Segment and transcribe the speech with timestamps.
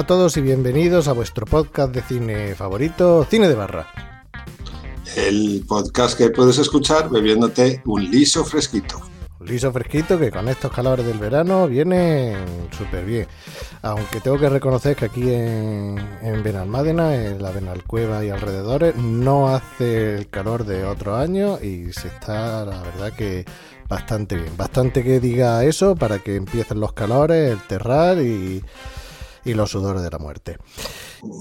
[0.00, 3.86] A todos y bienvenidos a vuestro podcast de cine favorito, Cine de Barra.
[5.14, 8.98] El podcast que puedes escuchar bebiéndote un liso fresquito.
[9.38, 12.34] Un liso fresquito que con estos calores del verano viene
[12.78, 13.26] súper bien.
[13.82, 19.54] Aunque tengo que reconocer que aquí en, en Benalmádena, en la Benalcueva y alrededores, no
[19.54, 23.44] hace el calor de otro año y se está, la verdad, que
[23.86, 24.56] bastante bien.
[24.56, 28.62] Bastante que diga eso para que empiecen los calores, el terrar y,
[29.44, 30.58] y los sudores de la muerte.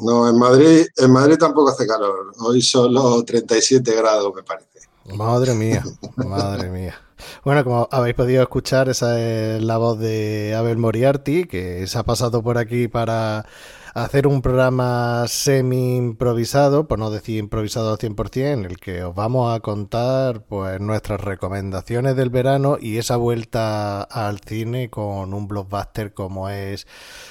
[0.04, 2.34] No, en Madrid, en Madrid tampoco hace calor.
[2.40, 4.80] Hoy solo 37 grados, me parece.
[5.16, 5.84] Madre mía,
[6.18, 6.96] madre mía.
[7.44, 12.04] Bueno, como habéis podido escuchar, esa es la voz de Abel Moriarty, que se ha
[12.04, 13.46] pasado por aquí para
[13.94, 19.16] hacer un programa semi improvisado, por no decir improvisado al 100%, en el que os
[19.16, 25.48] vamos a contar pues nuestras recomendaciones del verano y esa vuelta al cine con un
[25.48, 26.88] blockbuster como es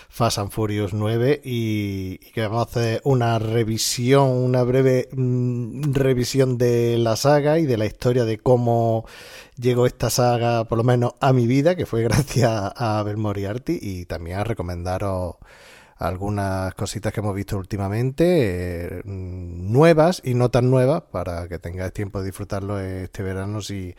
[0.09, 6.59] Fast and Furious 9 y, que vamos a hacer una revisión, una breve mm, revisión
[6.59, 9.07] de la saga y de la historia de cómo
[9.57, 13.79] llegó esta saga, por lo menos a mi vida, que fue gracias a Abel Moriarty
[13.81, 15.37] y también a recomendaros
[15.99, 21.93] algunas cositas que hemos visto últimamente, eh, nuevas y no tan nuevas, para que tengáis
[21.93, 23.95] tiempo de disfrutarlo este verano si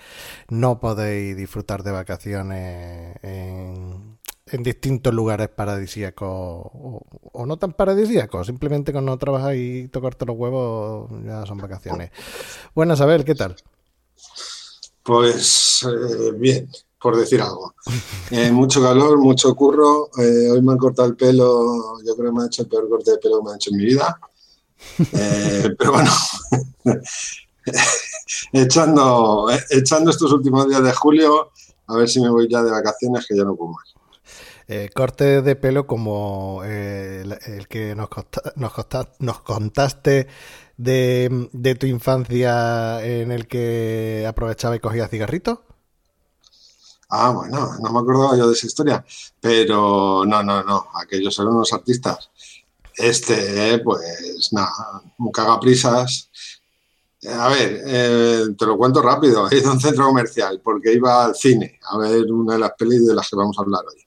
[0.49, 4.17] no podéis disfrutar de vacaciones en,
[4.63, 11.11] distintos lugares paradisíacos o, no tan paradisíacos, simplemente con no trabajar y tocarte los huevos
[11.23, 12.11] ya son vacaciones.
[12.73, 13.55] Bueno, Isabel, ¿qué tal?
[15.03, 16.67] Pues eh, bien,
[17.01, 17.73] por decir algo.
[18.31, 20.09] Eh, mucho calor, mucho curro.
[20.17, 22.89] Eh, hoy me han cortado el pelo, yo creo que me ha hecho el peor
[22.89, 24.19] corte de pelo que me ha hecho en mi vida.
[25.13, 26.11] Eh, pero bueno,
[28.53, 31.51] echando, echando estos últimos días de julio,
[31.87, 33.93] a ver si me voy ya de vacaciones, que ya no puedo más.
[34.71, 38.07] Eh, corte de pelo como eh, el, el que nos,
[39.17, 40.27] nos contaste
[40.77, 45.59] de, de tu infancia en el que aprovechaba y cogía cigarritos.
[47.11, 49.03] Ah, bueno, no me acordaba yo de esa historia,
[49.41, 52.29] pero no, no, no, aquellos eran unos artistas.
[52.95, 56.29] Este, pues nada, un cagaprisas.
[57.27, 61.25] A ver, eh, te lo cuento rápido, he ido a un centro comercial porque iba
[61.25, 64.01] al cine a ver una de las pelis de las que vamos a hablar hoy.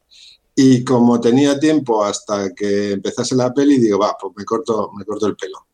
[0.55, 5.05] Y como tenía tiempo hasta que empezase la peli, digo, va, pues me corto, me
[5.05, 5.67] corto el pelo.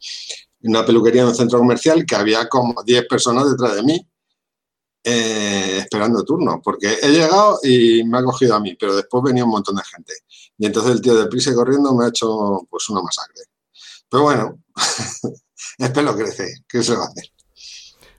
[0.63, 4.09] En una peluquería en un centro comercial que había como 10 personas detrás de mí
[5.11, 9.45] eh, esperando turno, porque he llegado y me ha cogido a mí, pero después venía
[9.45, 10.13] un montón de gente.
[10.59, 13.43] Y entonces el tío de prisa corriendo me ha hecho pues una masacre.
[14.11, 14.59] Pero bueno,
[15.79, 17.25] el pelo crece, ¿qué se va a hacer?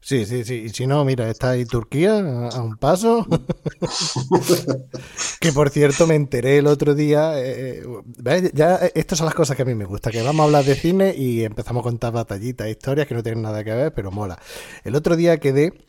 [0.02, 0.56] Sí, sí, sí.
[0.66, 3.28] Y si no, mira, está ahí Turquía a, un paso.
[5.40, 7.34] que por cierto me enteré el otro día.
[7.36, 7.84] eh,
[8.18, 8.52] ¿ves?
[8.56, 10.66] Ya eh, estas son las cosas que a mí me gusta, que vamos a hablar
[10.66, 14.10] de cine y empezamos a contar batallitas, historias que no tienen nada que ver, pero
[14.10, 14.40] mola.
[14.84, 15.89] El otro día quedé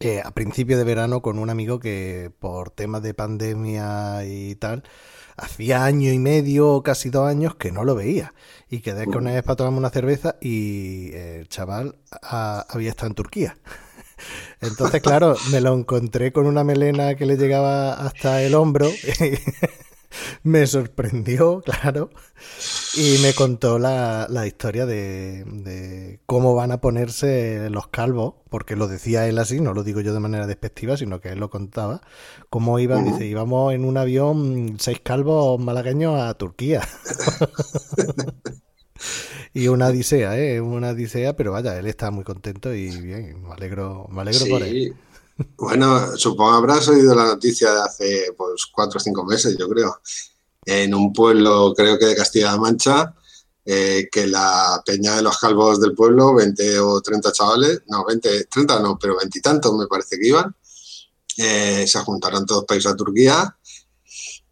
[0.00, 4.82] eh, a principio de verano con un amigo que por temas de pandemia y tal,
[5.36, 8.34] hacía año y medio, casi dos años que no lo veía.
[8.68, 13.14] Y quedé con él para tomarme una cerveza y el chaval ah, había estado en
[13.14, 13.56] Turquía.
[14.60, 18.88] Entonces, claro, me lo encontré con una melena que le llegaba hasta el hombro.
[20.42, 22.10] me sorprendió, claro.
[22.94, 28.76] Y me contó la, la historia de, de cómo van a ponerse los calvos, porque
[28.76, 31.50] lo decía él así, no lo digo yo de manera despectiva, sino que él lo
[31.50, 32.00] contaba.
[32.50, 36.82] Cómo iban, dice, íbamos en un avión seis calvos malagueños a Turquía.
[39.54, 40.60] y una odisea, ¿eh?
[40.60, 44.62] Una odisea, pero vaya, él está muy contento y bien, me alegro, me alegro por
[44.62, 44.94] él.
[45.56, 50.00] Bueno, supongo habrás oído la noticia de hace pues cuatro o cinco meses, yo creo,
[50.64, 53.14] en un pueblo, creo que de Castilla-La Mancha,
[53.64, 58.44] eh, que la peña de los calvos del pueblo, 20 o 30 chavales, no, 20,
[58.44, 60.54] 30 no, pero 20 y tantos me parece que iban,
[61.36, 63.56] eh, se juntaron todos para irse a Turquía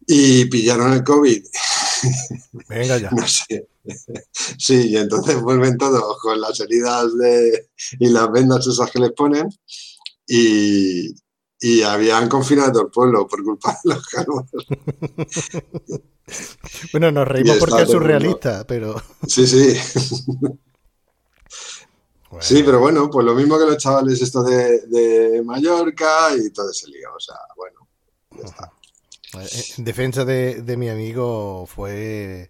[0.05, 1.45] y pillaron el COVID.
[2.69, 3.09] Venga ya.
[3.09, 3.67] No sé.
[4.57, 9.11] Sí, y entonces vuelven todos con las heridas de, y las vendas esas que les
[9.11, 9.49] ponen.
[10.27, 11.15] Y,
[11.59, 14.45] y habían confinado el pueblo por culpa de los calvos.
[16.91, 19.01] bueno, nos reímos porque es surrealista, pero...
[19.27, 19.75] Sí, sí.
[22.41, 26.87] Sí, pero bueno, pues lo mismo que los chavales esto de, Mallorca y todo ese
[26.87, 27.09] lío.
[27.15, 27.87] O sea, bueno,
[28.31, 28.71] ya está.
[29.77, 32.49] En defensa de, mi amigo fue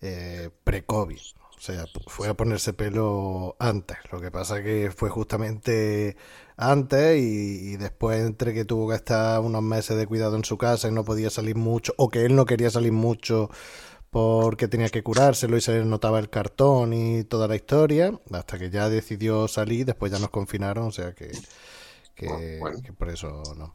[0.00, 1.20] eh, pre-COVID.
[1.58, 3.98] O sea, fue a ponerse pelo antes.
[4.12, 6.16] Lo que pasa que fue justamente
[6.56, 10.88] antes y, después entre que tuvo que estar unos meses de cuidado en su casa
[10.88, 13.50] y no podía salir mucho, o que él no quería salir mucho
[14.10, 18.70] porque tenía que curárselo y se notaba el cartón y toda la historia, hasta que
[18.70, 21.30] ya decidió salir, después ya nos confinaron, o sea que,
[22.18, 23.72] que, por eso no.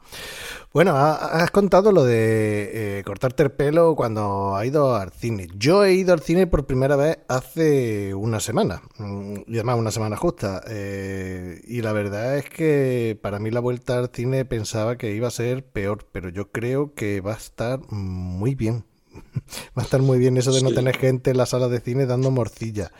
[0.73, 5.47] Bueno, has contado lo de eh, cortarte el pelo cuando ha ido al cine.
[5.55, 9.91] Yo he ido al cine por primera vez hace una semana, mm, y además una
[9.91, 14.97] semana justa, eh, y la verdad es que para mí la vuelta al cine pensaba
[14.97, 18.85] que iba a ser peor, pero yo creo que va a estar muy bien.
[19.77, 22.07] Va a estar muy bien eso de no tener gente en la sala de cine
[22.07, 22.91] dando morcilla.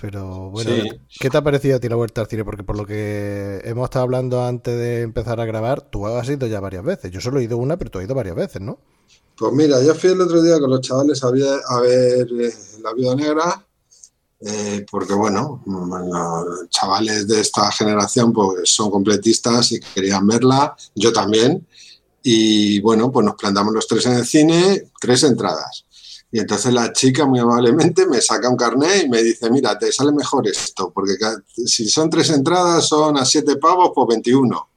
[0.00, 0.70] Pero bueno,
[1.18, 2.44] ¿qué te ha parecido a ti la vuelta al cine?
[2.44, 6.46] Porque por lo que hemos estado hablando antes de empezar a grabar, tú has ido
[6.46, 7.10] ya varias veces.
[7.10, 8.78] Yo solo he ido una, pero tú has ido varias veces, ¿no?
[9.36, 12.54] Pues mira, yo fui el otro día con los chavales a ver, a ver eh,
[12.82, 13.66] La Vida Negra,
[14.40, 21.12] eh, porque bueno, los chavales de esta generación pues son completistas y querían verla, yo
[21.12, 21.66] también.
[22.22, 25.86] Y bueno, pues nos plantamos los tres en el cine, tres entradas.
[26.32, 29.90] Y entonces la chica muy amablemente me saca un carnet y me dice, mira, te
[29.90, 31.14] sale mejor esto, porque
[31.66, 34.68] si son tres entradas son a siete pavos por 21.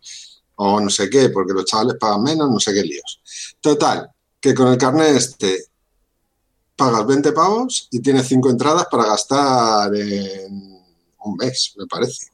[0.55, 3.21] O no sé qué, porque los chavales pagan menos, no sé qué líos.
[3.59, 4.09] Total,
[4.39, 5.67] que con el carnet este
[6.75, 10.81] pagas 20 pavos y tienes cinco entradas para gastar en
[11.23, 12.27] un mes, me parece.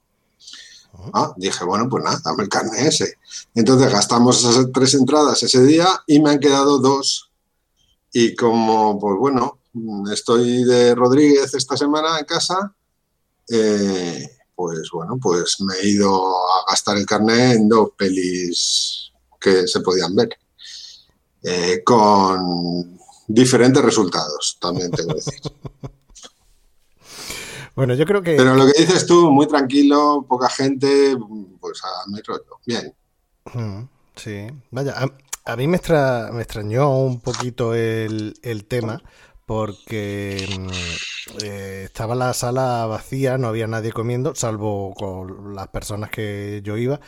[1.13, 3.17] Ah, dije, bueno, pues nada, dame el carnet ese.
[3.55, 7.28] Entonces gastamos esas tres entradas ese día y me han quedado dos.
[8.11, 9.59] Y como, pues bueno,
[10.11, 12.73] estoy de Rodríguez esta semana en casa,
[13.49, 19.67] eh, pues bueno, pues me he ido a gastar el carnet en dos pelis que
[19.67, 20.29] se podían ver.
[21.41, 25.41] Eh, con diferentes resultados, también tengo que decir.
[27.75, 28.35] Bueno, yo creo que.
[28.35, 31.15] Pero lo que dices tú, muy tranquilo, poca gente,
[31.61, 32.59] pues a mi rollo.
[32.65, 32.93] Bien.
[34.17, 35.07] Sí, vaya, a,
[35.55, 38.33] mí me, extrañó un poquito el,
[38.67, 39.01] tema
[39.45, 46.09] porque mm, eh, estaba la sala vacía, no había nadie comiendo, salvo con las personas
[46.11, 46.99] que yo iba.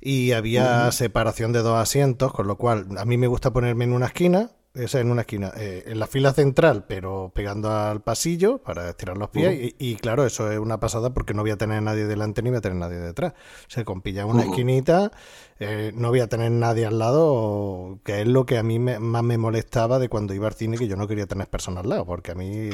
[0.00, 3.92] Y había separación de dos asientos, con lo cual a mí me gusta ponerme en
[3.92, 8.58] una esquina esa en una esquina, eh, en la fila central, pero pegando al pasillo
[8.58, 9.74] para estirar los pies.
[9.78, 12.58] y, claro, eso es una pasada porque no voy a tener nadie delante ni voy
[12.58, 13.32] a tener nadie detrás.
[13.32, 15.10] O sea, con pillar una esquinita,
[15.58, 19.22] eh, no voy a tener nadie al lado, que es lo que a mí más
[19.22, 22.06] me molestaba de cuando iba al cine, que yo no quería tener personas al lado,
[22.06, 22.70] porque a mí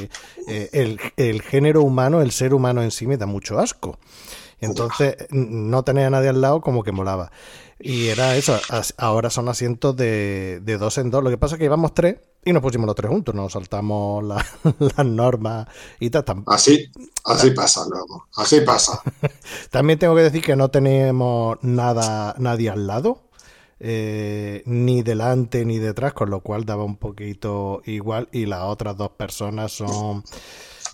[0.47, 3.97] eh, el, el género humano, el ser humano en sí me da mucho asco.
[4.59, 7.31] Entonces, no tener a nadie al lado como que molaba.
[7.79, 8.59] Y era eso,
[8.97, 11.23] ahora son asientos de, dos en dos.
[11.23, 14.23] Lo que pasa es que íbamos tres y nos pusimos los tres juntos, nos saltamos
[14.79, 15.67] las normas
[15.99, 16.25] y tal.
[16.47, 16.91] Así,
[17.23, 19.01] así pasa luego, así pasa.
[19.69, 23.23] También tengo que decir que no tenemos nada, nadie al lado.
[23.79, 28.97] Eh, ni delante ni detrás, con lo cual daba un poquito igual y las otras
[28.97, 30.23] dos personas son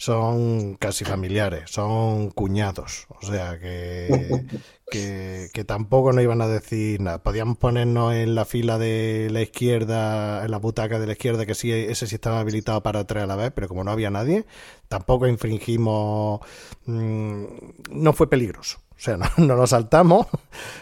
[0.04, 4.44] son casi familiares, son cuñados, o sea que,
[5.54, 7.24] que, tampoco nos iban a decir nada.
[7.24, 11.56] Podíamos ponernos en la fila de la izquierda, en la butaca de la izquierda, que
[11.56, 14.46] sí, ese sí estaba habilitado para tres a la vez, pero como no había nadie,
[14.90, 16.42] tampoco infringimos,
[16.86, 17.44] mm,
[17.92, 18.80] no fue peligroso.
[18.98, 20.28] O sea, no, no lo saltamos,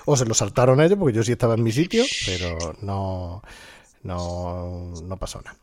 [0.06, 3.44] o se lo saltaron ellos, porque yo sí estaba en mi sitio, pero no,
[4.02, 5.60] no, no pasó nada.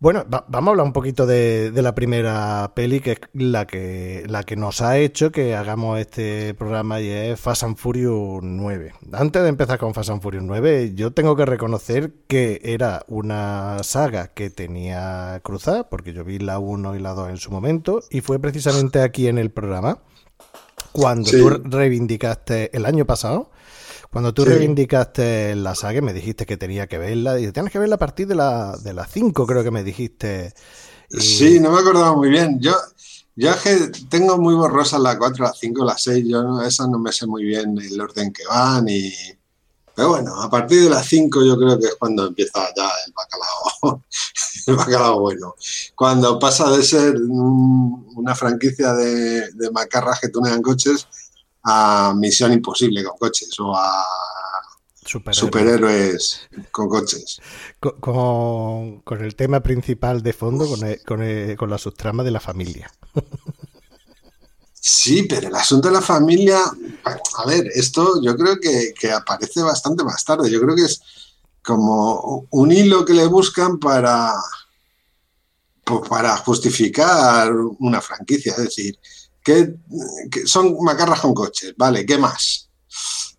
[0.00, 4.44] Bueno, vamos a hablar un poquito de, la primera peli, que es la que, la
[4.44, 8.92] que nos ha hecho que hagamos este programa y es Fast and Furious 9.
[9.12, 13.78] Antes de empezar con Fast and Furious 9, yo tengo que reconocer que era una
[13.82, 18.00] saga que tenía cruzada, porque yo vi la 1 y la 2 en su momento,
[18.08, 19.98] y fue precisamente aquí en el programa
[20.92, 23.50] cuando tú reivindicaste el año pasado
[24.10, 27.38] cuando tú reivindicaste la saga, me dijiste que tenía que verla.
[27.38, 30.54] Y tienes que verla a partir de las de 5, creo que me dijiste.
[31.10, 32.58] Sí, no me acordaba muy bien.
[32.58, 32.72] Yo,
[33.36, 33.76] yo es que
[34.08, 36.24] tengo muy borrosas la 4, la 5, la 6.
[36.26, 38.88] Yo no, esas no me sé muy bien el orden que van.
[38.88, 39.12] Y...
[39.94, 43.12] Pero bueno, a partir de las 5 yo creo que es cuando empieza ya el
[43.12, 44.04] bacalao,
[44.68, 45.54] el bacalao bueno.
[45.94, 51.06] Cuando pasa de ser una franquicia de, de macarras que tunean coches
[51.64, 54.04] a Misión Imposible con coches o a
[55.32, 57.40] superhéroes, con coches.
[57.80, 62.90] Con, con, el tema principal de fondo, con, con, con la subtrama de la familia.
[64.80, 66.60] Sí, pero el asunto de la familia,
[67.04, 70.50] a ver, esto yo creo que, que, aparece bastante más tarde.
[70.50, 71.02] Yo creo que es
[71.62, 74.34] como un hilo que le buscan para,
[75.84, 78.52] pues para justificar una franquicia.
[78.52, 78.98] Es decir,
[79.48, 82.04] que, son macarras con coches, ¿vale?
[82.04, 82.68] ¿Qué más?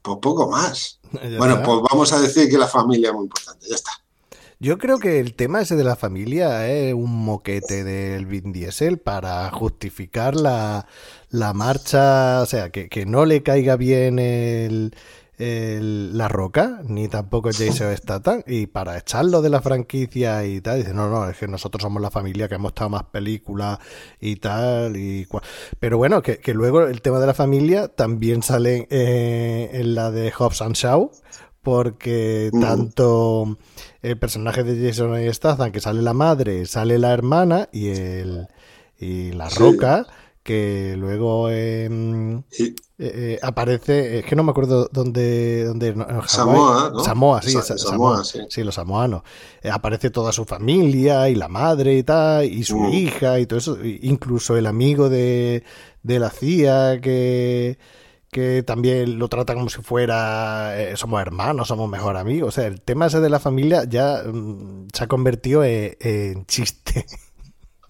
[0.01, 0.99] Pues poco más.
[1.37, 3.91] bueno, pues vamos a decir que la familia es muy importante, ya está.
[4.61, 8.99] Yo creo que el tema ese de la familia es un moquete del Vin Diesel
[8.99, 10.85] para justificar la,
[11.29, 14.93] la marcha, o sea, que, que no le caiga bien el,
[15.39, 20.93] la Roca, ni tampoco Jason Statham, y para echarlo de la franquicia y tal, dice,
[20.93, 23.79] no, no, es que nosotros somos la familia que hemos estado más películas
[24.19, 25.27] y tal, y
[25.79, 30.31] pero bueno, que, luego el tema de la familia también sale eh, en la de
[30.31, 31.09] Hobbs and Shaw,
[31.61, 32.59] porque mm.
[32.59, 33.57] tanto
[34.01, 38.47] el personaje de Jason Statham, que sale la madre, sale la hermana y el
[38.99, 40.05] y la Roca
[40.43, 41.89] que luego eh,
[42.97, 45.65] eh, aparece, es que no me acuerdo dónde...
[45.65, 45.93] dónde
[46.27, 47.03] Samoa, ¿no?
[47.03, 48.63] Samoa, sí, Samoa, sí.
[48.63, 49.23] los samoanos.
[49.61, 52.93] Eh, aparece toda su familia y la madre y tal, y su mm.
[52.93, 55.63] hija y todo eso, incluso el amigo de,
[56.03, 57.77] de la CIA que
[58.31, 62.49] que también lo trata como si fuera somos hermanos, somos mejor amigos.
[62.49, 67.07] O sea, el tema ese de la familia ya mm, se ha convertido en chiste.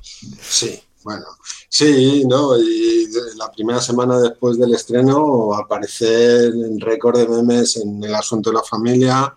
[0.01, 0.79] Sí.
[1.09, 1.25] Bueno,
[1.67, 2.55] sí, ¿no?
[2.55, 8.51] Y la primera semana después del estreno aparecer en récord de memes en el asunto
[8.51, 9.35] de la familia,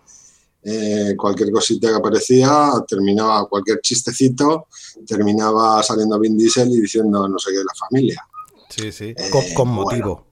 [0.61, 4.67] eh, cualquier cosita que aparecía, terminaba cualquier chistecito,
[5.07, 8.27] terminaba saliendo Vin Diesel y diciendo no sé qué de la familia.
[8.69, 10.27] Sí, sí, eh, con, motivo.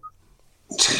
[0.77, 0.93] sí,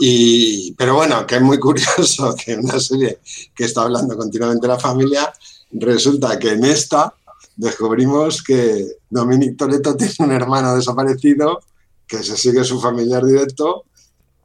[0.00, 3.20] y, pero bueno, que es muy curioso que una serie
[3.54, 5.30] que está hablando continuamente de la familia,
[5.72, 7.14] resulta que en esta
[7.58, 11.60] descubrimos que Dominic Toretto tiene un hermano desaparecido
[12.06, 13.84] que se sigue su familiar directo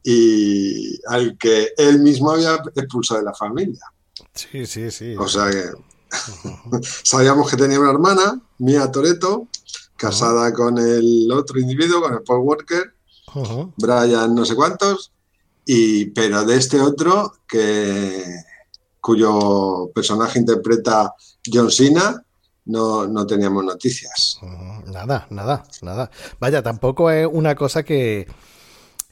[0.02, 3.80] y al que él mismo había expulsado de la familia.
[4.34, 5.14] Sí, sí, sí.
[5.16, 5.64] O sea que
[7.02, 9.48] sabíamos que tenía una hermana, Mia Toretto,
[9.96, 12.92] casada con el otro individuo, con el Paul Walker,
[13.76, 15.12] Brian no sé cuántos,
[15.64, 18.22] y, pero de este otro que
[19.00, 21.14] cuyo personaje interpreta
[21.50, 22.24] John Cena,
[22.66, 24.38] no, no teníamos noticias.
[24.86, 26.10] Nada, nada, nada.
[26.40, 28.26] Vaya, tampoco es una cosa que,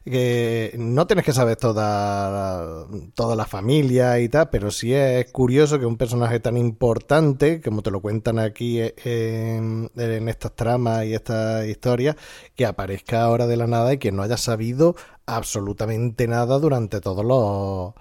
[0.04, 5.86] no tienes que saber toda, toda la familia y tal, pero sí es curioso que
[5.86, 11.66] un personaje tan importante, como te lo cuentan aquí en, en estas tramas y estas
[11.66, 12.16] historias,
[12.56, 17.24] que aparezca ahora de la nada y que no haya sabido absolutamente nada durante todos
[17.24, 17.94] los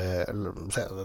[0.00, 0.24] eh,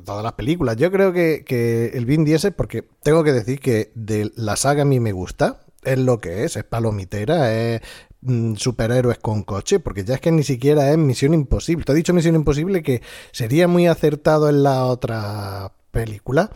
[0.06, 0.76] todas las películas.
[0.78, 4.86] Yo creo que, el Vin Diesel, porque tengo que decir que de la saga a
[4.86, 7.82] mí me gusta, es lo que es, es palomitera, es
[8.22, 11.86] mm, superhéroes con coche, porque ya es que ni siquiera es Misión Imposible.
[11.86, 13.02] Te he dicho Misión Imposible que
[13.32, 16.52] sería muy acertado en la otra película.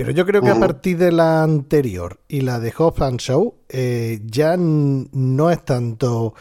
[0.00, 4.20] Pero yo creo que a partir de la anterior y la de Hobbs Show, eh,
[4.24, 6.32] ya no es tanto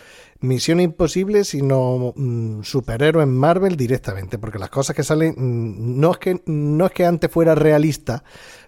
[0.41, 6.11] Misión Imposible, sino mm, superhéroe en Marvel directamente, porque las cosas que salen mm, no
[6.11, 8.23] es que no es que antes fuera realista,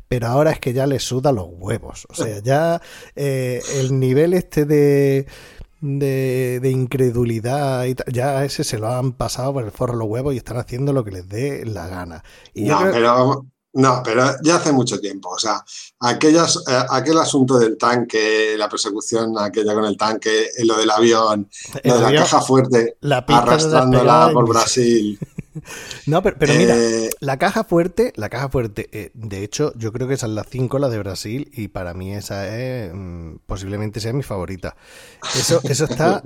[0.08, 2.06] pero ahora es que ya le suda los huevos.
[2.10, 2.82] O sea, ya
[3.16, 5.25] eh, el nivel este de,
[5.80, 10.38] de, incredulidad y ya ese se lo han pasado por el forro los huevos y
[10.38, 12.24] están haciendo lo que les dé la gana.
[12.54, 15.30] Y no, pero no, pero ya hace mucho tiempo.
[15.30, 15.63] O sea,
[16.00, 21.50] aquellas, eh, aquel asunto del tanque, la persecución aquella con el tanque, lo del avión,
[21.84, 22.98] lo de la caja fuerte,
[23.28, 25.18] arrastrándola por Brasil.
[26.08, 30.08] No, pero, mira, eh, la caja fuerte, la caja fuerte, eh, de hecho, yo creo
[30.08, 34.00] que esa es la 5, la de Brasil, y para mí esa es mm, posiblemente
[34.00, 34.75] sea mi favorita.
[35.36, 36.24] Eso, eso está.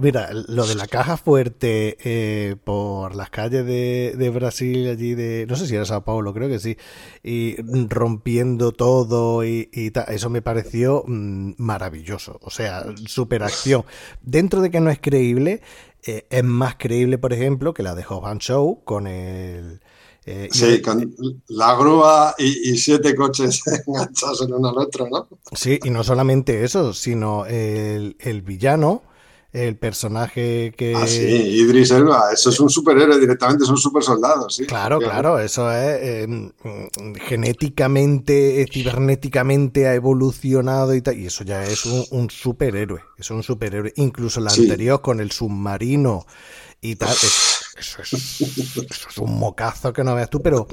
[0.00, 5.46] mira, lo de la caja fuerte eh, por las calles de, Brasil, allí de.
[5.48, 6.76] No sé si era Sao Paulo, creo que sí.
[7.22, 7.56] Y
[7.88, 10.06] rompiendo todo y, tal.
[10.08, 12.38] Eso me pareció mm, maravilloso.
[12.42, 13.84] O sea, superacción.
[14.22, 15.62] Dentro de que no es creíble,
[16.04, 19.80] eh, es más creíble, por ejemplo, que la de Hobbs Show con el...
[20.24, 21.16] Eh, sí, con
[21.48, 25.28] la grúa y, siete coches enganchados el uno al otro, ¿no?
[25.52, 29.02] Sí, y no solamente eso, sino el, villano,
[29.52, 30.94] el personaje que...
[30.96, 34.64] Ah, sí, Idris Elba, eso es un superhéroe directamente, es un super soldado, sí.
[34.64, 36.52] Claro, claro, eso es eh,
[37.20, 43.92] genéticamente, cibernéticamente ha evolucionado y tal, y eso ya es un, superhéroe, es un superhéroe,
[43.96, 46.24] incluso la anterior con el submarino
[46.80, 50.66] y tal, eso, es, un mocazo que no veas tú, pero...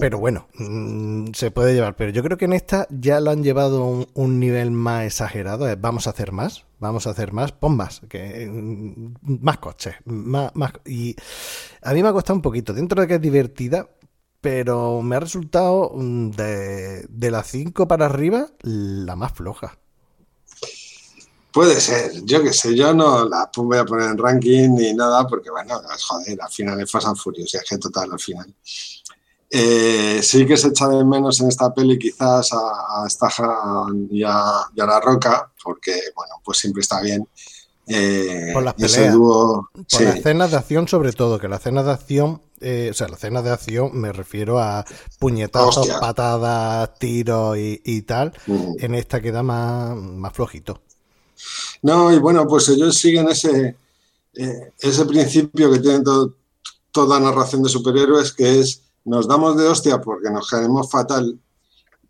[0.00, 1.96] Pero bueno, mm, se puede llevar.
[1.96, 5.66] Pero yo creo que en esta ya lo han llevado a un, nivel más exagerado.
[5.76, 10.54] vamos a hacer más, vamos a hacer más, pon más, que, mm, más coches, más,
[10.54, 10.72] más.
[10.84, 11.16] Y
[11.82, 13.88] a mí me ha costado un poquito, dentro de que es divertida,
[14.40, 19.78] pero me ha resultado mm, de, de las 5 para arriba la más floja.
[21.52, 25.26] Puede ser, yo qué sé, yo no la voy a poner en ranking ni nada,
[25.26, 28.54] porque bueno, joder, al final es Fast and Furious, es que total al final.
[29.50, 34.22] Eh, sí que se echa de menos en esta peli quizás a, a Stahan y
[34.22, 37.26] a, La Roca, porque, bueno, pues siempre está bien.
[37.90, 39.16] Eh, por las peleas.
[39.16, 43.08] por las escenas de acción sobre todo, que la escena de acción, eh, o sea,
[43.08, 44.84] la escena de acción me refiero a
[45.18, 48.34] puñetazos, patadas, tiros y, tal.
[48.46, 48.72] Mm.
[48.80, 50.82] En esta queda más, más flojito.
[51.80, 53.76] No, y bueno, pues ellos siguen ese,
[54.34, 56.04] eh, ese principio que tienen
[56.92, 61.38] toda narración de superhéroes, que es nos damos de hostia porque nos queremos fatal,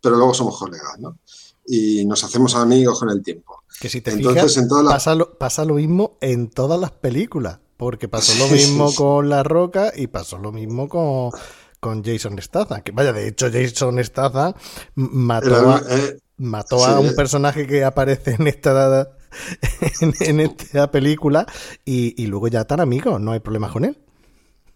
[0.01, 1.17] pero luego somos colegas, ¿no?
[1.65, 3.63] Y nos hacemos amigos con el tiempo.
[3.79, 8.07] Que si te Entonces, en pasa, lo, pasa lo mismo en todas las películas, porque
[8.07, 11.31] pasó lo mismo con La Roca y pasó lo mismo con,
[11.79, 12.81] con Jason Statham.
[12.81, 14.53] Que vaya, de hecho, Jason Statham
[14.95, 17.13] mató, a, eh, mató a un eh.
[17.13, 19.13] personaje que aparece en esta,
[20.01, 21.45] en, esta película
[21.85, 23.97] y, y luego ya están amigos, no hay problemas con él.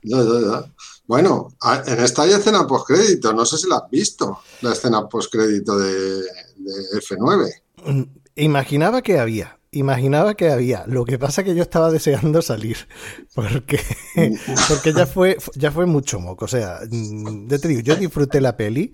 [0.04, 0.74] Ya, ya, ya.
[1.06, 1.50] Bueno,
[1.86, 6.22] en esta hay escena postcrédito, no sé si la has visto, la escena postcrédito de,
[6.22, 7.52] de F9.
[7.86, 8.04] Mm,
[8.36, 10.86] imaginaba que había, imaginaba que había.
[10.88, 12.78] Lo que pasa es que yo estaba deseando salir,
[13.36, 13.80] porque,
[14.70, 16.46] porque ya fue, ya fue mucho moco.
[16.46, 18.94] O sea, mm, te digo, yo disfruté la peli,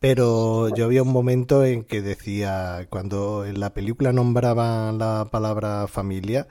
[0.00, 5.86] pero yo había un momento en que decía, cuando en la película nombraban la palabra
[5.86, 6.48] familia,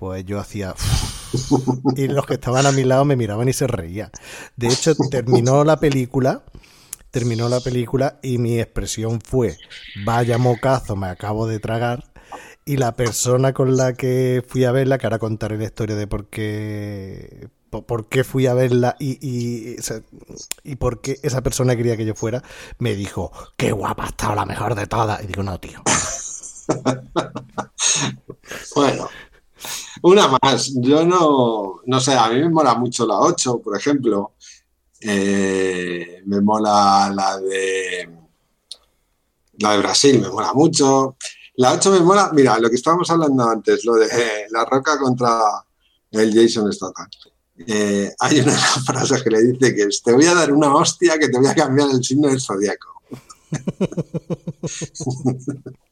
[0.00, 0.74] pues yo hacía...
[1.96, 4.10] y los que estaban a mi lado me miraban y se reían.
[4.56, 6.42] De hecho, terminó la película,
[7.10, 9.58] terminó la película y mi expresión fue,
[10.04, 12.04] vaya mocazo, me acabo de tragar.
[12.64, 16.06] Y la persona con la que fui a verla, que ahora contaré la historia de
[16.06, 19.76] por qué, por qué fui a verla y, y,
[20.64, 22.42] y por qué esa persona quería que yo fuera,
[22.78, 25.22] me dijo, qué guapa ha la mejor de todas.
[25.22, 25.82] Y digo, no, tío.
[28.74, 29.08] bueno,
[30.02, 30.72] una más.
[30.76, 34.34] Yo no, no sé, a mí me mola mucho la 8, por ejemplo.
[35.00, 38.10] Eh, me mola la de
[39.58, 41.16] la de Brasil, me mola mucho.
[41.56, 45.64] La 8 me mola, mira, lo que estábamos hablando antes, lo de la roca contra
[46.10, 47.08] el Jason Statham.
[47.66, 48.52] Eh, hay una
[48.86, 51.54] frase que le dice que te voy a dar una hostia que te voy a
[51.54, 53.02] cambiar el signo del zodiaco.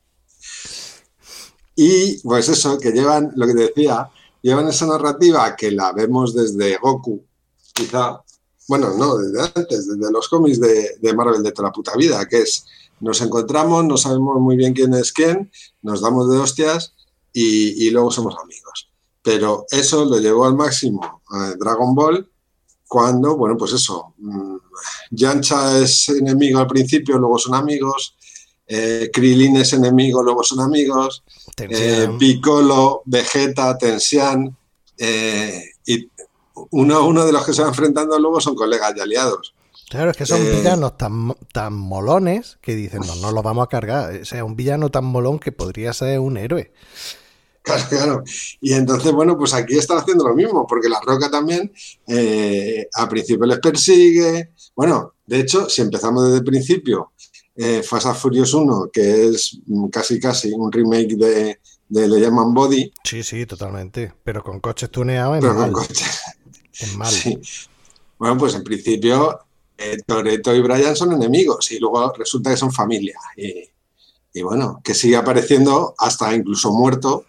[1.81, 4.11] Y pues eso, que llevan, lo que decía,
[4.43, 7.25] llevan esa narrativa que la vemos desde Goku,
[7.73, 8.21] quizá,
[8.67, 12.39] bueno, no, desde antes, desde los cómics de, Marvel de toda la puta vida, que
[12.39, 12.67] es,
[12.99, 16.95] nos encontramos, no sabemos muy bien quién es quién, nos damos de hostias
[17.33, 18.91] y, luego somos amigos.
[19.23, 21.23] Pero eso lo llevó al máximo
[21.61, 22.29] Dragon Ball
[22.89, 24.57] cuando, bueno, pues eso, mm,
[25.13, 28.17] Yancha es enemigo al principio, luego son amigos,
[28.71, 31.25] eh, Krilin es enemigo, luego son amigos,
[31.57, 34.55] eh, Piccolo, Vegeta, Tensian,
[34.99, 36.11] eh, y
[36.73, 39.55] uno, uno de los que se van enfrentando luego son colegas y aliados.
[39.89, 43.71] Claro, es que son villanos tan, tan molones que dicen, no, no los vamos a
[43.71, 44.21] cargar.
[44.21, 46.75] O sea, un villano tan molón que podría ser un héroe.
[47.63, 48.25] Claro, claro.
[48.61, 51.73] Y entonces, bueno, pues aquí están haciendo lo mismo, porque la Roca también
[52.95, 54.53] a principio les persigue.
[54.77, 57.13] Bueno, de hecho, si empezamos desde el principio
[57.61, 59.59] eh, Fast and Furious 1, que es
[59.91, 62.93] casi casi un remake de, de Le llaman Body.
[63.03, 64.13] Sí, sí, totalmente.
[64.23, 66.21] Pero con coches tuneados Pero con coches.
[66.81, 67.13] Es mal.
[68.21, 69.41] Bueno, pues en principio
[69.77, 73.19] eh, Toreto y Brian son enemigos y luego resulta que son familia.
[73.37, 77.25] Y, bueno, que sigue apareciendo hasta incluso muerto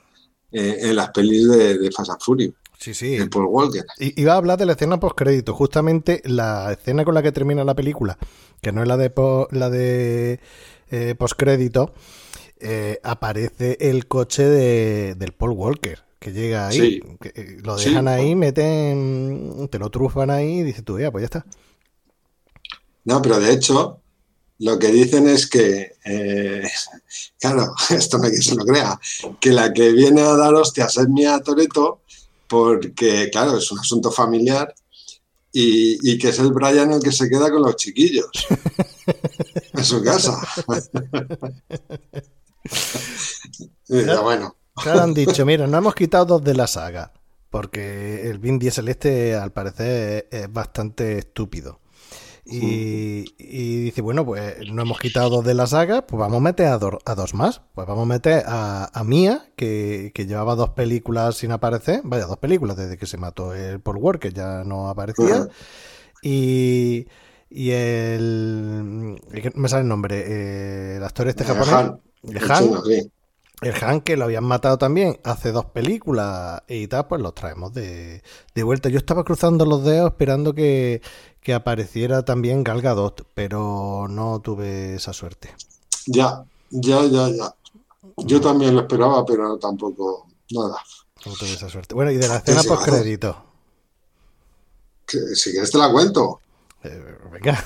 [0.52, 2.54] eh, en las pelis de, de Fast and Furious.
[2.80, 3.16] Sí, sí.
[3.16, 3.86] El Paul Walker.
[4.00, 7.64] Y, iba a hablar de la escena post-crédito, justamente la escena con la que termina
[7.66, 8.18] la película,
[8.62, 9.12] que no es la de,
[9.52, 10.40] la de
[10.90, 11.94] eh, postcrédito,
[12.60, 18.34] eh, aparece el coche de, del Paul Walker, que llega ahí, eh, lo dejan ahí,
[18.36, 21.46] meten, te lo trufan ahí y dices tú, ya, pues ya está.
[23.04, 24.02] No, pero de hecho,
[24.60, 26.64] lo que dicen es que, eh,
[27.40, 29.00] claro, esto no hay que se lo crea,
[29.40, 32.02] que la que viene a dar hostias es Mía Toreto,
[32.50, 34.74] porque, claro, es un asunto familiar
[35.52, 38.30] y, que es el Brian el que se queda con los chiquillos
[39.74, 40.40] en su casa.
[43.88, 44.56] bueno.
[44.76, 47.14] Claro, han dicho, mira, no hemos quitado dos de la saga,
[47.50, 51.80] porque el Vin Diesel este al parecer es bastante estúpido.
[52.52, 56.68] Y, dice, bueno, pues no hemos quitado dos de la saga, pues vamos a meter
[56.68, 57.62] a, dos más.
[57.76, 62.78] Pues vamos a meter a, Mia, que, llevaba dos películas sin aparecer, vaya, dos películas
[62.78, 65.48] desde que se mató el Paul que ya no aparecía.
[66.22, 67.08] Y,
[67.50, 69.22] y el...
[69.56, 71.94] me sale el nombre, eh, el actor este japonés.
[72.24, 73.12] El Han,
[73.62, 77.74] el Han, que lo habían matado también hace dos películas y tal, pues los traemos
[77.74, 78.24] de,
[78.56, 78.90] de vuelta.
[78.90, 81.02] Yo estaba cruzando los dedos esperando que,
[81.42, 85.54] que apareciera también Gal Gadot, pero no tuve esa suerte.
[86.06, 87.56] Ya, ya, ya, ya.
[88.18, 90.78] Yo también lo esperaba, pero tampoco, nada.
[91.26, 91.96] No tuve esa suerte.
[91.96, 93.44] Bueno, y de la escena post crédito.
[95.08, 96.40] Si quieres te la cuento.
[96.84, 97.62] Eh, venga,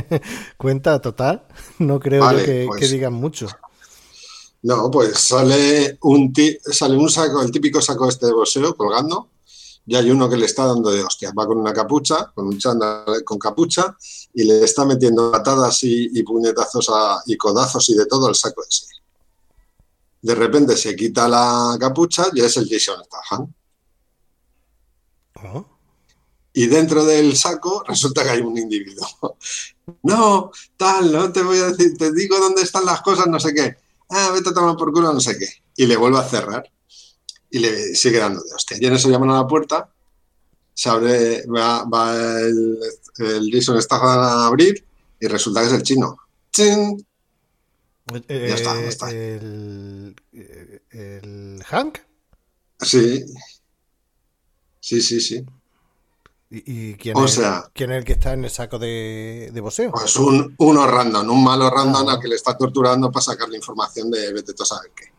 [0.56, 1.46] cuenta total.
[1.78, 3.48] No creo que, pues digan mucho.
[4.62, 6.32] No, pues sale un,
[6.72, 9.30] sale un saco, el típico saco este de boxeo colgando
[9.88, 12.58] y hay uno que le está dando de hostia, va con una capucha, con un
[12.58, 13.96] chándal con capucha,
[14.34, 16.90] y le está metiendo patadas y, puñetazos
[17.24, 18.84] y codazos y de todo al saco ese.
[20.20, 23.54] De repente se quita la capucha y es el Jason Statham.
[25.42, 25.64] Oh.
[26.52, 29.06] Y dentro del saco resulta que hay un individuo.
[30.02, 33.54] no, tal, no te voy a decir, te digo dónde están las cosas, no sé
[33.54, 33.87] qué.
[34.10, 35.46] Ah, vete a tomar por culo, no sé qué.
[35.76, 36.70] Y le vuelve a cerrar
[37.50, 38.76] y le sigue dando de hostia.
[38.80, 39.90] Y en eso llaman a la puerta,
[40.74, 42.78] se abre, va, el,
[43.18, 44.84] el Jason está a abrir
[45.20, 46.16] y resulta que es el chino.
[46.52, 47.04] ¡Chin!
[48.28, 49.10] Eh, ya está, ya está.
[49.10, 50.16] El,
[50.90, 51.98] el, Hank?
[52.80, 53.24] Sí.
[54.80, 55.44] Sí, sí, sí.
[56.50, 57.40] ¿Y, quién, es,
[57.74, 59.90] quién, es, el que está en el saco de, de boxeo?
[59.92, 62.12] Pues un, uno random, un malo random ah.
[62.12, 65.12] al que le está torturando para sacar la información de vete a saber qué.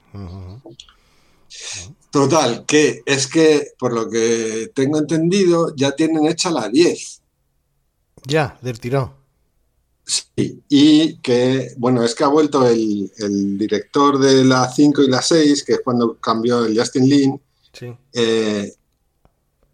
[2.10, 7.22] Total, que es que, por lo que tengo entendido, ya tienen hecha la 10.
[8.26, 9.14] Ya, del tirón.
[10.04, 13.12] Sí, y que, bueno, es que ha vuelto el,
[13.60, 17.42] director de la 5 y la 6, que es cuando cambió el Justin Lin.
[17.72, 17.96] Sí.
[18.14, 18.74] Eh,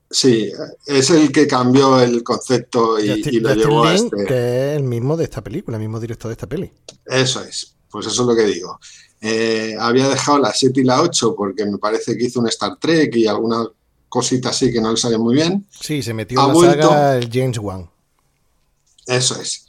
[0.10, 0.52] sí,
[0.86, 4.26] es el que cambió el concepto y, lo llevó a este.
[4.26, 6.72] Que es el mismo de esta película, el mismo director de esta peli.
[7.06, 8.80] Eso es, pues eso es lo que digo.
[9.22, 12.78] Eh, había dejado la 7 y la 8 porque me parece que hizo un Star
[12.78, 13.66] Trek y alguna
[14.08, 15.66] cosita así que no le salió muy bien.
[15.70, 17.90] Sí, se metió en la saga el James Wan.
[19.08, 19.66] Eso es.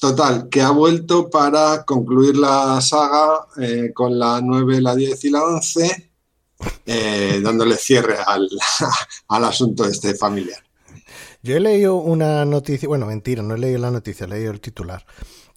[0.00, 5.30] Total, que ha vuelto para concluir la saga eh, con la 9, la 10 y
[5.30, 6.11] la 11,
[6.86, 8.48] eh, dándole cierre al,
[9.28, 10.62] al asunto este familiar.
[11.42, 14.60] Yo he leído una noticia, bueno, mentira, no he leído la noticia, he leído el
[14.60, 15.04] titular,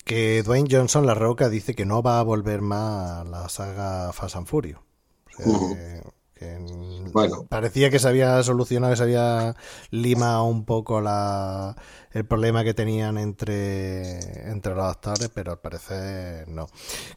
[0.03, 4.11] que Dwayne Johnson, La Roca, dice que no va a volver más a la saga
[4.11, 4.79] Fast and Furious.
[7.11, 7.45] Bueno.
[7.47, 9.55] Parecía que se había solucionado, que se había
[9.91, 11.75] limado un poco la,
[12.11, 16.67] el problema que tenían entre, entre los actores, pero al parecer no.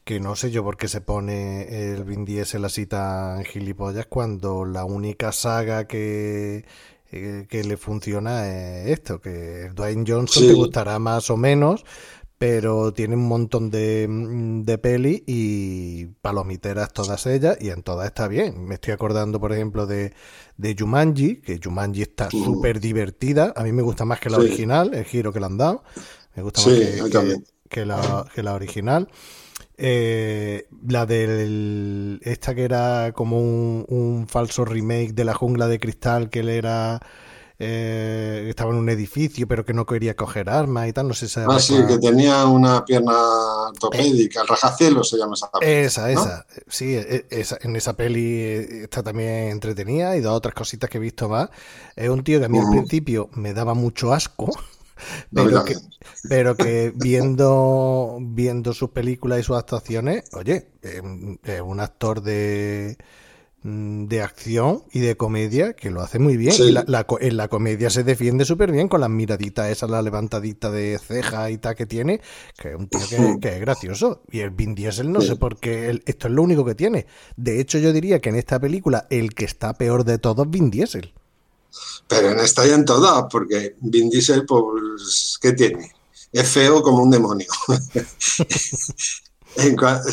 [0.04, 4.64] Que no sé yo por qué se pone el Vin Diesel así tan gilipollas cuando
[4.64, 6.64] la única saga que
[7.10, 11.86] eh, que le funciona es esto, que Dwayne Johnson te gustará más o menos,
[12.38, 18.06] pero tiene un montón de, mm, de peli y palomiteras todas ellas y en todas
[18.06, 18.64] está bien.
[18.64, 20.12] Me estoy acordando, por ejemplo, de,
[20.56, 22.44] de Jumanji, que Jumanji está uh.
[22.44, 23.52] súper divertida.
[23.56, 25.82] A mí me gusta más que la original, el giro que le han dado.
[26.36, 26.74] Me gusta más
[27.68, 29.08] que, la, que la original.
[29.76, 35.78] Eh, la del esta que era como un, un falso remake de la jungla de
[35.78, 37.00] cristal que él era
[37.60, 41.26] eh, estaba en un edificio, pero que no quería coger armas y tal, no sé
[41.28, 41.40] si...
[41.40, 43.12] Ah, sí, que tenía una pierna
[43.68, 48.82] ortopédica, el rajacielos se llama esa Esa, esa, sí, e, esa, en esa peli eh,
[48.84, 51.50] está también entretenida y dos otras cositas que he visto más.
[51.96, 54.50] Es un tío que a mí al principio me daba mucho asco.
[55.32, 55.76] Pero que,
[56.28, 62.98] pero que, viendo viendo sus películas y sus actuaciones, oye, es un actor de,
[63.62, 66.54] de acción y de comedia que lo hace muy bien.
[66.86, 70.98] la, en la comedia se defiende súper bien con las miraditas esas, la levantadita de
[70.98, 72.20] ceja y tal que tiene,
[72.56, 73.00] que es un tío
[73.40, 74.22] que, es gracioso.
[74.30, 77.06] Y el Vin Diesel no sé por qué, esto es lo único que tiene.
[77.36, 80.50] De hecho, yo diría que en esta película el que está peor de todos es
[80.50, 81.12] Vin Diesel.
[82.06, 85.92] Pero en esta y en todas, porque Vin Diesel, pues, ¿qué tiene?
[86.32, 87.46] es feo como un demonio.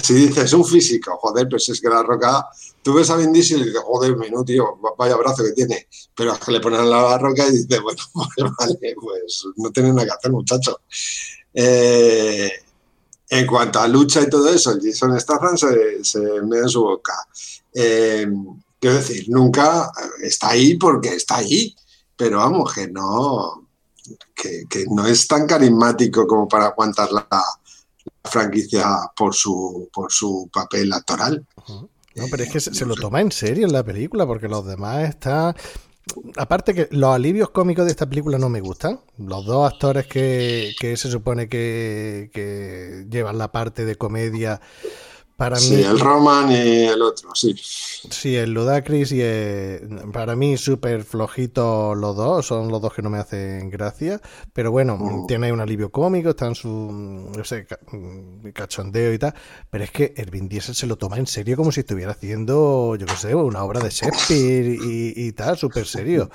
[0.03, 2.47] si dices un físico, joder, pues es que la roca,
[2.81, 6.33] tú ves a Vin Diesel y dices, joder, menú, tío, vaya brazo que tiene, pero
[6.33, 10.05] es que le ponen la roca y dices, bueno, pues vale, pues no tiene nada
[10.05, 10.81] que hacer, muchacho.
[11.53, 12.51] Eh,
[13.29, 17.13] en cuanto a lucha y todo eso, Jason Statham se, se me en su boca.
[17.73, 18.27] Eh,
[18.79, 21.75] quiero decir, nunca está ahí porque está ahí,
[22.15, 23.67] pero vamos, que no,
[24.33, 27.27] que, no es tan carismático como para aguantar la,
[28.25, 28.85] franquicia
[29.15, 31.45] por su, por su papel actoral.
[32.15, 35.09] No, pero es que se, lo toma en serio en la película, porque los demás
[35.09, 35.55] están.
[36.37, 38.99] Aparte que los alivios cómicos de esta película no me gustan.
[39.17, 44.61] Los dos actores que, que se supone que, que llevan la parte de comedia
[45.37, 47.53] para sí, el Roman y el otro, sí.
[47.57, 49.21] Sí, el Ludacris y
[50.13, 54.21] para mí súper flojitos los dos, son los dos que no me hacen gracia,
[54.53, 55.27] pero bueno, mm.
[55.27, 56.69] tiene un alivio cómico, está en su
[57.35, 59.33] no sé, mm, cachondeo y tal,
[59.69, 62.95] pero es que el Vin Diesel se lo toma en serio como si estuviera haciendo,
[62.95, 66.29] yo qué sé, una obra de Shakespeare y, tal, súper serio.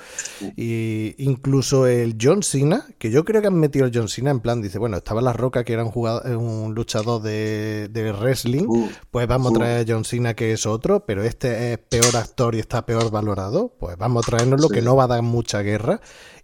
[0.55, 4.41] Y incluso el John Cena, que yo creo que han metido el John Cena en
[4.41, 8.65] plan, dice, bueno, estaba La Roca, que era un, jugador, un luchador de, de wrestling,
[8.67, 12.15] uh pues vamos a traer a John Cena, que es otro, pero este es peor
[12.15, 15.21] actor y está peor valorado, pues vamos a traernos lo que no va a dar
[15.21, 16.01] mucha guerra.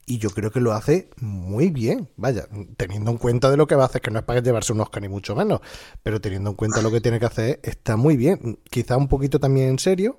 [0.10, 3.76] Y yo creo que lo hace muy bien, vaya, teniendo en cuenta de lo que
[3.76, 5.60] va a hacer, que no es para llevarse un Oscar ni mucho menos,
[6.02, 8.58] pero teniendo en cuenta lo que tiene que hacer, está muy bien.
[8.70, 10.18] Quizá un poquito también en serio,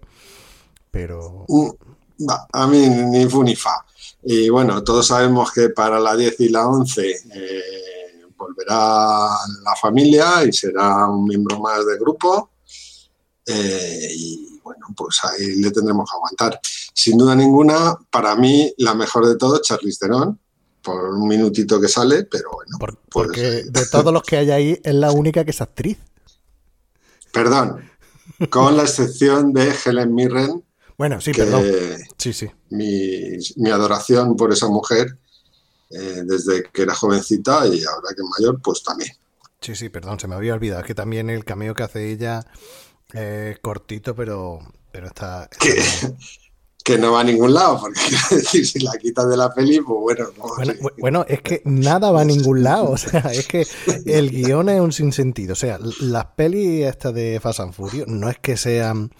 [0.90, 1.46] pero...
[1.48, 1.70] Mm,
[2.52, 3.84] a mí ni fu ni fa.
[4.22, 7.22] Y bueno, todos sabemos que para la 10 y la 11
[8.38, 9.28] volverá
[9.62, 12.52] la familia y será un miembro más del grupo.
[13.44, 16.60] Eh, y bueno, pues ahí le tendremos que aguantar.
[16.94, 20.38] Sin duda ninguna, para mí, la mejor de todo, Charlize Theron,
[20.82, 22.76] por un minutito que sale, pero bueno.
[22.78, 25.98] Pues, porque de todos los que hay ahí, es la única que es actriz.
[27.32, 27.90] Perdón,
[28.50, 30.64] con la excepción de Helen Mirren.
[30.96, 31.64] Bueno, sí, perdón.
[32.16, 32.50] Sí, sí.
[32.70, 35.18] Mi, mi adoración por esa mujer
[35.90, 39.10] eh, desde que era jovencita y ahora que es mayor, pues también.
[39.60, 40.82] Sí, sí, perdón, se me había olvidado.
[40.84, 42.46] Que también el cameo que hace ella
[43.12, 44.60] es cortito, pero,
[44.92, 45.48] pero está...
[46.84, 48.00] Que, no va a ningún lado, porque
[48.34, 50.24] decir, si la quitas de la peli, pues bueno,
[50.98, 53.66] bueno, es que nada va a ningún lado, o sea, es que
[54.06, 58.30] el guion es un sinsentido, o sea, las pelis estas de Fast and Furious no
[58.30, 59.10] es que sean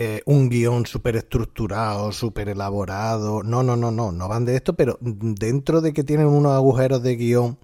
[0.00, 3.42] eh, un guion súper estructurado, súper elaborado.
[3.42, 7.02] No, no, no, no, no van de esto, pero dentro de que tienen unos agujeros
[7.02, 7.58] de guion,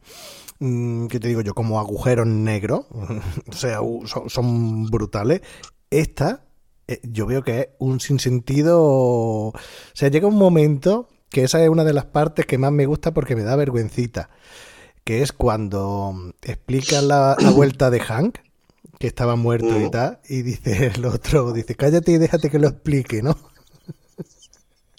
[0.58, 2.86] mm, que te digo yo, como agujeros negros,
[3.48, 3.78] o sea,
[4.26, 5.42] son, brutales,
[5.90, 6.44] esta
[6.88, 8.80] eh, yo veo que es un sinsentido.
[8.82, 9.54] O
[9.92, 13.14] sea, llega un momento que esa es una de las partes que más me gusta
[13.14, 14.30] porque me da vergüencita,
[15.04, 18.38] que es cuando explica la vuelta de Hank
[18.98, 19.90] que estaba muerto y mm.
[19.90, 23.36] tal, y dice el otro, dice, cállate y déjate que lo explique, ¿no?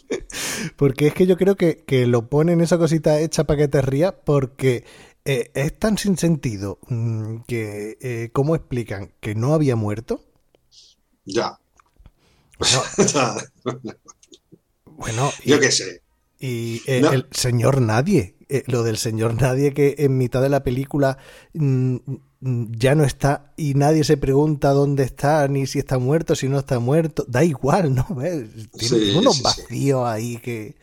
[0.77, 3.81] porque es que yo creo que, que, lo ponen esa cosita hecha para que te
[3.81, 4.83] rías, porque
[5.27, 10.23] eh, es tan sin sentido mm, que, eh, ¿cómo explican que no había muerto?
[11.25, 11.59] Ya.
[14.85, 16.03] Bueno, yo qué sé.
[16.39, 18.35] Y eh, el señor nadie,
[18.67, 21.17] lo del señor nadie que en mitad de la película
[21.53, 21.95] mm,
[22.45, 26.59] ya no está y nadie se pregunta dónde está, ni si está muerto, si no
[26.59, 27.25] está muerto.
[27.27, 28.05] Da igual, ¿no?
[28.77, 30.75] Tiene unos vacíos ahí que...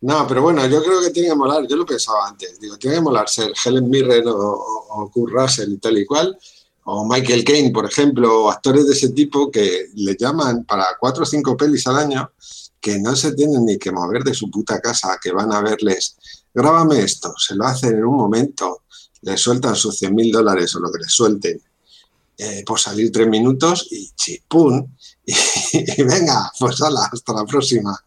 [0.00, 2.96] No, pero bueno, yo creo que tiene que molar, yo lo pensaba antes, digo, tiene
[2.96, 6.38] que molar ser Helen Mirren o, o Kurt Russell y tal y cual,
[6.84, 11.22] o Michael Caine, por ejemplo, o actores de ese tipo que le llaman para cuatro
[11.22, 12.30] o cinco pelis al año
[12.82, 16.16] que no se tienen ni que mover de su puta casa, que van a verles,
[16.52, 18.82] grábame esto, se lo hacen en un momento,
[19.24, 21.60] le sueltan sus 100 mil dólares o lo que le suelten
[22.36, 24.96] eh, por salir tres minutos y chipún.
[25.72, 27.98] Y, venga, pues hala, hasta la próxima.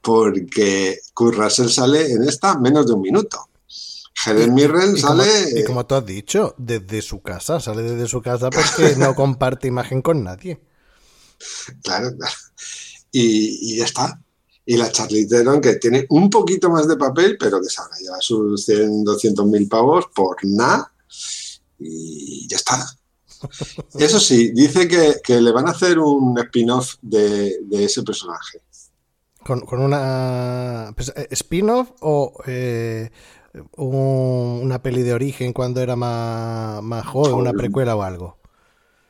[0.00, 3.48] Porque Kurt Russell sale en esta menos de un minuto.
[4.24, 5.26] Helen Mirren sale.
[5.54, 9.68] y como tú has dicho, desde su casa, sale desde su casa porque no comparte
[9.68, 10.60] imagen con nadie.
[11.82, 12.34] Claro, claro.
[13.10, 14.23] Y, y ya está
[14.66, 18.20] y la Charlie Theron, que tiene un poquito más de papel, pero que sabrá ya
[18.20, 20.92] sus 100, 200 mil pavos por nada
[21.78, 22.86] y ya está.
[23.98, 28.62] Eso sí, dice que, le van a hacer un spin-off de, ese personaje.
[29.44, 33.10] ¿Con, una pues, eh, spin-off o eh,
[33.76, 38.38] una peli de origen cuando era más, más joven, una precuela o algo?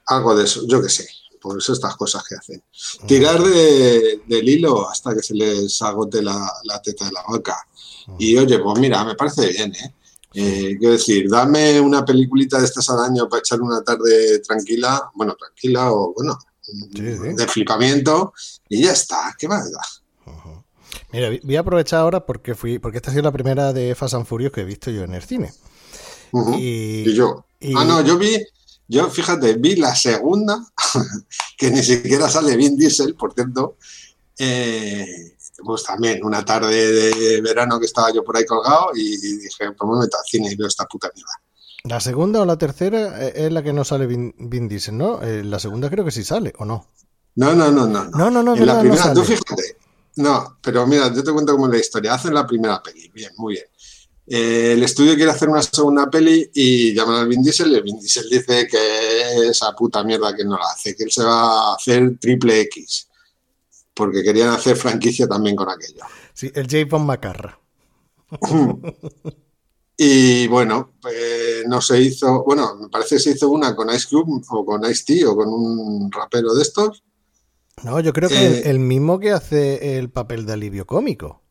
[0.06, 1.06] Algo de eso, yo qué sé
[1.44, 2.62] pues estas cosas que hacen.
[3.06, 6.50] Tirar de, del hilo hasta que se les agote la,
[6.82, 7.58] teta de la vaca.
[8.18, 9.94] Y oye, pues mira, me parece bien, ¿eh?
[10.36, 15.10] Eh, quiero decir, dame una peliculita de estas al año para echar una tarde tranquila,
[15.14, 16.38] bueno, tranquila o bueno,
[16.90, 18.32] de flipamiento
[18.68, 19.80] y ya está, ¿qué más da?
[21.12, 24.14] Mira, voy a aprovechar ahora porque fui, porque esta ha sido la primera de Fast
[24.14, 25.52] and Furious que he visto yo en el cine.
[26.58, 27.44] y, yo.
[27.76, 28.44] Ah, no, yo vi,
[28.88, 30.64] yo fíjate, vi la segunda,
[31.58, 33.76] que ni siquiera sale Vin Diesel, por cierto.
[34.38, 39.70] Eh, pues también una tarde de verano que estaba yo por ahí colgado y dije,
[39.72, 41.32] pues me meto al cine y veo esta puta mierda.
[41.84, 45.22] La segunda o la tercera es la que no sale Vin, Diesel, ¿no?
[45.22, 46.86] Eh, la segunda creo que sí sale, ¿o no?
[47.36, 48.04] No, no, no, no.
[48.10, 48.56] No, no, no.
[48.56, 49.76] En la primera, tú fíjate.
[50.16, 52.14] No, pero mira, yo te cuento cómo es la historia.
[52.14, 53.66] Hacen la primera peli, bien, muy bien.
[54.26, 57.82] Eh, el estudio quiere hacer una segunda peli y llaman al Vin Diesel y el
[57.82, 61.72] Vin Diesel dice que esa puta mierda que no la hace, que él se va
[61.72, 63.08] a hacer triple X,
[63.92, 66.04] porque querían hacer franquicia también con aquello.
[66.32, 66.86] Sí, el J.
[66.88, 67.60] Von Macarra.
[69.98, 74.08] y bueno, pues no se hizo, bueno, me parece que se hizo una con Ice
[74.08, 77.04] Cube o con Ice T o con un rapero de estos.
[77.82, 81.42] No, yo creo que el, eh, mismo que hace el papel de alivio cómico.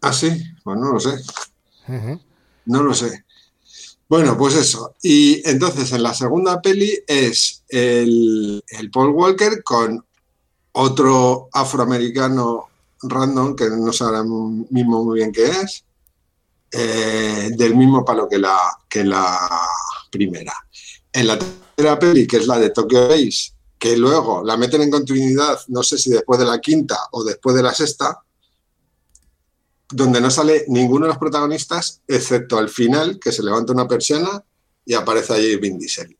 [0.00, 1.10] Ah, sí, pues no lo sé.
[2.66, 3.24] No lo sé.
[4.08, 4.94] Bueno, pues eso.
[5.02, 10.04] Y entonces en la segunda peli es el, Paul Walker con
[10.72, 12.68] otro afroamericano
[13.02, 15.84] random, que no ahora mismo muy bien qué es,
[16.70, 19.48] eh, del mismo palo que la, que la
[20.10, 20.52] primera.
[21.12, 24.90] En la tercera peli, que es la de Tokyo Base, que luego la meten en
[24.90, 28.23] continuidad, no sé si después de la quinta o después de la sexta,
[29.90, 34.44] donde no sale ninguno de los protagonistas, excepto al final, que se levanta una persona
[34.86, 36.16] y aparece allí Vin Diesel.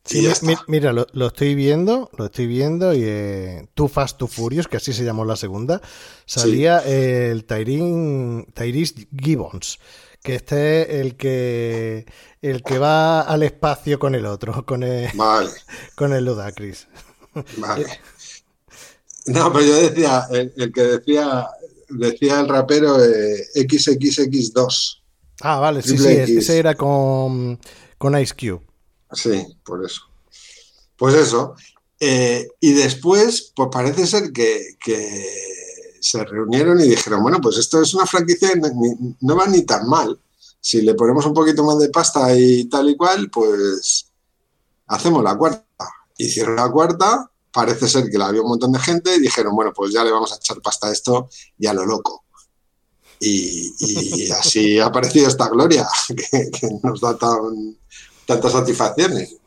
[0.67, 4.91] mira, lo, estoy viendo, lo estoy viendo y eh, Too Fast, Too Furious, que así
[4.93, 5.81] se llamó la segunda,
[6.25, 9.79] salía el Tyrese Gibbons,
[10.23, 12.05] que este es el que
[12.41, 15.11] el que va al espacio con el otro, con el,
[15.95, 16.87] con el Ludacris.
[17.57, 17.85] Vale.
[19.27, 21.47] No, pero yo decía, el que decía
[21.89, 25.01] decía el rapero eh, XXX2.
[25.41, 27.59] Ah, vale, sí, sí, ese era con,
[27.97, 28.61] con Ice Cube.
[29.11, 30.01] Sí, por eso.
[30.97, 31.55] Pues eso.
[31.99, 34.77] Eh, y después, pues parece ser que,
[35.99, 38.61] se reunieron y dijeron, bueno, pues esto es una franquicia que
[39.21, 40.19] no va ni tan mal.
[40.59, 44.11] Si le ponemos un poquito más de pasta y tal y cual, pues
[44.87, 45.65] hacemos la cuarta.
[46.17, 49.71] Hicieron la cuarta parece ser que la había un montón de gente y dijeron, bueno,
[49.73, 52.25] pues ya le vamos a echar pasta a esto y a lo loco.
[53.21, 57.17] Y, así ha aparecido esta gloria que, nos da
[58.25, 59.37] tantas satisfacciones.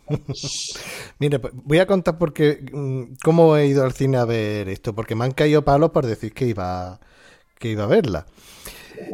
[1.19, 4.95] Mira, pues, voy a contar porque mm, cómo he ido al cine a ver esto,
[4.95, 6.99] porque me han caído palos por decir que iba,
[7.59, 8.27] que iba a verla.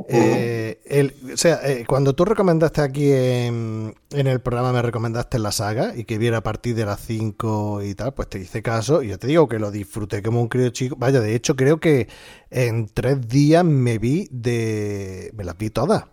[0.08, 5.96] Eh, o sea, eh, cuando tú recomendaste aquí en, el programa, me recomendaste la saga
[5.96, 9.08] y que viera a partir de las 5 y tal, pues te hice caso y
[9.08, 10.96] yo te digo que lo disfruté como un crío chico.
[10.98, 12.08] Vaya, de hecho, creo que
[12.50, 15.30] en tres días me vi de.
[15.34, 16.04] Me las vi todas.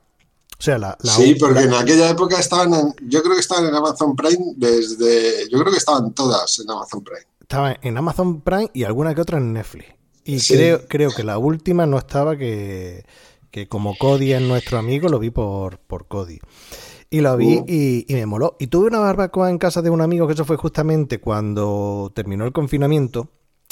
[0.61, 3.73] O sea, la, sí, porque en aquella época estaban en, yo creo que estaban en
[3.73, 7.25] Amazon Prime desde, yo creo que estaban todas en Amazon Prime.
[7.39, 9.87] Estaban en Amazon Prime y alguna que otra en Netflix.
[10.23, 13.05] Y creo, creo que la última no estaba que,
[13.51, 16.39] que como Cody es nuestro amigo, lo vi por, por Cody.
[17.09, 17.65] Y lo vi uh.
[17.67, 18.55] y, me moló.
[18.59, 22.45] Y tuve una barbacoa en casa de un amigo, que eso fue justamente cuando terminó
[22.45, 23.29] el confinamiento.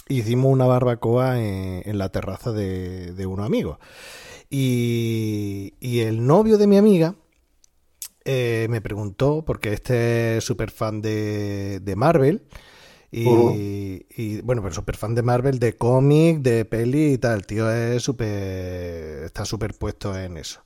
[0.10, 3.78] Hicimos una barbacoa en, la terraza de, de unos amigos.
[4.50, 7.16] Y, y, el novio de mi amiga
[8.26, 12.44] eh, me preguntó, porque este es súper fan de, de Marvel,
[13.12, 17.40] y, bueno, pero súper fan de Marvel, de cómic, de peli y tal.
[17.40, 19.24] El tío es súper.
[19.24, 20.62] está súper puesto en eso.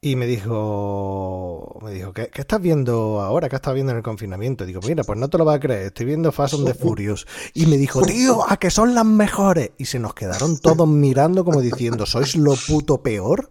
[0.00, 3.48] Y me dijo, me dijo, ¿qué, estás viendo ahora?
[3.48, 4.64] ¿Qué estás viendo en el confinamiento?
[4.64, 7.26] digo, mira, pues no te lo vas a creer, estoy viendo Fast and the Furious.
[7.52, 9.72] Y me dijo, tío, a que son las mejores.
[9.76, 13.50] Y se nos quedaron todos mirando como diciendo, ¿sois lo puto peor?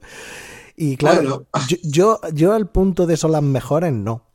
[0.78, 4.27] Y claro, yo, yo, yo al punto de son las mejores, no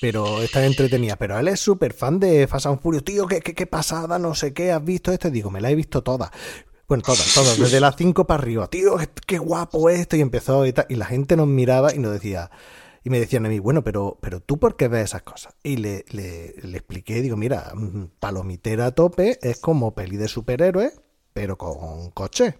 [0.00, 1.16] pero está entretenida.
[1.16, 3.04] Pero él es súper fan de Fast and Furious.
[3.04, 5.28] Tío, ¿qué, qué, pasada, no sé qué, ¿has visto esto?
[5.28, 6.30] Y digo, me la he visto toda.
[6.88, 8.68] Bueno, todas, todas, desde las 5 para arriba.
[8.68, 10.16] Tío, qué guapo esto.
[10.16, 10.86] Y empezó y tal.
[10.88, 12.50] Y la gente nos miraba y nos decía,
[13.02, 15.54] y me decían a mí, bueno, pero, pero tú por qué ves esas cosas.
[15.62, 20.28] Y le, le, le expliqué, digo, mira, mm, Palomitera a tope es como peli de
[20.28, 21.00] superhéroes,
[21.32, 22.58] pero con coche.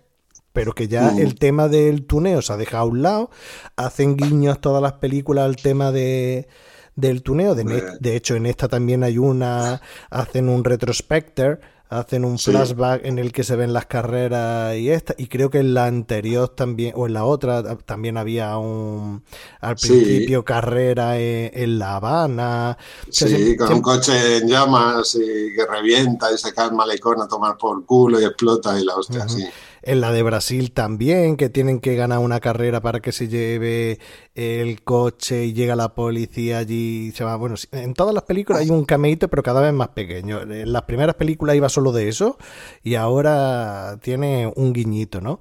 [0.53, 1.19] Pero que ya mm.
[1.19, 3.31] el tema del tuneo se ha dejado a un lado.
[3.77, 6.49] Hacen guiños todas las películas al tema de
[6.97, 7.55] del tuneo.
[7.55, 7.65] De,
[8.01, 9.81] de, hecho, en esta también hay una,
[10.11, 15.15] hacen un retrospector hacen un flashback en el que se ven las carreras y esta,
[15.17, 19.23] y creo que en la anterior también, o en la otra, también había un,
[19.61, 22.77] al principio carrera en, La Habana.
[23.11, 27.29] sí, con un coche en llamas y que revienta y se cae el malecón a
[27.29, 29.45] tomar por culo y explota y la hostia, sí
[29.87, 34.01] en la de Brasil también, que tienen que ganar una carrera para que se lleve
[34.35, 37.13] el coche y llega la policía allí.
[37.13, 37.37] Se va.
[37.37, 40.43] Bueno, en todas las películas hay un cameíto, pero cada vez más pequeño.
[40.43, 42.37] En las primeras películas iba solo de eso
[42.83, 45.39] y ahora tiene un guiñito, ¿no?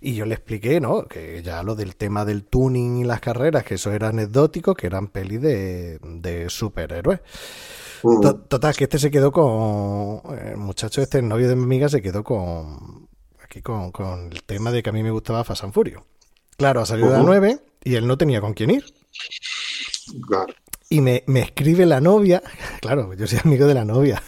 [0.00, 1.06] Y yo le expliqué, ¿no?
[1.06, 4.86] Que ya lo del tema del tuning y las carreras, que eso era anecdótico, que
[4.86, 7.20] eran pelis de, de superhéroes.
[8.22, 10.22] Total, que este se quedó con.
[10.46, 12.99] El muchacho, este el novio de mi amiga, se quedó con
[13.50, 13.92] aquí con,
[14.30, 16.02] el tema de que a mí me gustaba Fast and Furious.
[16.56, 18.84] Claro, ha salido a 9 y él no tenía con quién ir.
[20.88, 22.42] Y me, escribe la novia,
[22.80, 24.22] claro, yo soy amigo de la novia,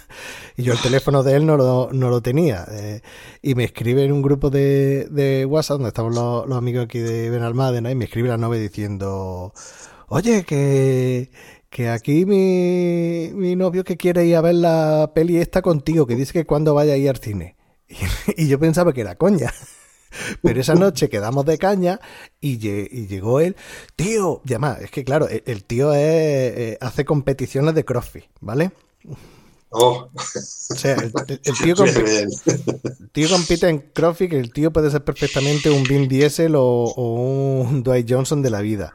[0.57, 2.67] y yo el teléfono de él no lo, tenía.
[2.71, 3.01] Eh,
[3.43, 7.93] y me escribe en un grupo de, WhatsApp, donde estamos los, amigos aquí de Benalmádena,
[7.93, 9.53] y me escribe la novia diciendo,
[10.09, 11.31] oye, que,
[11.71, 16.17] que aquí mi, mi novio que quiere ir a ver la peli esta contigo, que
[16.17, 17.57] dice que cuando vaya a ir al cine.
[18.37, 19.53] Y, yo pensaba que era coña.
[20.43, 21.99] Pero esa noche quedamos de caña
[22.39, 23.57] y, llegó él,
[23.97, 28.73] tío, y además, es que claro, el, tío eh, hace competiciones de CrossFit, ¿vale?
[29.73, 30.11] Oh.
[30.15, 31.13] O sea, el,
[31.63, 32.27] tío compite,
[33.13, 37.83] tío compite, en CrossFit, que el tío puede ser perfectamente un Vin Diesel o un
[37.83, 38.95] Dwight Johnson de la vida.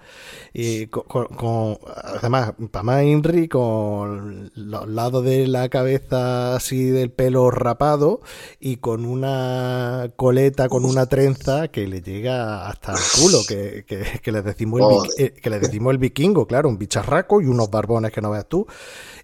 [0.59, 7.51] Y con, además, para más Inri, con los lados de la cabeza así del pelo
[7.51, 8.21] rapado
[8.59, 14.31] y con una coleta, con una trenza que le llega hasta el culo, que, que,
[14.31, 14.81] le, decimos
[15.17, 18.31] el, eh, que le decimos el vikingo, claro, un bicharraco y unos barbones que no
[18.31, 18.65] veas tú.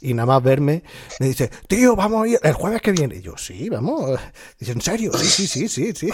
[0.04, 0.84] Y nada más verme,
[1.22, 3.16] me dice, tío, vamos a ir el jueves que viene.
[3.16, 4.20] Y yo, sí, vamos.
[4.60, 5.14] Dice, ¿en serio?
[5.14, 6.10] Sí, sí, sí, sí, sí.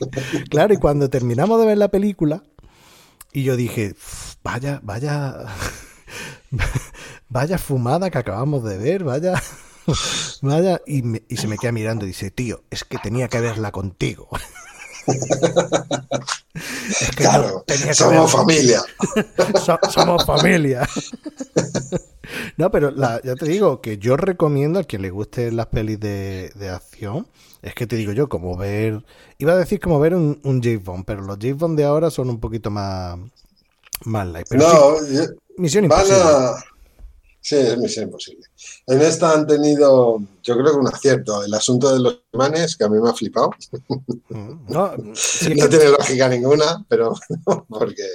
[0.50, 2.44] claro, y cuando terminamos de ver la película,
[3.32, 3.96] y yo dije,
[4.44, 5.46] vaya, vaya,
[7.28, 9.42] vaya fumada que acabamos de ver, vaya,
[10.40, 11.02] vaya, y,
[11.36, 14.28] se me queda mirando y dice, tío, es que tenía que verla contigo.
[17.16, 18.82] claro, somos familia.
[19.90, 20.88] somos familia.
[22.56, 26.70] no, pero ya te digo que yo recomiendo a quien le guste las pelis de,
[26.72, 27.26] acción.
[27.62, 29.04] Es que te digo yo, como ver.
[29.38, 32.10] Iba a decir como ver un, un James Bond, pero los James Bond de ahora
[32.10, 33.18] son un poquito más.
[34.04, 34.50] Más light.
[34.50, 34.96] no,
[35.56, 36.18] misión imposible.
[37.44, 38.46] Sí, es misión imposible.
[38.86, 41.44] En esta han tenido, yo creo que un acierto.
[41.44, 43.50] El asunto de los imanes, que a mí me ha flipado.
[44.30, 47.12] Mm, no, no tiene lógica ninguna, pero
[47.68, 48.08] porque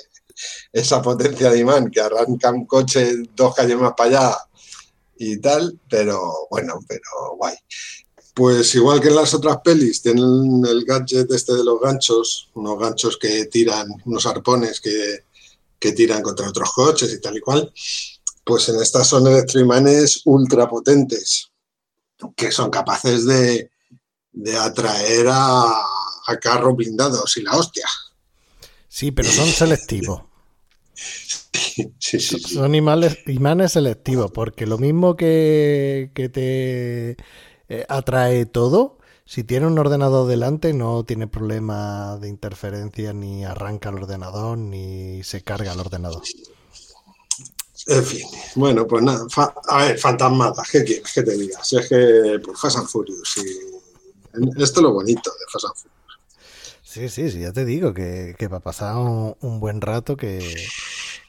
[0.73, 4.38] esa potencia de imán que arranca un coche dos calles más para allá
[5.19, 7.55] y tal, pero bueno, pero guay.
[8.34, 12.80] Pues igual que en las otras pelis, tienen el gadget este de los ganchos, unos
[12.80, 15.25] ganchos que tiran, unos arpones que,
[15.77, 17.71] que tiran contra otros coches y tal y cual
[18.50, 21.52] pues en estas son electroimanes ultra potentes
[22.36, 23.70] que son capaces de,
[24.60, 25.86] atraer a,
[26.41, 27.88] carros blindados y la hostia.
[28.88, 30.24] Sí, pero son selectivos.
[32.00, 37.12] Son imanes, selectivos, porque lo mismo que, te
[37.70, 43.89] eh, atrae todo, si tiene un ordenador delante no tiene problema de interferencia, ni arranca
[43.89, 46.24] el ordenador, ni se carga el ordenador.
[47.90, 49.26] En fin, bueno, pues nada,
[49.68, 51.64] a ver, fantasmadas, ¿qué quieres que te diga?
[51.64, 55.76] Si es que, pues Fast and Furious, y esto es lo bonito de Fast and
[55.76, 56.00] Furious.
[56.84, 60.56] Sí, sí, sí, ya te digo que, que para pasar un, buen rato que,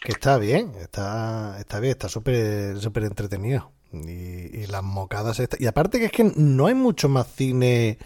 [0.05, 3.73] está bien, está, está bien, está súper súper entretenido.
[3.93, 7.99] Y, y, las mocadas, y aparte que es que no hay mucho más cine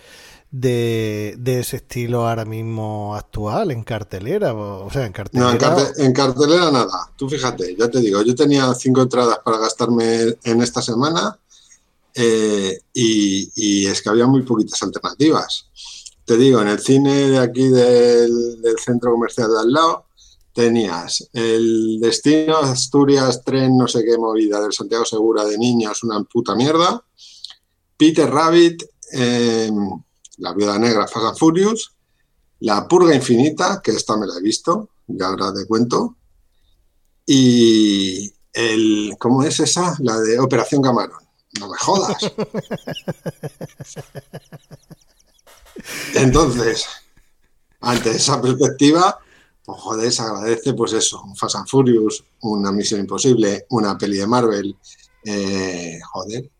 [0.54, 4.54] de, ese estilo ahora mismo actual en cartelera?
[4.54, 5.58] O sea, en cartelera.
[5.58, 7.10] No, en, cartelera nada.
[7.16, 11.36] Tú fíjate, ya te digo, yo tenía cinco entradas para gastarme en esta semana
[12.14, 15.66] eh, y, es que había muy poquitas alternativas.
[16.24, 20.06] Te digo, en el cine de aquí del, centro comercial de al lado
[20.52, 26.22] tenías el destino Asturias, tren, no sé qué movida del Santiago Segura de niños, una
[26.22, 27.02] puta mierda.
[27.96, 28.84] Peter Rabbit.
[29.12, 29.70] Eh,
[30.38, 31.92] la Viuda Negra, and Furious,
[32.60, 36.16] La Purga Infinita, que esta me la he visto, ya ahora te cuento,
[37.26, 39.96] y el, ¿cómo es esa?
[40.00, 41.24] La de Operación Camarón.
[41.58, 42.16] No me jodas.
[46.14, 46.86] Entonces,
[47.80, 49.18] ante esa perspectiva,
[49.64, 54.18] pues joder, se agradece pues eso, un Fast and Furious, una Misión Imposible, una peli
[54.18, 54.76] de Marvel,
[55.24, 56.50] eh, joder,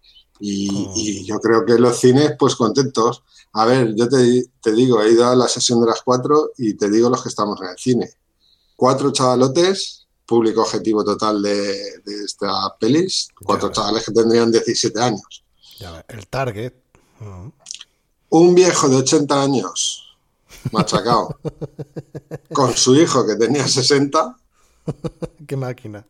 [0.41, 3.23] Y, y, yo creo que los cines, pues contentos.
[3.55, 6.75] A ver, yo te, te, digo, he ido a la sesión de las cuatro y
[6.75, 8.11] te digo los que estamos en el cine.
[8.75, 15.45] Cuatro chavalotes, público objetivo total de, de esta pelis, cuatro chavales que tendrían 17 años.
[15.79, 16.75] Ya, el target.
[17.21, 17.51] Uh
[18.31, 20.17] Un viejo de 80 años,
[20.73, 21.39] machacado,
[22.53, 24.37] con su hijo que tenía 60.
[25.47, 26.05] Qué máquina.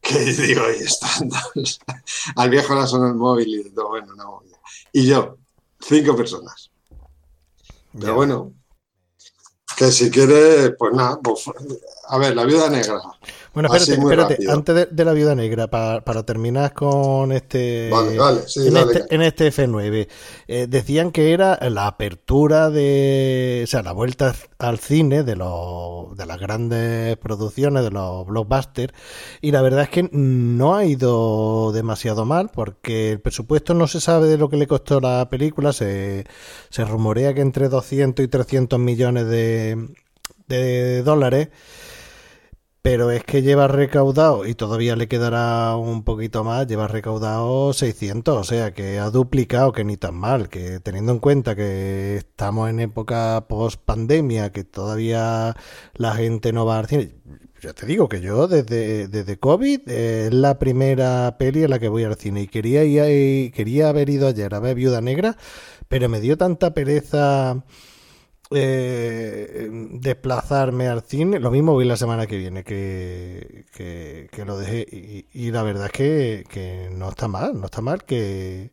[0.00, 1.30] Que digo, ahí están.
[2.36, 4.56] Al viejo le sonó el móvil y todo, bueno, una movida.
[4.92, 5.36] Y yo,
[5.80, 6.70] cinco personas.
[7.98, 8.52] Pero bueno,
[9.76, 11.44] que si quiere, pues nada, pues,
[12.08, 13.00] a ver, la viuda negra.
[13.56, 18.18] Bueno, espérate, espérate antes de, de, la viuda negra, para, para terminar con este, vale,
[18.18, 18.92] vale, sí, en, dale.
[18.92, 20.08] este en, este F9,
[20.46, 26.14] eh, decían que era la apertura de, o sea, la vuelta al cine de, los,
[26.18, 28.92] de las grandes producciones, de los blockbusters,
[29.40, 34.02] y la verdad es que no ha ido demasiado mal, porque el presupuesto no se
[34.02, 36.26] sabe de lo que le costó la película, se,
[36.68, 39.88] se rumorea que entre 200 y 300 millones de,
[40.46, 41.48] de dólares,
[42.86, 48.38] pero es que lleva recaudado, y todavía le quedará un poquito más, lleva recaudado 600,
[48.38, 52.70] o sea que ha duplicado, que ni tan mal, que teniendo en cuenta que estamos
[52.70, 55.56] en época post pandemia, que todavía
[55.94, 57.10] la gente no va al cine.
[57.60, 61.88] Ya te digo que yo desde, desde COVID es la primera peli en la que
[61.88, 65.36] voy al cine y quería, ir, quería haber ido ayer a ver Viuda Negra,
[65.88, 67.64] pero me dio tanta pereza
[68.50, 71.40] eh, desplazarme al cine.
[71.40, 74.86] Lo mismo voy la semana que viene, que, que, lo dejé.
[75.32, 78.70] Y, la verdad es que, que, no está mal, no está mal que,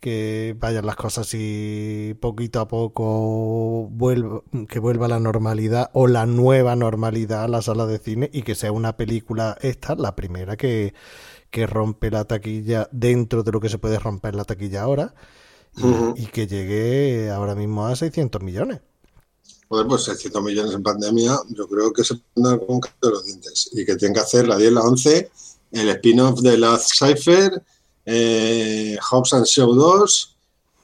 [0.00, 6.26] que vayan las cosas y poquito a poco vuelva, que vuelva la normalidad o la
[6.26, 10.56] nueva normalidad a la sala de cine y que sea una película esta, la primera
[10.56, 10.94] que,
[11.50, 15.14] que rompe la taquilla dentro de lo que se puede romper la taquilla ahora
[15.82, 16.14] uh -huh.
[16.16, 18.80] y, que llegue ahora mismo a 600 millones.
[19.68, 23.70] Joder, pues 600 millones en pandemia, yo creo que se pueden con de los dientes
[23.72, 25.30] y que tienen que hacer la 10, la 11,
[25.72, 27.62] el spin-off de la Cypher,
[28.06, 30.36] eh, Hobbs and Show 2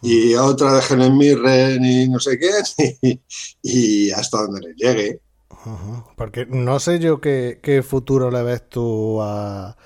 [0.02, 2.50] y otra de Helen Mirren y no sé qué,
[3.02, 3.20] y,
[3.62, 5.20] y hasta donde le llegue.
[5.64, 6.04] Uh -huh.
[6.16, 9.76] Porque no sé yo qué, qué futuro le ves tú a,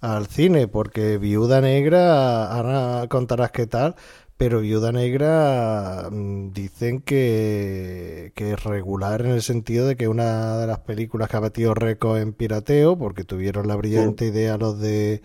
[0.00, 3.96] al cine, porque Viuda Negra, ahora contarás qué tal,
[4.38, 10.56] pero Viuda Negra mm, dicen que, que, es regular en el sentido de que una
[10.58, 14.30] de las películas que ha batido récord en pirateo, porque tuvieron la brillante sí.
[14.30, 15.22] idea los de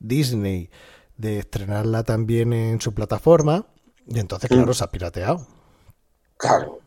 [0.00, 0.70] Disney
[1.18, 3.66] de estrenarla también en su plataforma,
[4.06, 4.54] y entonces, sí.
[4.56, 5.46] claro, se ha pirateado.
[6.38, 6.80] Claro.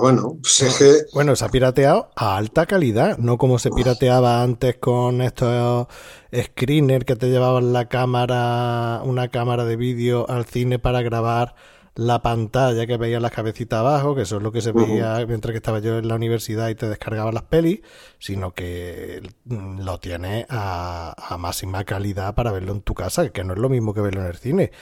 [0.00, 0.92] Bueno, pues es que...
[1.14, 5.86] Bueno, se ha pirateado a alta calidad, no como se pirateaba antes con estos
[6.34, 11.54] screeners que te llevaban la cámara, una cámara de vídeo al cine para grabar
[11.94, 15.18] la pantalla que veía las cabecitas abajo, que eso es lo que se veía uh
[15.18, 15.26] -huh.
[15.28, 17.80] mientras que estaba yo en la universidad y te descargaba las pelis,
[18.18, 23.52] sino que lo tienes a, a máxima calidad para verlo en tu casa, que no
[23.52, 24.72] es lo mismo que verlo en el cine.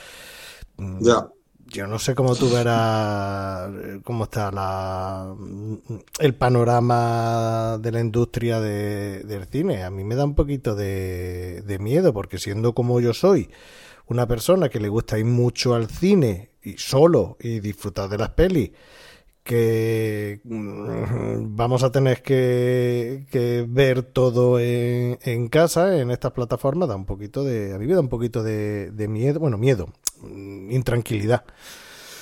[1.01, 1.27] Ya
[1.71, 3.71] yo no sé cómo tú verás
[4.03, 5.35] cómo está la,
[6.19, 9.85] el panorama de la industria de, del cine.
[9.85, 13.51] A mí me da un poquito de, miedo, porque siendo como yo soy,
[14.07, 18.31] una persona que le gusta ir mucho al cine y solo y disfrutar de las
[18.31, 18.73] pelis,
[19.45, 27.07] que mm, vamos a tener que, ver todo en, casa, en estas plataformas, da un
[27.07, 29.89] poquito de, a mí me da un poquito de, miedo, bueno, miedo,
[30.23, 31.45] intranquilidad.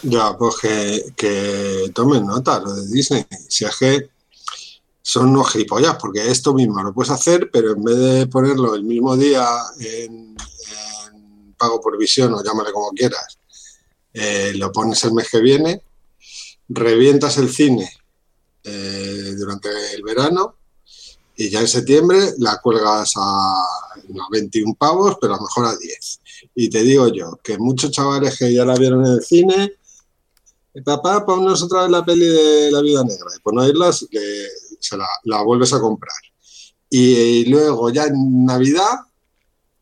[0.02, 0.56] Ya, pues
[1.16, 3.26] que, tomen nota lo de Disney.
[3.48, 4.10] Si es que
[5.02, 8.84] son unos gilipollas, porque esto mismo lo puedes hacer, pero en vez de ponerlo el
[8.84, 9.46] mismo día
[9.80, 10.36] en,
[11.56, 13.38] pago por visión o llámale como quieras,
[14.12, 15.82] eh, lo pones el mes que viene,
[16.68, 17.90] revientas el cine
[18.62, 20.56] eh, durante el verano
[21.34, 25.76] y ya en septiembre la cuelgas a, a 21 pavos, pero a lo mejor a
[25.76, 26.20] 10.
[26.60, 29.74] Y te digo yo, que muchos chavales que ya la vieron en el cine,
[30.84, 33.30] papá, ponnos otra vez la peli de La Vida Negra.
[33.36, 34.20] Y por no irlas, le,
[34.80, 36.16] se la, la, vuelves a comprar.
[36.90, 38.90] Y, y, luego ya en Navidad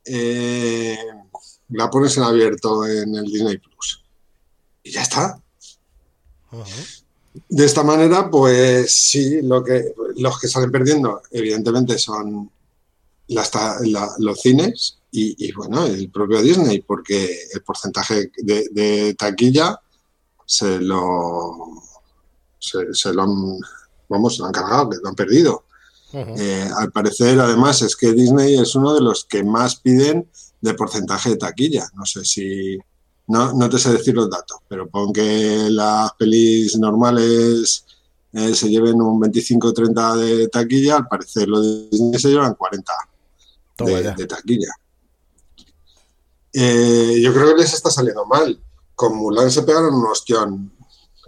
[0.05, 0.99] eh,
[1.71, 4.05] la pones en abierto en el Disney Plus.
[4.83, 5.41] Y ya está.
[6.53, 7.03] Uh -huh.
[7.49, 12.51] De esta manera, pues sí, lo que, los que salen perdiendo, evidentemente, son
[13.29, 13.51] las,
[13.81, 19.81] la, los cines y, y, bueno, el propio Disney, porque el porcentaje de, de taquilla
[20.45, 21.83] se lo,
[22.59, 23.59] se, se, lo han,
[24.11, 25.65] vamos, lo han cargado, que lo han perdido.
[26.13, 30.29] Eh, al parecer, además, es que Disney es uno de los que más piden
[30.61, 31.89] de porcentaje de taquilla.
[31.95, 32.79] No sé si.
[33.29, 37.85] No, no te sé decir los datos, pero pon que las pelis normales
[38.33, 42.93] eh, se lleven un 25-30 de taquilla, al parecer los de Disney se llevan 40
[43.79, 44.69] de, taquilla.
[46.59, 48.59] Eh, yo creo que les está saliendo mal.
[48.95, 50.73] Con Mulan se pegaron un ostión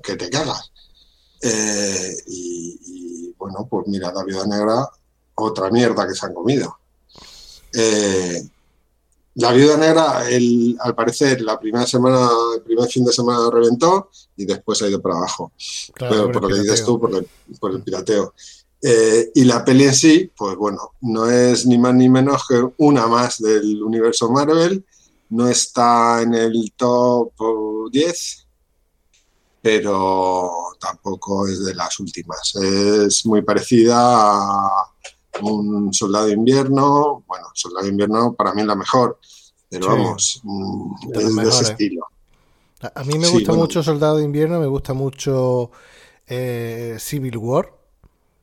[0.03, 0.72] que te cagas.
[1.43, 4.89] Eh, y, bueno, pues mira, la viuda negra,
[5.35, 6.79] otra mierda que se han comido.
[7.74, 8.43] Eh,
[9.35, 14.11] la viuda negra, el, al parecer, la primera semana, el primer fin de semana reventó
[14.35, 15.53] y después ha ido para abajo.
[15.95, 18.33] Pero por lo que dices tú, por el, pirateo.
[18.81, 22.66] Eh, y la peli en sí, pues bueno, no es ni más ni menos que
[22.79, 24.87] una más del universo Marvel.
[25.31, 27.33] No está en el top
[27.91, 28.47] 10,
[29.61, 30.51] pero
[30.81, 32.55] tampoco es de las últimas.
[32.57, 34.91] Es muy parecida a
[35.43, 37.24] un Soldado de Invierno.
[37.26, 39.18] Bueno, Soldado de Invierno para mí es la mejor,
[39.68, 42.07] pero vamos, mm, es de ese estilo.
[42.95, 45.70] A mí me gusta mucho Soldado de Invierno, me gusta mucho
[46.26, 47.78] eh, Civil War.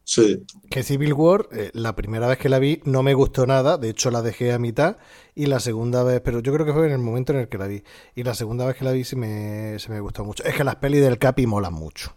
[0.06, 0.46] Sí.
[0.70, 3.78] Que Civil War, eh, la primera vez que la vi, no me gustó nada.
[3.78, 4.98] De hecho, la dejé a mitad.
[5.34, 7.58] Y la segunda vez, pero yo creo que fue en el momento en el que
[7.58, 7.84] la vi.
[8.16, 10.44] Y la segunda vez que la vi se me, se me gustó mucho.
[10.44, 12.16] Es que las pelis del Capi molan mucho.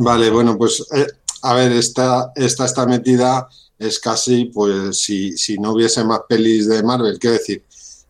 [0.00, 1.06] vale, bueno, pues eh,
[1.42, 6.68] a ver, esta, esta está metida, es casi, pues si, si no hubiese más pelis
[6.68, 7.64] de Marvel, quiero decir,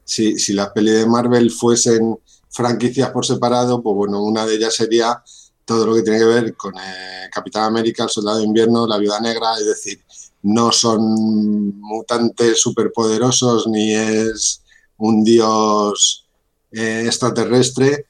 [0.05, 2.18] si, si las pelis de Marvel fuesen
[2.49, 5.22] franquicias por separado, pues bueno, una de ellas sería
[5.70, 8.98] todo lo que tiene que ver con eh, Capitán América, el Soldado de Invierno, la
[8.98, 10.02] Viuda Negra, es decir,
[10.42, 14.64] no son mutantes superpoderosos ni es
[14.96, 16.26] un dios
[16.72, 18.04] eh, extraterrestre.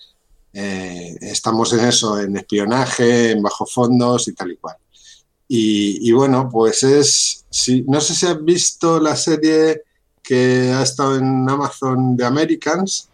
[0.55, 4.77] Eh, estamos en eso, en espionaje, en bajos fondos y tal y cual.
[5.47, 7.45] Y, bueno, pues es,
[7.87, 9.83] no sé si has visto la serie
[10.23, 13.10] que ha estado en Amazon de Americans,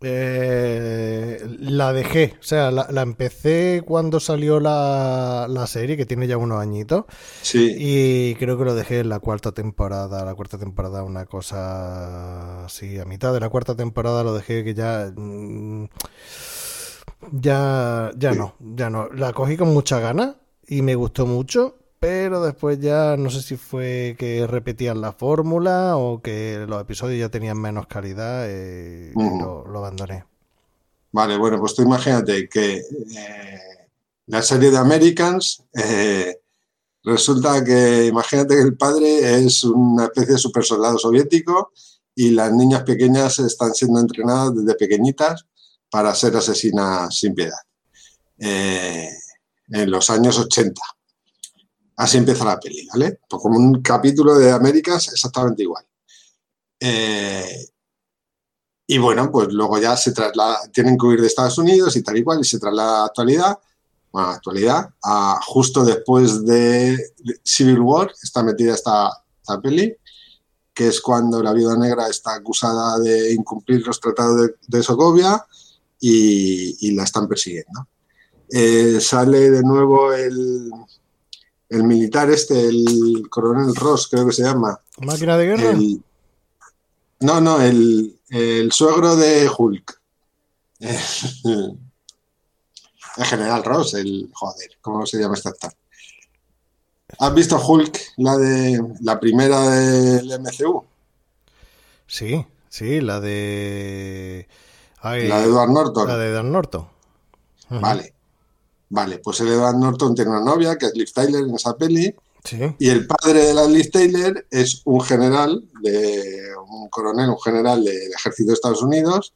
[0.00, 6.60] eh, la dejé, o sea, la, empecé cuando salió la, serie, que tiene ya unos
[6.60, 7.04] añitos.
[7.42, 7.74] Sí.
[7.76, 10.24] Y creo que lo dejé en la cuarta temporada.
[10.24, 14.74] La cuarta temporada, una cosa así, a mitad de la cuarta temporada lo dejé que
[14.74, 15.12] ya.
[15.14, 15.86] Mm,
[17.32, 19.08] ya, ya no, ya no.
[19.12, 20.36] La cogí con mucha ganas
[20.68, 25.96] y me gustó mucho pero después ya no sé si fue que repetían la fórmula
[25.96, 30.24] o que los episodios ya tenían menos calidad eh, y lo, abandoné.
[31.10, 33.60] Vale, bueno, pues tú imagínate que eh,
[34.26, 36.38] la serie de Americans eh,
[37.02, 41.72] resulta que imagínate que el padre es una especie de super soldado soviético
[42.14, 45.46] y las niñas pequeñas están siendo entrenadas desde pequeñitas
[45.90, 47.58] para ser asesinas sin piedad.
[48.38, 50.80] en los años 80.
[51.98, 53.18] Así empieza la peli, ¿vale?
[53.28, 55.84] Pues como un capítulo de Américas exactamente igual.
[56.78, 57.66] Eh,
[58.86, 62.16] y bueno, pues luego ya se traslada, tienen que huir de Estados Unidos y tal
[62.16, 63.58] y cual, y se traslada a la actualidad,
[64.12, 66.96] bueno, actualidad, a justo después de
[67.42, 69.10] Civil War, está metida esta,
[69.60, 69.96] peli,
[70.72, 75.44] que es cuando la viuda negra está acusada de incumplir los tratados de, Sokovia
[75.98, 77.88] y, la están persiguiendo.
[78.50, 80.70] Eh, sale de nuevo el,
[81.68, 84.80] el militar este, el coronel Ross, creo que se llama.
[84.98, 85.78] ¿Máquina de guerra?
[87.20, 90.00] no, no, el, suegro de Hulk.
[90.80, 91.78] el
[93.24, 95.72] general Ross, el joder, ¿cómo se llama este actor?
[97.18, 100.84] ¿Has visto Hulk, la de la primera del MCU?
[102.06, 104.46] Sí, sí, la de.
[105.02, 106.06] la de Edward Norton.
[106.06, 106.88] La de Edward Norton.
[107.70, 108.14] Vale.
[108.90, 112.14] Vale, pues el Edward Norton tiene una novia que es Liv Tyler en esa peli.
[112.78, 117.84] Y el padre de la Liv Taylor es un general, de, un coronel, un general
[117.84, 119.34] del ejército de Estados Unidos,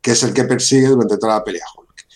[0.00, 2.06] que es el que persigue durante toda la pelea Hulk.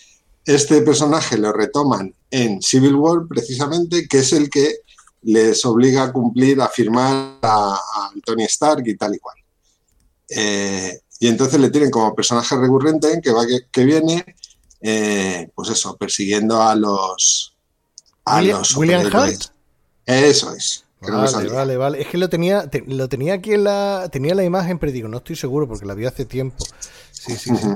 [0.45, 4.79] Este personaje lo retoman en Civil War, precisamente, que es el que
[5.23, 7.79] les obliga a cumplir, a firmar a,
[8.25, 9.37] Tony Stark y tal y cual.
[10.29, 14.25] Eh, y entonces le tienen como personaje recurrente que va que viene
[14.83, 17.57] eh, pues eso, persiguiendo a los.
[18.25, 19.43] A William, los William Hart.
[20.07, 20.85] Eso es.
[21.01, 22.01] Vale, vale, vale.
[22.01, 24.09] Es que lo tenía, lo tenía aquí en la.
[24.11, 26.65] Tenía la imagen, pero digo, no estoy seguro porque la vi hace tiempo.
[27.11, 27.69] Sí, sí, sí.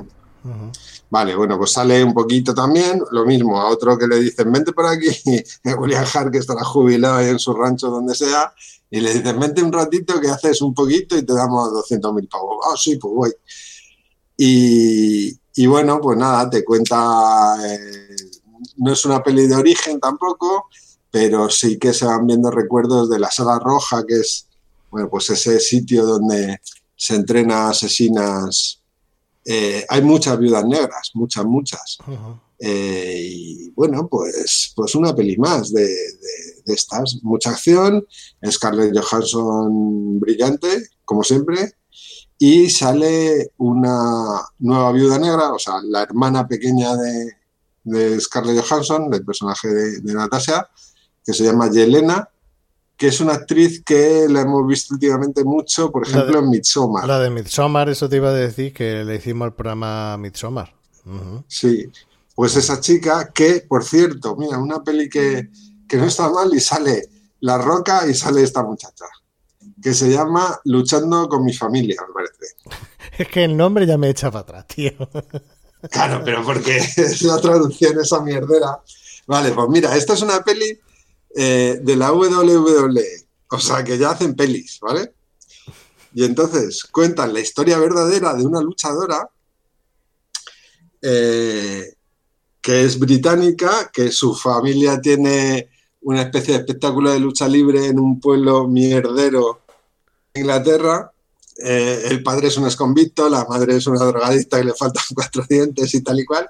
[1.09, 4.71] Vale, bueno, pues sale un poquito también, lo mismo, a otro que le dicen, vente
[4.73, 5.07] por aquí,
[5.79, 8.53] William Hart que estará jubilado ahí en su rancho donde sea,
[8.89, 12.27] y le dicen, vente un ratito que haces un poquito y te damos 200 mil
[12.27, 12.65] pavos.
[12.69, 13.33] Ah, sí, pues voy.
[14.37, 18.15] Y, y bueno, pues nada, te cuenta, eh,
[18.77, 20.69] no es una peli de origen tampoco,
[21.09, 24.47] pero sí que se van viendo recuerdos de la Sala Roja, que es
[24.91, 26.61] bueno, pues ese sitio donde
[26.95, 28.81] se entrena asesinas.
[29.43, 31.97] Eh, hay muchas viudas negras, muchas, muchas.
[32.59, 35.87] Eh, y bueno, pues, pues una peli más de,
[36.65, 37.17] de, estas.
[37.23, 38.05] Mucha acción,
[38.45, 41.73] Scarlett Johansson brillante, como siempre,
[42.39, 47.33] y sale una nueva viuda negra, o sea, la hermana pequeña de,
[47.83, 50.69] de Scarlett Johansson, del personaje de, de Natasha,
[51.25, 52.29] que se llama Yelena,
[52.95, 57.07] que es una actriz que la hemos visto últimamente mucho, por ejemplo, de, en Midsommar.
[57.07, 60.73] La de Midsommar, eso te iba a decir, que le hicimos el programa Midsommar.
[61.05, 61.43] Uh -huh.
[61.47, 61.89] Sí,
[62.35, 65.49] pues esa chica que, por cierto, mira, una peli que,
[65.87, 67.09] que no está mal y sale
[67.41, 69.05] La Roca y sale esta muchacha,
[69.81, 72.55] que se llama Luchando con mi familia, me parece.
[73.17, 74.91] Es que el nombre ya me echa para atrás, tío.
[75.91, 78.81] Claro, pero porque es la traducción esa mierdera.
[79.27, 80.77] Vale, pues mira, esta es una peli
[81.35, 83.03] eh, de la WWE,
[83.51, 85.13] o sea que ya hacen pelis, ¿vale?
[86.15, 89.29] Y entonces cuentan la historia verdadera de una luchadora
[91.01, 91.93] eh,
[92.59, 95.69] que es británica, que su familia tiene
[96.01, 99.66] una especie de espectáculo de lucha libre en un pueblo mierdero de
[100.37, 101.11] Inglaterra.
[101.57, 105.43] Eh, el padre es un exconvicto, la madre es una drogadicta y le faltan cuatro
[105.49, 106.49] dientes y tal y cual.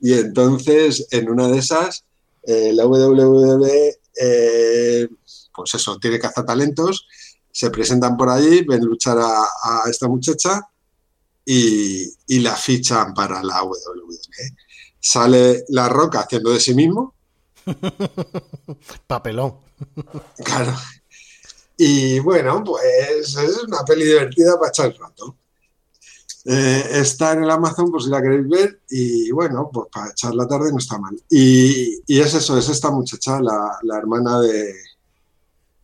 [0.00, 2.04] Y entonces, en una de esas,
[2.42, 5.08] eh, la WWE, eh,
[5.54, 7.06] pues eso, tiene cazatalentos,
[7.50, 10.68] se presentan por allí, ven luchar a, a esta muchacha
[11.44, 14.18] y, y, la fichan para la WWE.
[15.00, 17.14] Sale La Roca haciendo de sí mismo.
[19.06, 19.56] Papelón.
[20.44, 20.74] Claro.
[21.76, 25.36] Y bueno, pues es una peli divertida para echar el rato.
[26.48, 30.32] Eh, está en el Amazon por si la queréis ver y bueno, pues para echar
[30.34, 31.20] la tarde no está mal.
[31.28, 34.72] Y, y es eso, es esta muchacha, la, la hermana de,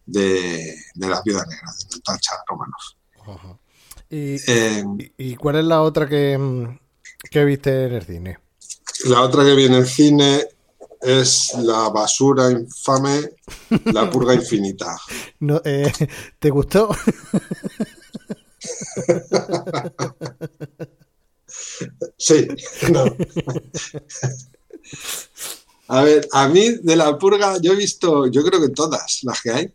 [0.07, 2.84] de, de, la viuda negra, de Natasha Romanoff.
[3.26, 3.59] -huh.
[4.09, 4.84] ¿Y, eh,
[5.16, 6.78] ¿Y, cuál es la otra que,
[7.30, 8.38] que viste en el cine?
[9.07, 10.47] La otra que viene en el cine
[11.03, 13.32] es la basura infame,
[13.86, 14.96] la purga infinita.
[15.40, 15.92] No, eh,
[16.38, 16.94] ¿Te gustó?
[22.16, 22.46] sí,
[22.92, 23.05] no.
[25.88, 29.42] A ver, a mí de la purga yo he visto, yo creo que todas las
[29.42, 29.74] que hay.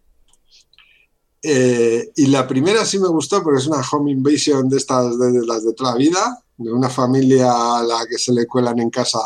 [1.44, 5.34] Eh, y la primera sí me gustó porque es una home invasion de estas, de,
[5.34, 8.80] de las de toda la vida, de una familia a la que se le cuelan
[8.80, 9.20] en casa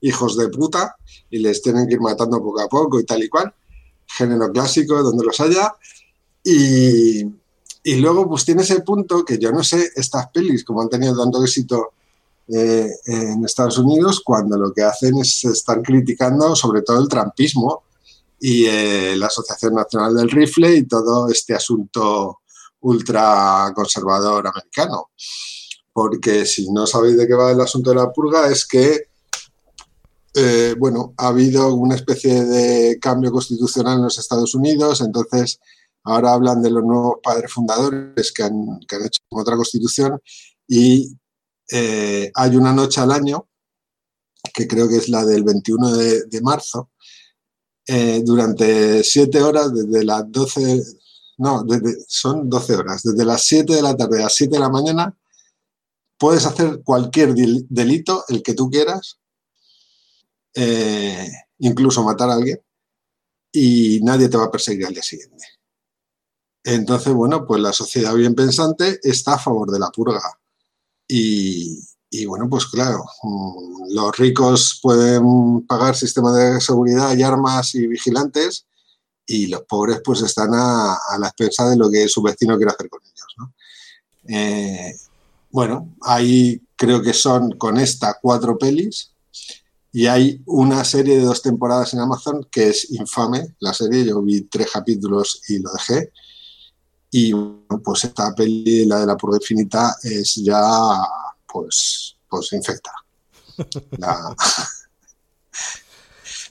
[0.00, 0.96] hijos de puta
[1.30, 3.54] y les tienen que ir matando poco a poco y tal y cual.
[4.06, 5.74] Género clásico, donde los haya.
[6.42, 7.22] Y,
[7.82, 11.16] y luego, pues tiene ese punto que yo no sé, estas pelis, como han tenido
[11.16, 11.92] tanto éxito
[12.48, 17.84] eh, en Estados Unidos, cuando lo que hacen es estar criticando sobre todo el trampismo
[18.40, 22.40] y eh, la Asociación Nacional del Rifle y todo este asunto
[22.80, 25.10] ultra conservador americano.
[25.92, 29.09] Porque si no sabéis de qué va el asunto de la purga, es que
[30.34, 35.58] eh, bueno, ha habido una especie de cambio constitucional en los Estados Unidos, entonces
[36.04, 40.20] ahora hablan de los nuevos padres fundadores que han, hecho otra constitución
[40.68, 41.16] y
[41.70, 43.48] eh, hay una noche al año,
[44.54, 46.90] que creo que es la del 21 de, de marzo,
[47.86, 50.80] eh, durante siete horas, desde las 12,
[51.38, 54.60] no, desde, son 12 horas, desde las 7 de la tarde a las 7 de
[54.60, 55.16] la mañana,
[56.16, 59.19] puedes hacer cualquier delito, el que tú quieras,
[60.54, 62.60] eh, incluso matar a alguien,
[63.52, 65.44] y nadie te va a perseguir al día siguiente.
[66.64, 70.20] Entonces, bueno, pues la sociedad bien pensante está a favor de la purga.
[71.08, 71.82] Y,
[72.26, 78.66] bueno, pues claro, mm, los ricos pueden pagar sistemas de seguridad y armas y vigilantes,
[79.26, 82.88] y los pobres pues están a, la expensa de lo que su vecino quiere hacer
[82.88, 83.54] con ellos.
[84.28, 84.94] Eh,
[85.50, 89.12] bueno, ahí creo que son con esta cuatro pelis
[89.92, 94.22] y hay una serie de dos temporadas en Amazon que es infame, la serie, yo
[94.22, 96.12] vi tres capítulos y lo dejé.
[97.10, 97.34] Y
[97.82, 100.62] pues esta peli, la de la prueba infinita, es ya,
[101.52, 102.92] pues, pues infecta.
[103.98, 104.36] La...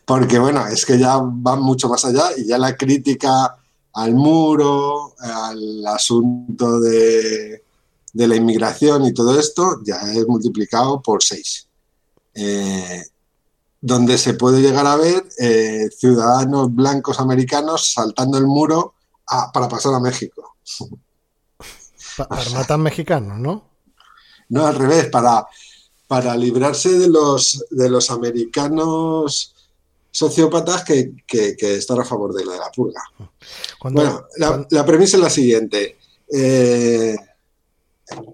[0.05, 3.55] Porque bueno, es que ya van mucho más allá y ya la crítica
[3.93, 7.63] al muro, al asunto de,
[8.13, 11.67] de la inmigración y todo esto, ya es multiplicado por seis.
[12.33, 13.05] Eh,
[13.81, 18.95] donde se puede llegar a ver eh, ciudadanos blancos americanos saltando el muro
[19.27, 20.57] a, para pasar a México.
[22.17, 23.69] Para matar mexicanos, ¿no?
[24.49, 25.47] No, al revés, para,
[26.07, 29.55] para librarse de los, de los americanos
[30.11, 33.01] sociópatas que, que, están a favor de la, purga.
[33.81, 35.97] bueno, la, premisa es la siguiente.
[36.33, 37.15] Eh,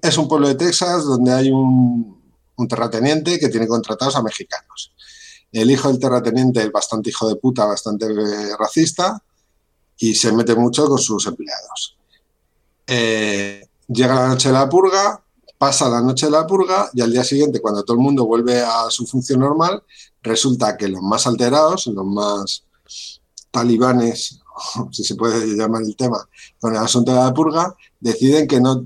[0.01, 2.23] es un pueblo de Texas donde hay un,
[2.55, 4.93] un, terrateniente que tiene contratados a mexicanos.
[5.51, 9.21] El hijo del terrateniente es bastante hijo de puta, bastante eh, racista
[9.97, 11.97] y se mete mucho con sus empleados.
[12.87, 15.23] Eh, llega la noche de la purga,
[15.57, 18.61] pasa la noche de la purga y al día siguiente, cuando todo el mundo vuelve
[18.61, 19.83] a su función normal,
[20.21, 22.63] resulta que los más alterados, los más
[23.51, 24.39] talibanes,
[24.91, 26.27] si se puede llamar el tema,
[26.59, 28.85] con el asunto de la purga, deciden que no,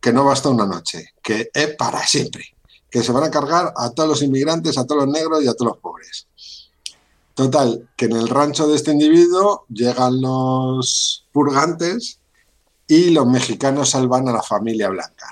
[0.00, 2.53] que no basta una noche, que es para siempre,
[2.94, 5.54] que se van a cargar a todos los inmigrantes, a todos los negros y a
[5.54, 6.28] todos los pobres.
[7.34, 12.20] Total, que en el rancho de este individuo llegan los purgantes
[12.86, 15.26] y los mexicanos salvan a la familia blanca.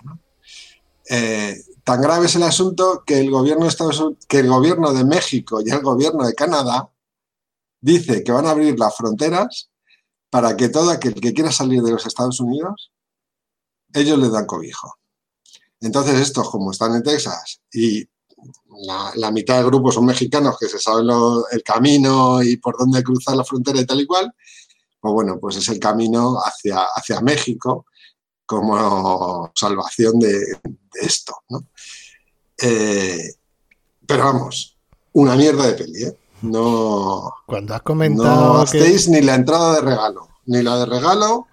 [1.08, 5.60] Eh, tan grave es el asunto que el, gobierno de que el gobierno de México
[5.64, 6.90] y el gobierno de Canadá
[7.80, 9.70] dice que van a abrir las fronteras
[10.30, 12.90] para que todo aquel que quiera salir de los Estados Unidos,
[13.94, 14.96] ellos le dan cobijo.
[15.82, 18.08] Entonces estos, como están en Texas y
[19.16, 21.08] la, mitad del grupo son mexicanos que se saben
[21.50, 24.32] el camino y por dónde cruzar la frontera y tal y cual,
[25.00, 27.86] pues bueno, pues es el camino hacia, hacia México
[28.46, 30.60] como salvación de,
[30.94, 31.64] esto, ¿no?
[32.60, 33.34] Eh,
[34.06, 34.76] pero vamos,
[35.12, 36.18] una mierda de peli, ¿eh?
[36.42, 37.32] No.
[37.46, 38.54] Cuando has comentado.
[38.54, 41.46] No hacéis ni la entrada de regalo, ni la de regalo.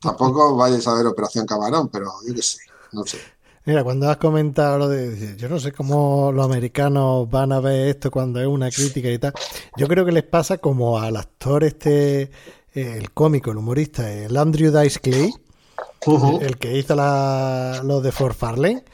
[0.00, 2.58] Tampoco vayáis a ver Operación Camarón, pero yo qué sé,
[2.94, 3.18] no sé.
[3.66, 5.36] Mira, cuando has comentado lo de.
[5.36, 9.18] Yo no sé cómo los americanos van a ver esto cuando es una crítica y
[9.18, 9.32] tal.
[9.76, 12.30] Yo creo que les pasa como al actor este,
[12.72, 15.32] el cómico, el humorista, el Andrew Dice Clay,
[16.40, 18.84] el, que hizo la, lo de For Farlane.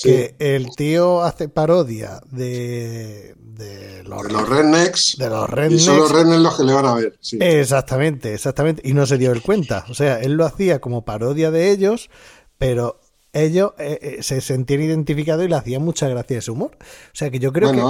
[0.00, 5.16] Que el tío hace parodia de, de los, de los rednecks.
[5.18, 5.82] De los rednecks.
[5.82, 7.18] Y son los rednecks los que le van a ver.
[7.40, 8.82] Exactamente, exactamente.
[8.84, 9.84] Y no se dio el cuenta.
[9.88, 12.10] O sea, él lo hacía como parodia de ellos,
[12.58, 12.97] pero
[13.32, 16.72] ellos eh, eh, se sentían identificados y le hacían mucha gracia ese humor.
[16.80, 17.80] O sea que yo creo que,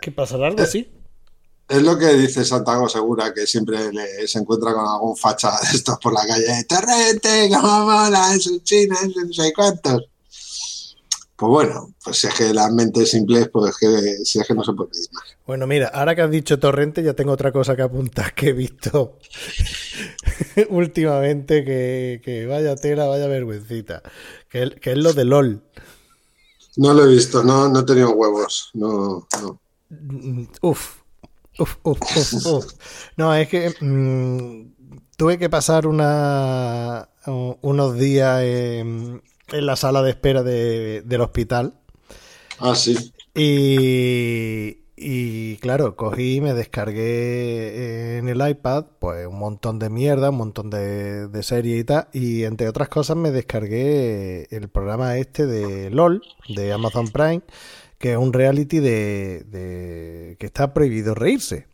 [0.00, 0.90] que, pasará algo así.
[1.68, 3.78] Es lo que dice Santiago Segura, que siempre
[4.26, 6.64] se encuentra con algún facha de estos por la calle.
[6.64, 7.50] ¡Torrente!
[7.50, 8.34] ¡Cómo mola!
[8.34, 8.96] ¡Es un chino!
[9.02, 10.08] ¡Es no sé cuántos!
[11.38, 14.46] Pues bueno, pues si es que la mente es simple, pues es que, si es
[14.48, 15.22] que no se puede pedir más.
[15.46, 18.52] Bueno, mira, ahora que has dicho torrente, ya tengo otra cosa que apuntar que he
[18.52, 19.18] visto
[20.70, 24.02] últimamente, que, vaya tela, vaya vergüencita,
[24.48, 25.62] que, que, es lo de LOL.
[26.76, 29.60] No lo he visto, no, no he tenido huevos, no, no.
[30.60, 30.98] Uf,
[31.58, 32.66] uf, uf, uf,
[33.16, 37.08] No, es que mm, tuve que pasar una,
[37.62, 39.22] unos días en
[39.52, 41.74] en la sala de espera del hospital.
[42.58, 43.12] Ah, sí.
[43.34, 50.30] Y, y claro, cogí y me descargué en el iPad pues un montón de mierda,
[50.30, 52.08] un montón de, de series y tal.
[52.12, 57.42] Y entre otras cosas me descargué el programa este de LOL, de Amazon Prime,
[57.98, 61.66] que es un reality de, de que está prohibido reírse.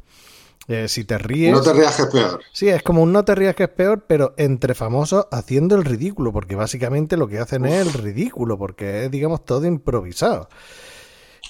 [0.67, 1.53] Eh, si te ríes.
[1.53, 2.41] No te rías que es peor.
[2.53, 5.85] Sí, es como un no te rías que es peor, pero entre famosos haciendo el
[5.85, 10.49] ridículo, porque básicamente lo que hacen es el ridículo, porque es, digamos, todo improvisado.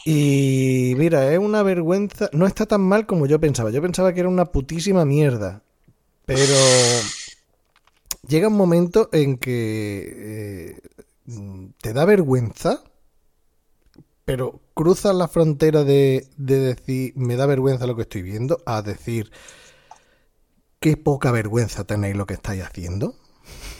[0.05, 2.29] Y mira, es una vergüenza.
[2.33, 3.71] No está tan mal como yo pensaba.
[3.71, 5.63] Yo pensaba que era una putísima mierda.
[6.27, 6.55] Pero
[8.27, 11.33] llega un momento en que eh,
[11.81, 12.83] te da vergüenza
[14.25, 19.31] pero cruza la frontera de, decir, me da vergüenza lo que estoy viendo, a decir,
[20.81, 23.15] qué poca vergüenza tenéis lo que estáis haciendo.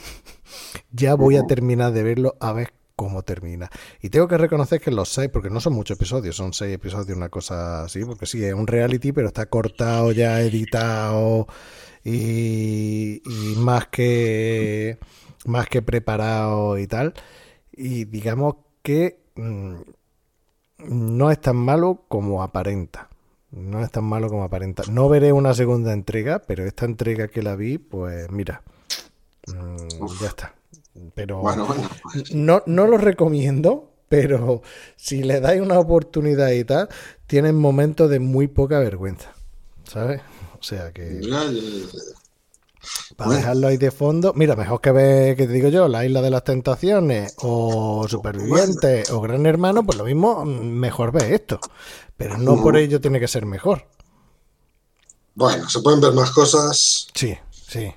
[0.91, 3.69] ya voy a terminar de verlo a ver cómo termina.
[4.01, 7.17] Y tengo que reconocer que los seis, porque no son muchos episodios, son seis episodios,
[7.17, 11.47] una cosa así, porque sí, es un reality, pero está cortado, ya editado
[12.03, 14.97] y, y más que
[15.45, 17.13] más que preparado y tal.
[17.71, 19.75] Y digamos que mm,
[20.87, 23.09] no es tan malo como aparenta.
[23.51, 24.83] No es tan malo como aparenta.
[24.89, 28.63] No veré una segunda entrega, pero esta entrega que la vi, pues mira,
[29.47, 30.53] mm, ya está.
[31.13, 32.33] Pero pues.
[32.33, 34.61] no, no lo recomiendo, pero
[34.95, 36.89] si le dais una oportunidad y tal,
[37.27, 39.33] tienen momentos de muy poca vergüenza.
[39.83, 40.21] ¿Sabes?
[40.59, 41.21] O sea que.
[43.15, 44.33] Para dejarlo ahí de fondo.
[44.35, 49.09] Mira, mejor que ver, que te digo yo, La Isla de las Tentaciones o Supervivientes
[49.09, 51.59] o Gran Hermano, pues lo mismo, mejor ve esto.
[52.15, 53.87] Pero no por ello tiene que ser mejor.
[55.33, 57.07] Bueno, se pueden ver más cosas.
[57.13, 57.91] Sí, sí,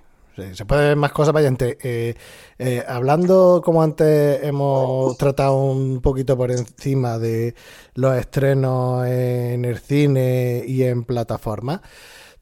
[0.53, 2.14] Se puede ver más cosas, vaya, eh,
[2.59, 7.55] eh, hablando como antes hemos tratado un poquito por encima de
[7.95, 11.80] los estrenos en el cine y en plataformas,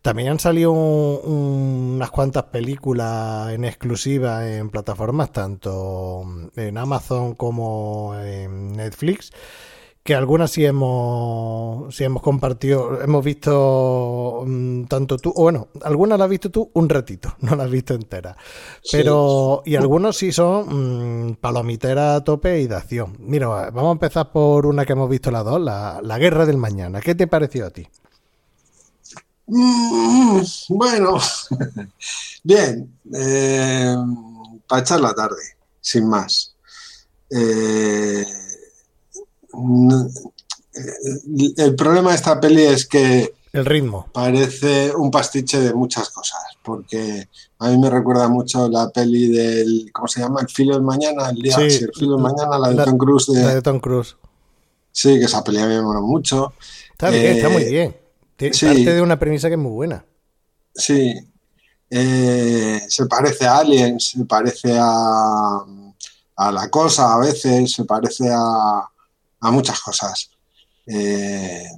[0.03, 6.22] también han salido unas cuantas películas en exclusiva en plataformas, tanto
[6.55, 9.32] en Amazon como en Netflix
[10.07, 16.19] que algunas sí hemos, sí hemos compartido, hemos visto mm, tanto tú, o bueno, algunas
[16.19, 18.35] las has visto tú un ratito, no las has visto entera.
[18.91, 23.17] Pero, y algunos sí son mm, palomitera a tope y de acción.
[23.19, 26.57] Mira, vamos a empezar por una que hemos visto las dos, la, la Guerra del
[26.57, 27.01] Mañana.
[27.01, 27.87] ¿Qué te pareció a ti?
[29.49, 31.19] Mm, bueno,
[32.45, 33.97] bien, eh,
[34.69, 35.43] para echar la tarde,
[35.81, 36.55] sin más.
[37.29, 38.25] Eh,
[41.57, 46.43] el problema de esta peli es que el ritmo parece un pastiche de muchas cosas,
[46.63, 47.29] porque
[47.59, 50.43] a mí me recuerda mucho la peli del ¿cómo se llama?
[50.43, 53.29] El filo del mañana, el día, sí, el filo del mañana, la de Tom Cruise.
[53.29, 54.17] la de Tom Cruise.
[54.93, 56.53] Sí, que esa peli a mí me mola mucho.
[56.93, 58.53] Está bien, está muy eh, bien.
[58.53, 60.05] parte de una premisa que es muy buena.
[60.75, 61.15] Sí.
[61.89, 65.65] Eh, se parece a Aliens, se parece a,
[66.37, 68.89] a la cosa a veces, se parece a,
[69.41, 70.30] a muchas cosas.
[70.87, 71.68] Eh,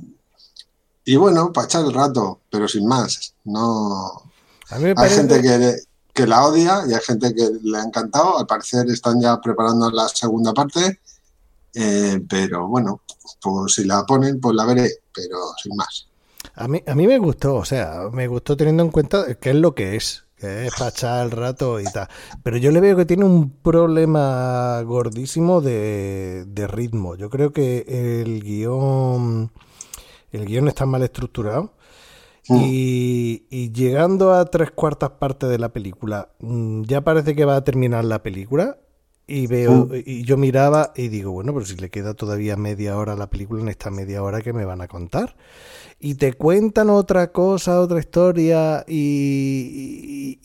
[1.05, 3.35] y bueno, para echar el rato, pero sin más.
[3.45, 4.23] No.
[4.71, 5.77] Hay gente que,
[6.13, 8.39] que, la odia y hay gente que le ha encantado.
[8.39, 11.01] Al parecer están ya preparando la segunda parte.
[11.75, 13.03] Eh, pero bueno,
[13.41, 16.07] pues si la ponen, pues la veré, pero sin más.
[16.55, 19.57] A mí, a mí me gustó, o sea, me gustó teniendo en cuenta qué es
[19.57, 22.09] lo que es que es para echar el rato y tal.
[22.43, 27.17] Pero yo le veo que tiene un problema gordísimo de, ritmo.
[27.17, 27.85] Yo creo que
[28.23, 29.51] el guion,
[30.33, 31.73] el guion está mal estructurado.
[32.49, 32.61] Mm.
[32.65, 37.65] Y, llegando a tres cuartas partes de la película, mm, ya parece que va a
[37.65, 38.79] terminar la película.
[39.31, 43.13] Y veo, y yo miraba y digo, bueno, pero si le queda todavía media hora
[43.13, 45.37] a la película, en esta media hora que me van a contar
[46.01, 50.39] y te cuentan otra cosa, otra historia y,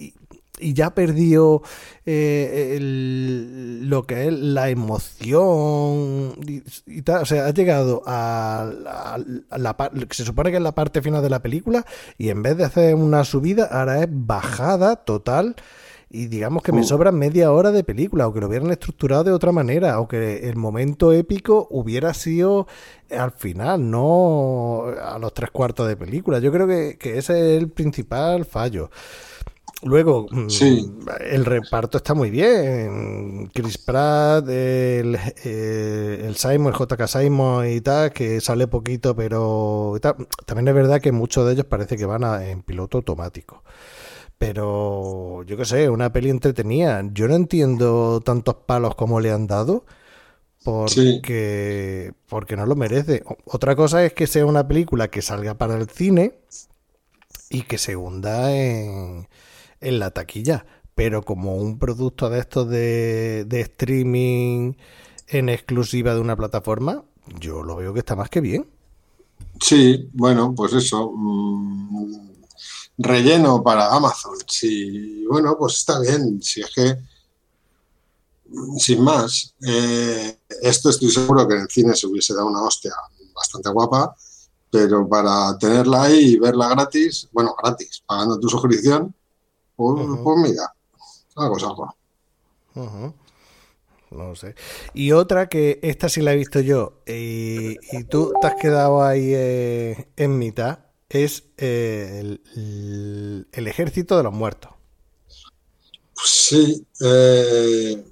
[0.60, 1.62] y, ya perdió
[2.06, 6.36] eh, lo que es la emoción
[6.86, 7.22] y, tal.
[7.22, 9.18] O sea, ha llegado a,
[9.58, 11.86] la, parte se supone que es la parte final de la película
[12.18, 15.56] y en vez de hacer una subida, ahora es bajada total
[16.14, 16.84] y digamos que me uh.
[16.84, 20.48] sobra media hora de película, o que lo hubieran estructurado de otra manera, o que
[20.48, 22.68] el momento épico hubiera sido
[23.10, 26.38] al final, no a los tres cuartos de película.
[26.38, 28.92] Yo creo que, ese es el principal fallo.
[29.82, 30.48] Luego, mm,
[31.32, 33.50] el reparto está muy bien.
[33.52, 39.96] Chris Pratt, el, eh, el Simon, el JK Simon y tal, que sale poquito, pero
[40.46, 43.64] también es verdad que muchos de ellos parece que van en piloto automático.
[44.44, 47.02] Pero yo qué sé, una peli entretenida.
[47.14, 49.86] Yo no entiendo tantos palos como le han dado
[50.66, 53.24] porque, porque no lo merece.
[53.46, 56.34] Otra cosa es que sea una película que salga para el cine
[57.50, 59.30] y que se hunda en,
[59.80, 60.66] en la taquilla.
[60.94, 64.74] Pero como un producto de estos de, de streaming
[65.30, 67.06] en exclusiva de una plataforma,
[67.40, 68.68] yo lo veo que está más que bien.
[69.62, 71.14] Sí, bueno, pues eso.
[71.16, 72.33] Mm,
[72.98, 74.38] relleno para Amazon.
[74.48, 76.42] Si, bueno, pues está bien.
[76.42, 76.98] Si es que,
[78.78, 82.94] sin más, eh, esto estoy seguro que en el cine se hubiese dado una hostia
[83.34, 84.16] bastante guapa,
[84.70, 89.14] pero para tenerla ahí y verla gratis, bueno, gratis, pagando tu suscripción,
[89.76, 90.74] pues, pues mira,
[91.36, 91.96] algo es algo.
[94.12, 94.54] No sé.
[94.94, 99.04] Y otra que esta sí la he visto yo y, y tú te has quedado
[99.04, 100.80] ahí eh, en mitad
[101.14, 104.72] es eh, el, ejército de los muertos.
[106.26, 108.04] Sí, eh,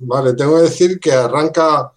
[0.00, 1.92] vale, tengo que decir que arranca,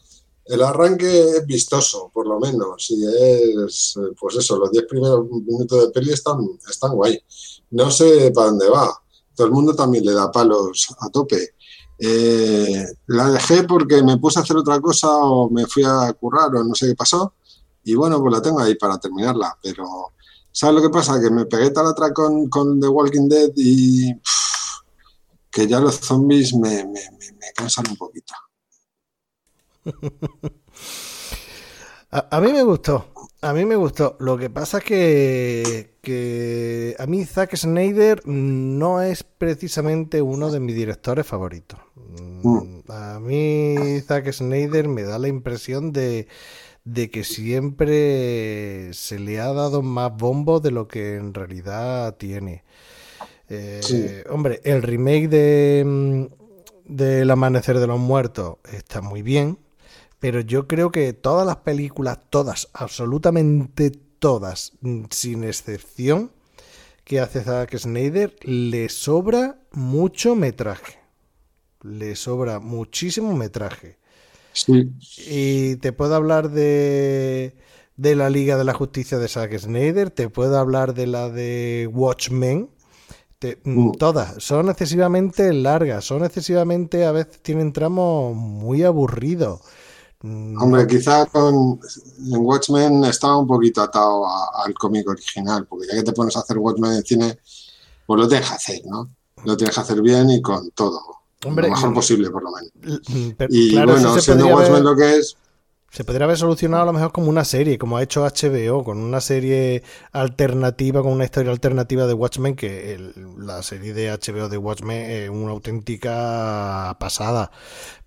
[0.45, 5.87] el arranque es vistoso, por lo menos, y es, pues eso, los 10 primeros minutos
[5.87, 6.37] de peli están,
[6.69, 7.19] están guay.
[7.71, 9.03] No sé para dónde va,
[9.35, 11.55] todo el mundo también le da palos a tope.
[11.97, 16.53] Eh, la dejé porque me puse a hacer otra cosa o me fui a currar
[16.55, 17.33] o no sé qué pasó.
[17.83, 20.13] Y bueno, pues la tengo ahí para terminarla, pero
[20.53, 21.19] ¿Sabes lo que pasa?
[21.19, 24.13] Que me pegué tal atrás con, con, The Walking Dead y
[25.49, 27.01] que ya los zombies me, me,
[27.55, 28.35] cansan un poquito.
[32.11, 33.07] a, mí me gustó,
[33.41, 34.15] a mí me gustó.
[34.19, 40.59] Lo que pasa es que, que a mí Zack Snyder no es precisamente uno de
[40.59, 41.79] mis directores favoritos.
[41.95, 42.81] Mm.
[42.89, 46.27] A mí Zack Snyder me da la impresión de
[46.85, 52.63] de que siempre se le ha dado más bombo de lo que en realidad tiene.
[53.49, 56.25] Eh, hombre, el remake de mm,
[56.85, 59.57] del Amanecer de los Muertos está muy bien,
[60.19, 66.31] pero yo creo que todas las películas, todas, absolutamente todas, mm, sin excepción,
[67.03, 70.99] que hace Zack Snyder, le sobra mucho metraje.
[71.81, 73.97] Le sobra muchísimo metraje.
[74.53, 74.93] Sí.
[75.17, 77.55] Y te puedo hablar de,
[77.97, 81.89] de la Liga de la Justicia de Zack Snyder, te puedo hablar de la de
[81.91, 82.69] Watchmen.
[83.39, 83.91] te- mm, Mm.
[83.99, 89.61] Todas son excesivamente largas, son excesivamente, a veces tienen tramos muy aburridos.
[90.21, 91.79] Mm, Hombre, quizá con
[92.33, 96.35] en Watchmen estaba un poquito atado a- al cómic original, porque ya que te pones
[96.37, 97.39] a hacer Watchmen en cine,
[98.05, 99.11] pues lo tienes que hacer, ¿no?
[99.43, 101.01] Lo tienes que hacer bien y con todo.
[101.45, 102.71] Hombre, lo mejor posible, por lo menos.
[103.07, 105.37] mm, pero Y claro, bueno, se siendo Watchmen lo que es,
[105.91, 108.97] Se podría haber solucionado a lo mejor como una serie, como ha hecho HBO, con
[108.97, 114.49] una serie alternativa, con una historia alternativa de Watchmen, que el- la serie de HBO
[114.49, 117.51] de Watchmen es una auténtica pasada.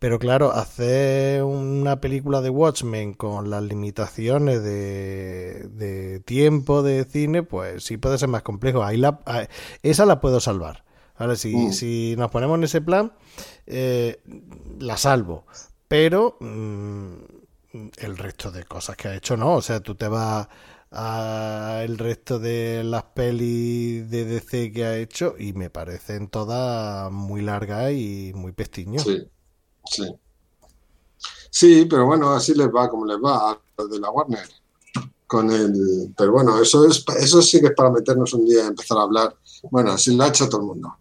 [0.01, 7.43] Pero claro, hacer una película de Watchmen con las limitaciones de, de tiempo de cine,
[7.45, 8.85] pues sí puede ser más complejo.
[8.85, 9.21] Ahí la,
[9.83, 10.86] esa la puedo salvar.
[11.19, 11.73] Ahora, si, Mm.
[11.73, 13.13] si nos ponemos en ese plan,
[13.67, 14.21] eh,
[14.79, 15.45] la salvo.
[15.89, 17.13] Pero mm,
[17.99, 19.55] el resto de cosas que ha hecho no.
[19.57, 20.49] O sea, tú te vas
[20.91, 27.11] a el resto de las pelis de DC que ha hecho y me parecen todas
[27.13, 29.03] muy largas y muy pestiños.
[29.03, 29.29] sí,
[29.85, 30.15] sí.
[31.51, 34.47] Sí, pero bueno, así les va como les va a los de la Warner.
[35.27, 38.67] Con el, pero bueno, eso es eso sí que es para meternos un día y
[38.69, 39.35] empezar a hablar.
[39.71, 40.95] Bueno, así lo ha hecho todo el mundo.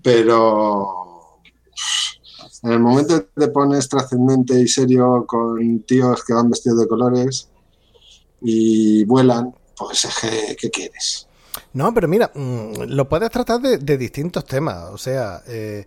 [0.00, 1.40] Pero
[2.62, 6.88] en el momento que te pones trascendente y serio con tíos que van vestidos de
[6.88, 7.48] colores
[8.40, 11.26] y vuelan, pues ¿qué, qué quieres?
[11.72, 14.90] No, pero mira, mm, lo puedes tratar de, de distintos temas.
[14.90, 15.86] O sea, eh,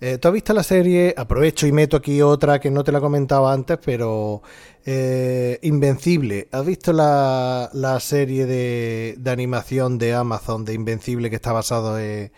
[0.00, 3.00] eh, tú has visto la serie, aprovecho y meto aquí otra que no te la
[3.00, 4.42] comentaba antes, pero
[4.84, 6.48] eh, Invencible.
[6.52, 11.98] ¿Has visto la, la serie de, de animación de Amazon de Invencible que está basado
[11.98, 12.32] en,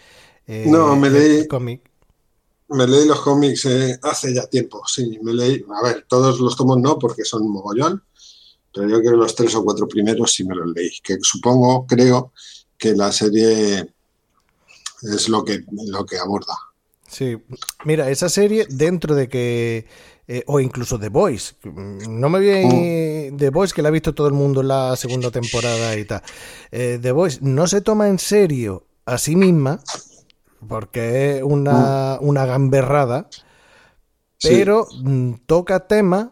[0.47, 1.82] en- No, me en leí- cómic?
[2.68, 6.57] Me leí los cómics eh, hace ya tiempo, sí, me leí, a ver, todos los
[6.57, 8.03] tomos no porque son mogollón,
[8.72, 11.86] pero yo creo que los tres o cuatro primeros sí me los leí, que supongo,
[11.86, 12.32] creo
[12.78, 13.92] que la serie
[15.03, 16.55] es lo que, lo que aborda.
[17.07, 17.36] Sí,
[17.84, 19.86] mira, esa serie dentro de que,
[20.26, 24.14] eh, o incluso The Voice, mm, no me viene The Voice que la ha visto
[24.14, 26.22] todo el mundo en la segunda temporada y tal.
[26.72, 29.80] Eh, The Voice no se toma en serio a sí misma,
[30.69, 33.31] porque es una, una gamberrada,
[34.39, 34.49] Sí.
[34.51, 36.29] pero mm, toca temas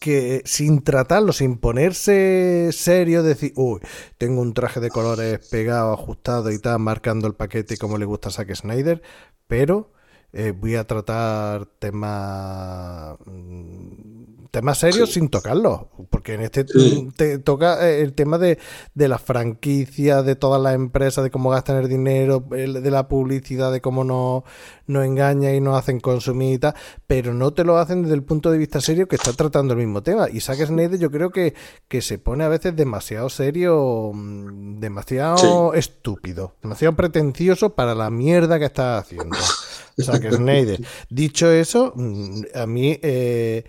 [0.00, 3.80] que sin tratarlo, sin ponerse serio, decir, uy,
[4.18, 8.30] tengo un traje de colores pegado, ajustado y tal, marcando el paquete como le gusta
[8.30, 9.02] a Zack Snyder,
[9.48, 9.92] pero
[10.32, 15.20] eh, voy a tratar temas mm, temas serios Sí.
[15.20, 17.08] sin tocarlos, porque en este Sí.
[17.16, 18.58] te toca eh, el tema de,
[18.94, 23.72] de las franquicias, de todas las empresas, de cómo gastan el dinero, de la publicidad,
[23.72, 24.44] de cómo nos
[24.86, 26.74] nos engañan y nos hacen consumir y tal,
[27.06, 29.80] pero no te lo hacen desde el punto de vista serio que está tratando el
[29.80, 30.28] mismo tema.
[30.30, 31.54] Y Zack Snyder yo creo que,
[31.88, 38.58] que se pone a veces demasiado serio, mm, demasiado estúpido, demasiado pretencioso para la mierda
[38.58, 39.36] que está haciendo.
[39.98, 40.80] Zack Snyder.
[41.08, 43.64] Dicho eso, mm, a mí eh,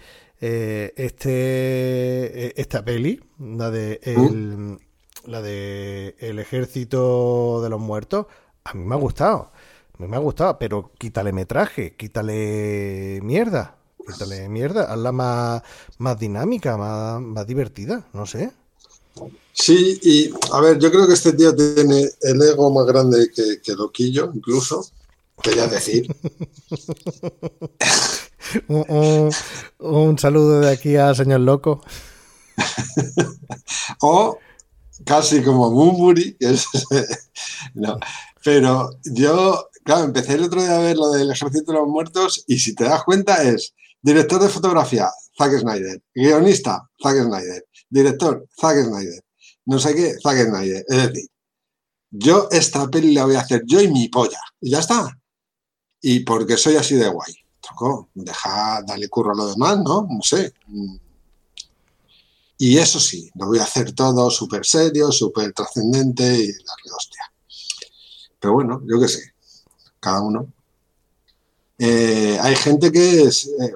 [0.48, 4.78] eh, este eh, esta peli, la de el,
[5.26, 8.28] la de el ejército de los muertos,
[8.64, 9.52] a mí me ha gustado.
[9.98, 13.76] A mí me ha gustado, pero quítale metraje, quítale mierda,
[14.06, 15.64] quítale mierda, hazla más,
[15.98, 18.52] más dinámica, más, más divertida, no sé.
[19.52, 23.62] Sí, y a ver, yo creo que este tío tiene el ego más grande que,
[23.64, 24.86] que Loquillo, incluso,
[25.41, 26.08] quería decir.
[29.80, 31.84] Un, saludo de aquí al señor loco.
[34.02, 34.38] o
[35.06, 36.66] casi como es,
[37.74, 38.00] no,
[38.43, 42.44] pero yo, claro, empecé el otro día a ver lo del Ejército de los Muertos
[42.48, 48.48] y si te das cuenta es director de fotografía, Zack Snyder, guionista, Zack Snyder, director,
[48.60, 49.24] Zack Snyder,
[49.65, 50.86] no sé qué, Zack Snyder.
[50.88, 51.30] Es decir,
[52.11, 55.18] yo esta peli la voy a hacer yo y mi polla, y ya está.
[56.02, 57.44] Y porque soy así de guay.
[58.14, 60.08] Deja, dale curro a lo demás, ¿no?
[60.10, 60.54] No sé.
[62.58, 67.32] Y eso sí, lo voy a hacer todo súper serio, súper trascendente y darle hostia.
[68.40, 69.34] Pero bueno, yo qué sé,
[70.00, 70.48] cada uno.
[71.78, 73.74] Eh, hay gente que es, eh,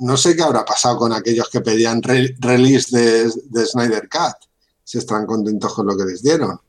[0.00, 4.48] no sé qué habrá pasado con aquellos que pedían re- release de, de Snyder Cut,
[4.82, 6.60] si están contentos con lo que les dieron.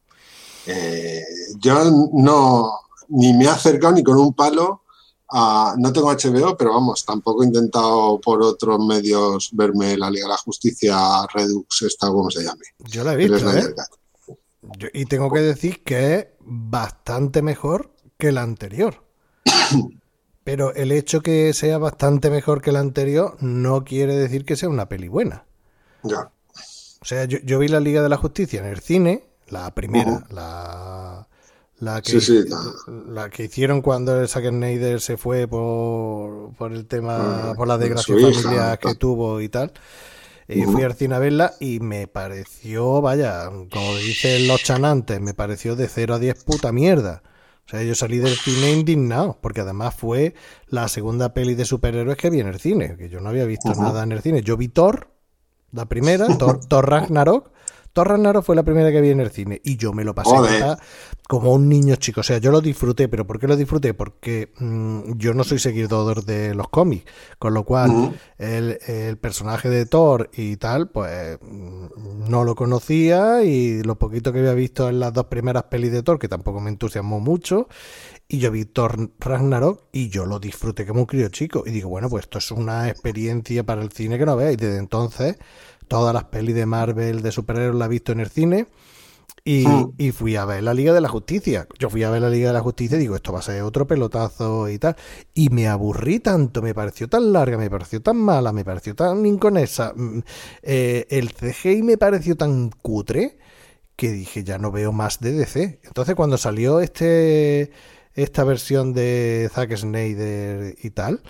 [0.67, 1.23] Eh,
[1.59, 4.83] yo no, ni me he acercado ni con un palo
[5.29, 10.25] a, no tengo HBO, pero vamos, tampoco he intentado por otros medios verme la Liga
[10.25, 10.97] de la Justicia
[11.33, 12.65] Redux, esta como se llame.
[12.79, 13.73] Yo la he visto, ¿eh?
[14.93, 19.03] y tengo que decir que es bastante mejor que la anterior.
[20.43, 24.69] Pero el hecho que sea bastante mejor que la anterior no quiere decir que sea
[24.69, 25.45] una peli buena.
[26.03, 26.31] Ya.
[27.01, 31.26] O sea, yo, vi la Liga de la Justicia en el cine, la primera, la,
[31.79, 32.19] la, que,
[33.07, 37.77] la que hicieron cuando el Zack Snyder se fue por, por el tema, por la
[37.77, 39.71] desgracia familiar que tuvo y tal.
[40.49, 45.33] Y fui al cine a verla y me pareció, vaya, como dicen los chanantes, me
[45.33, 47.21] pareció de 0 a 10 puta mierda.
[47.65, 50.35] O sea, yo salí del cine indignado, porque además fue
[50.67, 53.73] la segunda peli de superhéroes que vi en el cine, que yo no había visto
[53.75, 54.41] nada en el cine.
[54.41, 55.09] Yo vi Thor,
[55.73, 57.51] la primera, Thor, Thor Ragnarok,
[57.97, 60.29] Thor Ragnarok fue la primera que vi en el cine y yo me lo pasé
[61.27, 62.21] como un niño chico.
[62.21, 63.95] O sea, yo lo disfruté, pero ¿por qué lo disfruté?
[63.95, 69.87] Porque mm, yo no soy seguidor de los cómics, con lo cual el, personaje de
[69.87, 74.99] Thor y tal, pues mm, no lo conocía y lo poquito que había visto en
[74.99, 77.67] las dos primeras pelis de Thor, que tampoco me entusiasmó mucho,
[78.27, 81.63] y yo vi Thor Ragnarok y yo lo disfruté como un crío chico.
[81.65, 84.57] Y digo, bueno, pues esto es una experiencia para el cine que no veáis.
[84.57, 85.37] Desde entonces
[85.87, 88.67] todas las pelis de Marvel de superhéroes las he visto en el cine.
[89.45, 89.91] Hmm.
[89.97, 91.67] Y, fui a ver la Liga de la Justicia.
[91.79, 93.61] Yo fui a ver la Liga de la Justicia y digo, esto va a ser
[93.61, 94.97] otro pelotazo y tal.
[95.33, 99.25] Y me aburrí tanto, me pareció tan larga, me pareció tan mala, me pareció tan
[99.25, 99.93] inconesa.
[99.95, 100.19] Mm,
[100.63, 103.37] eh, el CGI me pareció tan cutre
[103.95, 105.79] que dije, ya no veo más de DC.
[105.83, 107.71] Entonces cuando salió este
[108.13, 111.21] esta versión de Zack Snyder y tal,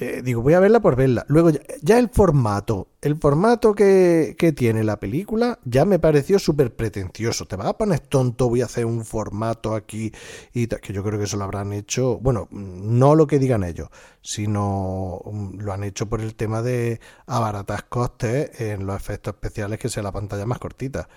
[0.00, 1.26] eh, digo, voy a verla por verla.
[1.28, 1.50] Luego,
[1.82, 7.44] ya, el formato, el formato que, tiene la película ya me pareció súper pretencioso.
[7.44, 10.10] Te vas a poner tonto, voy a hacer un formato aquí
[10.54, 13.88] y que yo creo que eso lo habrán hecho, bueno, no lo que digan ellos,
[14.22, 19.78] sino mm, lo han hecho por el tema de abaratar costes en los efectos especiales
[19.78, 21.08] que sea la pantalla más cortita.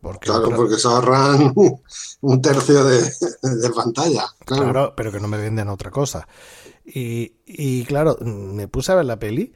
[0.00, 1.52] Porque claro, porque se ahorran
[2.20, 3.10] un tercio de,
[3.74, 4.26] pantalla.
[4.44, 6.28] claro, pero que no me venden otra cosa.
[6.90, 9.52] Y, claro, me puse a ver la peli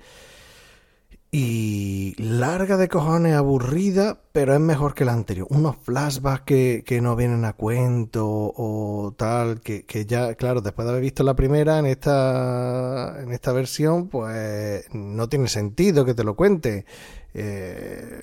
[1.34, 5.46] y larga de cojones, aburrida, pero es mejor que la anterior.
[5.48, 11.02] Unos flashbacks que, no vienen a cuento o tal, que, ya, claro, después de haber
[11.02, 16.36] visto la primera en esta, en esta versión, pues no tiene sentido que te lo
[16.36, 16.84] cuente.
[17.32, 18.20] Eh,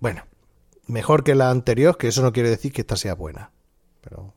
[0.00, 0.24] bueno,
[0.88, 3.52] mejor que la anterior, que eso no quiere decir que esta sea buena.
[4.00, 4.34] Pero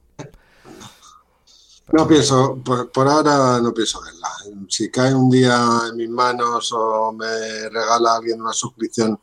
[1.93, 4.27] no pienso, por, ahora no pienso verla.
[4.67, 9.19] Si cae un día en mis manos o me regala alguien una suscripción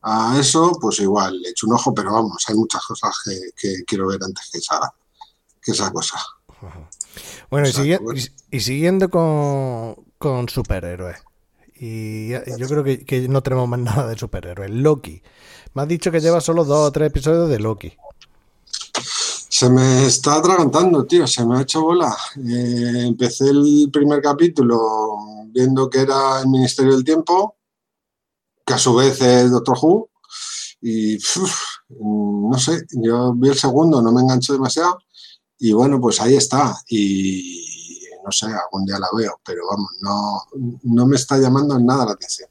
[0.00, 3.14] a eso, pues igual le echo un ojo, pero vamos, hay muchas cosas
[3.54, 4.80] que, quiero ver antes que esa,
[5.62, 6.18] que esa cosa.
[7.50, 11.18] Bueno, y, siguiendo con, con superhéroes.
[11.74, 14.70] Y yo creo que, que, no tenemos más nada de superhéroes.
[14.70, 15.22] Loki.
[15.74, 17.94] Me has dicho que lleva solo dos o tres episodios de Loki.
[19.60, 22.16] Se me está atragantando, tío, se me ha hecho bola.
[22.38, 25.18] Eh, empecé el primer capítulo
[25.48, 27.56] viendo que era el Ministerio del Tiempo,
[28.64, 30.08] que a su vez es Doctor Who,
[30.80, 31.18] y
[31.90, 34.98] no sé, yo vi el segundo, no me engancho demasiado,
[35.58, 40.42] y bueno, pues ahí está, y no sé, algún día la veo, pero vamos, no,
[40.84, 42.48] no me está llamando en nada la atención.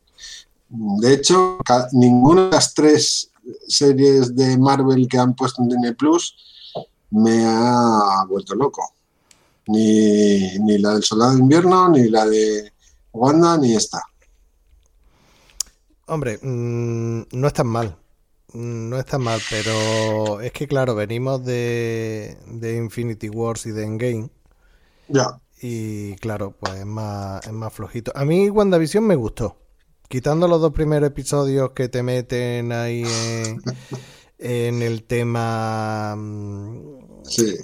[0.70, 1.58] De hecho,
[1.94, 3.32] ninguna de las tres
[3.68, 6.36] series de Marvel que han puesto en Disney Plus
[7.12, 8.94] me ha vuelto loco.
[9.68, 12.72] Ni, ni la del Soldado de Invierno, ni la de
[13.14, 14.02] Wanda, ni esta.
[16.08, 17.96] Hombre, mm, no es tan mal.
[18.54, 23.72] Mm, no es tan mal, pero es que claro, venimos de, de Infinity Wars y
[23.72, 24.30] de Endgame.
[25.08, 25.40] Ya.
[25.62, 28.12] Y claro, pues es más, es más flojito.
[28.16, 29.58] A mí WandaVision me gustó.
[30.08, 33.62] Quitando los dos primeros episodios que te meten ahí en,
[34.40, 36.16] en el tema.
[37.38, 37.58] Mm, sí,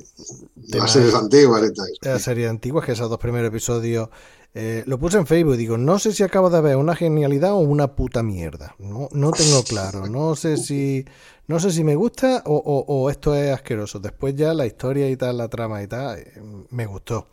[0.67, 1.63] las series antiguas.
[2.01, 4.09] Las series antiguas, que esos dos primeros episodios.
[4.57, 7.51] Eh, lo puse en Facebook y digo, no sé si acabo de ver una genialidad
[7.51, 8.73] o una puta mierda.
[8.79, 10.07] No, no tengo claro.
[10.07, 11.05] No sé si.
[11.47, 13.99] No sé si me gusta o, esto es asqueroso.
[13.99, 17.27] Después ya la historia y tal, la trama y tal, eh, me gustó.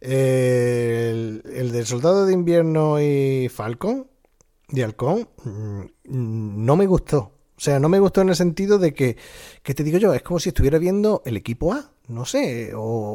[0.00, 4.08] el, el del Soldado de Invierno y Falcon,
[4.72, 7.32] y Halcón, mm, no me gustó.
[7.56, 9.16] O sea, no me gustó en el sentido de que,
[9.62, 13.14] que te digo yo, es como si estuviera viendo el equipo A, no sé, o...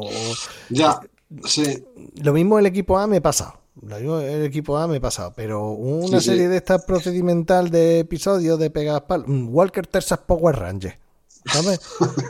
[0.70, 1.00] Ya,
[1.44, 1.84] sí.
[2.22, 3.58] Lo mismo el equipo A me pasa.
[3.82, 8.70] Lo el equipo A me pasa, pero una serie de estas procedimental de episodios de
[8.70, 9.24] pegas pal...
[9.26, 10.98] Walker Texas Power Ranger.
[11.46, 11.80] ¿Sabes?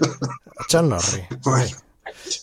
[0.69, 1.77] Chuck Norris.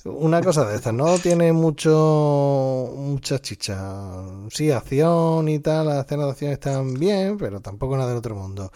[0.05, 4.23] Una cosa de estas, no tiene mucho mucha chicha.
[4.49, 8.35] Sí, acción y tal, las escenas de acción están bien, pero tampoco nada del otro
[8.35, 8.71] mundo.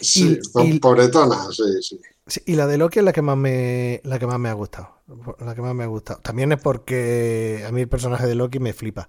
[0.00, 2.40] Sí, y, pobretona, sí, sí.
[2.44, 4.96] Y la de Loki es la que más me la que más me ha gustado.
[5.38, 6.20] La que más me ha gustado.
[6.20, 9.08] También es porque a mí el personaje de Loki me flipa.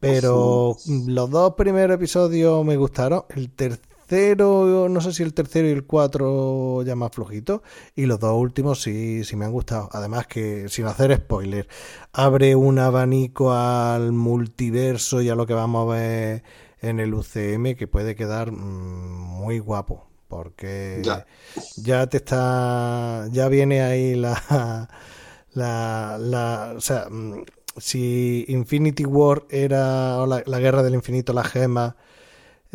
[0.00, 3.24] Pero los dos primeros episodios me gustaron.
[3.30, 7.62] El tercero, no sé si el tercero y el cuatro ya más flojito.
[7.94, 9.88] Y los dos últimos sí, sí me han gustado.
[9.92, 11.68] Además que, sin hacer spoiler,
[12.12, 16.42] abre un abanico al multiverso y a lo que vamos a ver
[16.80, 21.02] en el UCM que puede quedar mm, muy guapo porque
[21.76, 22.06] ya.
[22.08, 24.88] te está, ya viene ahí la,
[25.52, 27.44] la, la o sea, mm,
[27.76, 31.96] si Infinity War era la, guerra del infinito, la gema,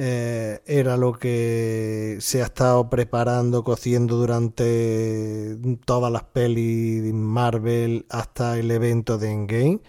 [0.01, 8.57] eh, era lo que se ha estado preparando, cociendo durante todas las pelis Marvel hasta
[8.57, 9.81] el evento de Endgame.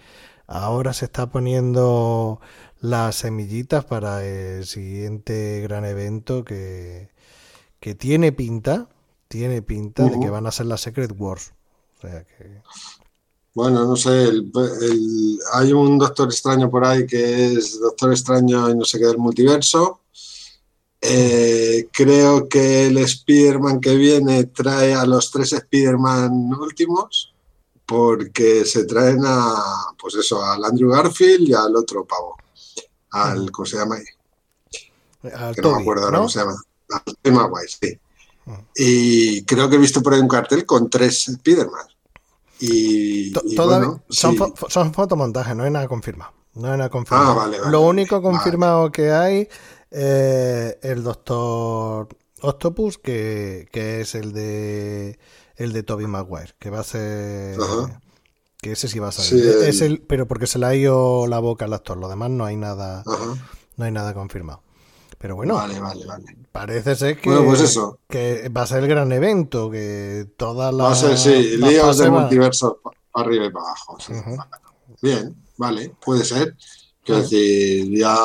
[0.47, 2.41] Ahora se está poniendo
[2.81, 7.07] las semillitas para el siguiente gran evento que,
[7.79, 8.89] que tiene pinta,
[9.29, 11.53] tiene pinta de que van a ser las Secret Wars.
[11.99, 12.61] O sea que...
[13.53, 14.29] Bueno, no sé,
[15.53, 19.17] hay un Doctor Extraño por ahí que es Doctor Extraño y no sé qué del
[19.17, 20.00] multiverso.
[21.03, 27.33] Eh, creo que el Spider-Man que viene trae a los tres Spider-Man últimos
[27.85, 32.37] porque se traen a, pues eso, al Andrew Garfield y al otro pavo,
[33.11, 34.03] al, ¿cómo se llama ahí?
[35.53, 36.55] que no me acuerdo ahora cómo se llama
[37.21, 37.99] tema guay, sí.
[38.47, 38.61] Ah.
[38.75, 41.85] Y creo que he visto por ahí un cartel con tres Spiderman.
[42.59, 43.33] Y,
[44.09, 46.31] son, fotomontajes, no hay nada confirmado.
[46.53, 47.41] No hay nada confirmado.
[47.41, 49.49] Ah, Lo único confirmado que hay
[49.91, 52.07] es el Doctor
[52.41, 55.19] Octopus, que, es el de
[55.57, 57.57] el de Toby Maguire, que va a ser
[58.57, 59.43] que ese sí va a salir.
[59.45, 60.01] es el...
[60.01, 63.03] pero porque se le ha ido la boca al actor, lo demás no hay nada
[63.77, 64.61] no hay nada confirmado.
[65.17, 66.35] Pero bueno, vale, vale, vale.
[66.51, 67.99] parece ser que, pues eso.
[68.09, 70.87] que va a ser el gran evento, que todas las.
[70.87, 72.79] Va a ser, sí, líos de multiverso
[73.11, 73.97] para arriba y para abajo.
[74.99, 76.55] Bien, vale, puede ser.
[77.03, 78.15] Quiero decir, ya.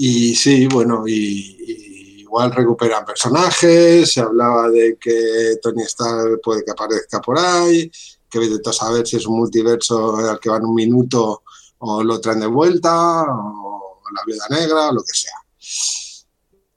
[0.00, 4.12] Y sí, bueno, y, igual recuperan personajes.
[4.12, 7.90] Se hablaba de que Tony Stark puede que aparezca por ahí,
[8.30, 11.42] que vete a saber si es un multiverso al que van un minuto
[11.78, 15.32] o lo traen de vuelta, o la viuda negra, o lo que sea.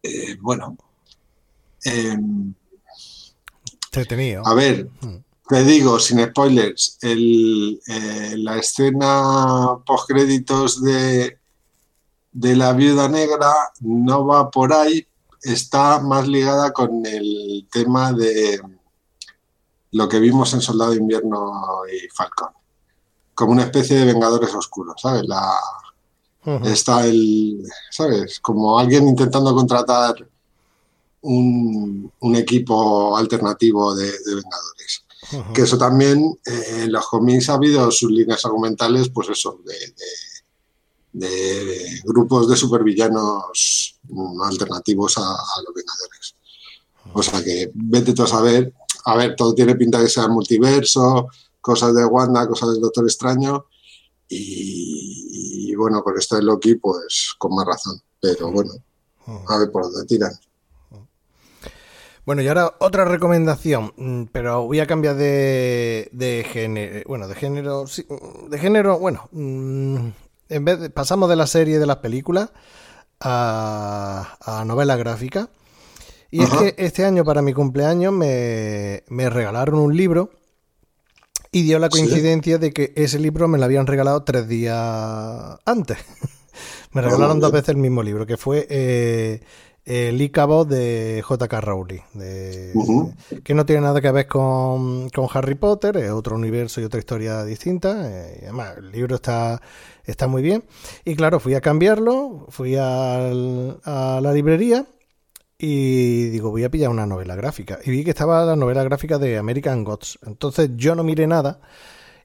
[0.01, 0.75] Eh, bueno.
[1.85, 2.17] Eh,
[4.45, 5.17] A ver, mm.
[5.47, 11.40] te digo, sin spoilers, el, eh, la escena post créditos de,
[12.31, 15.05] de la viuda negra no va por ahí,
[15.41, 18.61] está más ligada con el tema de
[19.91, 22.49] lo que vimos en Soldado de Invierno y Falcon,
[23.33, 25.23] como una especie de Vengadores Oscuros, ¿sabes?
[25.27, 25.51] La,
[26.63, 28.39] Está el, ¿sabes?
[28.39, 30.15] Como alguien intentando contratar
[31.21, 35.05] un, equipo alternativo de, Vengadores.
[35.53, 39.93] Que eso también, eh, en los cómics ha habido sus líneas argumentales, pues eso, de,
[42.03, 43.99] grupos de supervillanos
[44.43, 46.35] alternativos a, los Vengadores.
[47.13, 48.73] O sea que vete tú a saber,
[49.05, 51.27] a ver, todo tiene pinta de ser multiverso,
[51.59, 53.65] cosas de Wanda, cosas del Doctor Extraño,
[54.33, 57.99] y, bueno, con esto de Loki, pues con más razón.
[58.21, 58.71] Pero bueno,
[59.47, 60.31] a ver por dónde tiran.
[62.25, 67.03] Bueno, y ahora otra recomendación, mm, pero voy a cambiar de, de género.
[67.07, 67.85] Bueno, de género.
[68.47, 69.27] de género, bueno.
[70.51, 72.49] En vez de, pasamos de la serie de las películas
[73.19, 75.49] a, a novela gráfica.
[76.29, 80.31] Y es que este año, para mi cumpleaños, me, me regalaron un libro
[81.51, 85.97] y dio la coincidencia de que ese libro me lo habían regalado tres días antes.
[86.93, 89.41] me regalaron dos veces el mismo libro, que fue eh,
[89.85, 91.61] El Icabo de J.K.
[91.61, 92.01] Rowling,
[93.43, 97.43] que no tiene nada que ver con, Harry Potter, es otro universo y otra historia
[97.43, 98.09] distinta.
[98.09, 99.61] Eh, además, el libro está,
[100.03, 100.63] está muy bien.
[101.05, 104.85] Y claro, fui a cambiarlo, fui a la librería
[105.63, 107.77] y digo, voy a pillar una novela gráfica.
[107.85, 110.17] Y vi que estaba la novela gráfica de American Gods.
[110.25, 111.61] Entonces yo no miré nada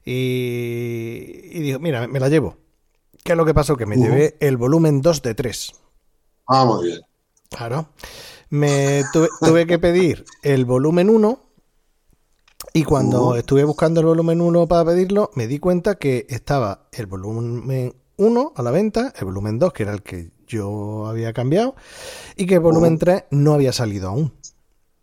[0.03, 2.57] y, y digo, mira, me la llevo.
[3.27, 3.75] ¿Qué es lo que pasó?
[3.75, 5.73] Que me llevé el volumen 2 de 3.
[6.47, 7.01] Ah, muy bien.
[7.49, 7.89] Claro.
[8.49, 11.37] Me tuve, que pedir el volumen 1
[12.71, 17.07] y cuando estuve buscando el volumen 1 para pedirlo, me di cuenta que estaba el
[17.07, 21.75] volumen 1 a la venta, el volumen 2, que era el que yo había cambiado,
[22.37, 24.31] y que el volumen 3 no había salido aún.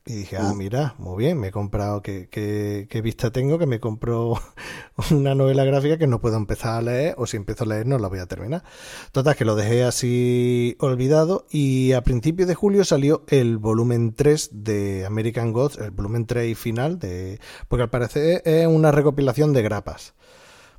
[0.07, 3.59] Y dije, ah, mira, muy bien, me he comprado, ¿qué, qué, vista tengo?
[3.59, 4.35] Que me compro
[5.11, 7.99] una novela gráfica que no puedo empezar a leer, o si empiezo a leer no
[7.99, 8.65] la voy a terminar.
[9.13, 14.51] Total, que lo dejé así olvidado y a principios de julio salió el volumen 3
[14.53, 19.55] de American Gods, el volumen 3 y final, de porque al parecer es una recopilación
[19.55, 20.13] de grapas.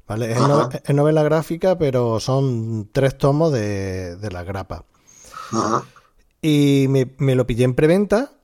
[0.08, 0.34] ¿Vale?
[0.34, 4.86] Es, novela gráfica, pero son tres tomos de, de la grapa.
[6.44, 8.36] Y me, me lo pillé en preventa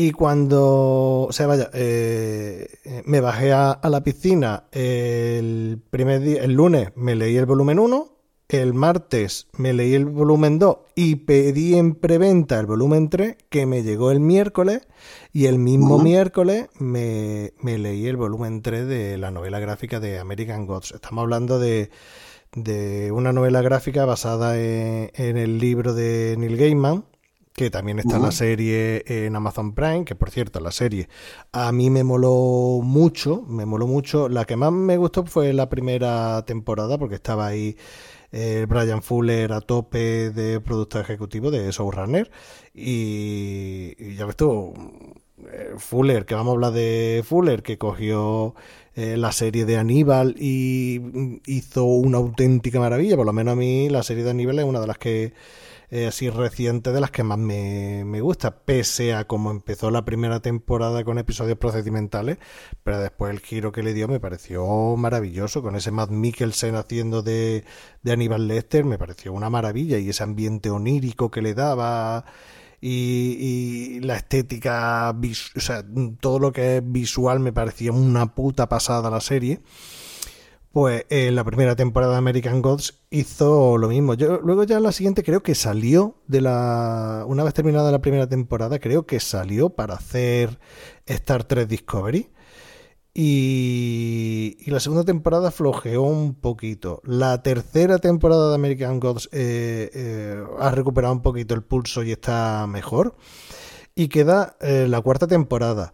[0.00, 6.52] y cuando, o sea, vaya, eh, me bajé a, la piscina el primer día, el
[6.52, 8.08] lunes me leí el volumen 1,
[8.48, 13.66] el martes me leí el volumen 2 y pedí en preventa el volumen 3 que
[13.66, 14.86] me llegó el miércoles
[15.32, 20.66] y el mismo miércoles me, leí el volumen 3 de la novela gráfica de American
[20.66, 20.92] Gods.
[20.92, 21.90] Estamos hablando de,
[22.54, 27.04] de una novela gráfica basada en, en el libro de Neil Gaiman
[27.52, 31.08] que también está la serie en Amazon Prime, que por cierto, la serie
[31.52, 34.28] a mí me moló mucho, me moló mucho.
[34.28, 37.76] La que más me gustó fue la primera temporada, porque estaba ahí
[38.32, 42.30] eh, Brian Fuller a tope de productor ejecutivo de Showrunner.
[42.74, 44.72] Y, y ya ves tú,
[45.50, 48.54] eh, Fuller, que vamos a hablar de Fuller, que cogió
[48.94, 53.16] eh, la serie de Aníbal y hizo una auténtica maravilla.
[53.16, 55.32] Por lo menos a mí la serie de Aníbal es una de las que
[55.90, 60.40] eh, así reciente de las que más me, gusta, pese a como empezó la primera
[60.40, 62.38] temporada con episodios procedimentales,
[62.84, 67.22] pero después el giro que le dio me pareció maravilloso, con ese Matt Mikkelsen haciendo
[67.22, 67.64] de,
[68.02, 72.24] de Aníbal Lester, me pareció una maravilla, y ese ambiente onírico que le daba.
[72.80, 75.84] Y, la estética, o sea,
[76.20, 79.60] todo lo que es visual me parecía una puta pasada la serie
[80.72, 84.14] pues en la primera temporada de American Gods hizo lo mismo.
[84.14, 88.28] Yo luego ya la siguiente creo que salió de la una vez terminada la primera
[88.28, 90.58] temporada, creo que salió para hacer
[91.06, 92.30] Star Trek Discovery.
[93.20, 97.00] Y, la segunda temporada flojeó un poquito.
[97.04, 102.12] La tercera temporada de American Gods eh, eh, ha recuperado un poquito el pulso y
[102.12, 103.16] está mejor.
[103.96, 105.92] Y queda eh, la cuarta temporada.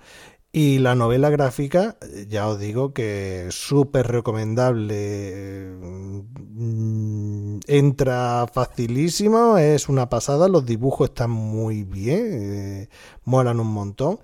[0.57, 1.99] Y la novela gráfica,
[2.29, 5.75] ya os digo que es súper recomendable.
[5.81, 12.89] Mm, entra facilísimo, es una pasada, los dibujos están muy bien, eh,
[13.25, 14.21] molan un montón.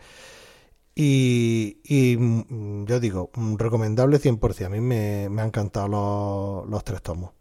[0.94, 4.66] Y, y mm, yo digo, mm, recomendable 100%.
[4.66, 7.32] A mí me, han encantado los, tres tomos.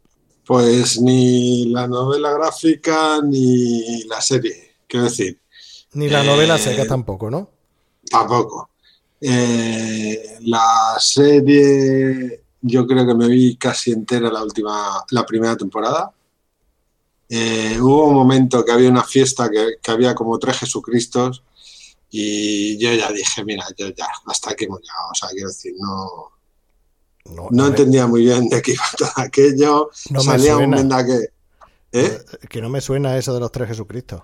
[0.47, 5.39] Pues ni la novela gráfica ni la serie, quiero decir.
[5.93, 7.51] Ni la novela eh, seca tampoco, ¿no?
[8.09, 8.68] Tampoco.
[9.21, 16.11] Eh, la serie, yo creo que me vi casi entera la última, la primera temporada.
[17.27, 21.43] Eh, hubo un momento que había una fiesta que, había como tres Jesucristos
[22.09, 25.11] y yo ya dije, mira, yo ya, hasta aquí hemos llegado.
[25.11, 29.89] O sea, quiero decir, no, no, entendía muy bien de qué iba todo aquello.
[30.09, 31.29] No Salía un que...
[31.91, 32.25] ¿eh?
[32.49, 34.23] Que no me suena eso de los tres Jesucristos.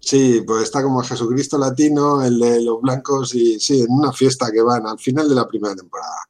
[0.00, 4.50] Sí, pues está como Jesucristo latino, el de los blancos, y sí, en una fiesta
[4.50, 6.28] que van al final de la primera temporada.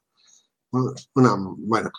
[1.15, 1.89] Una, bueno.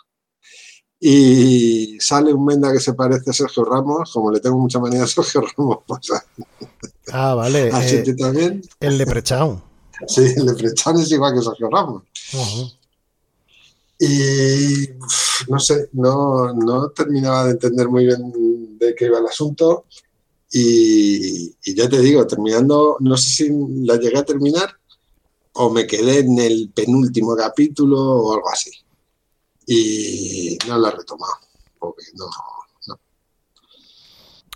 [0.99, 5.03] Y sale un Menda que se parece a Sergio Ramos, como le tengo mucha manía
[5.03, 5.79] a Sergio Ramos.
[5.87, 6.11] Pues,
[7.11, 7.71] ah, vale.
[7.71, 8.61] ¿A eh, también?
[8.79, 9.61] El Leprechaun.
[10.07, 12.03] Sí, el Leprechaun es igual que Sergio Ramos.
[13.99, 14.89] Y
[15.47, 19.85] no sé, no, no terminaba de entender muy bien de qué iba el asunto.
[20.51, 23.49] Y, ya te digo, terminando, no sé si
[23.85, 24.69] la llegué a terminar
[25.53, 28.71] o me quedé en el penúltimo capítulo o algo así.
[29.65, 31.35] Y no la he retomado,
[31.79, 32.29] porque no,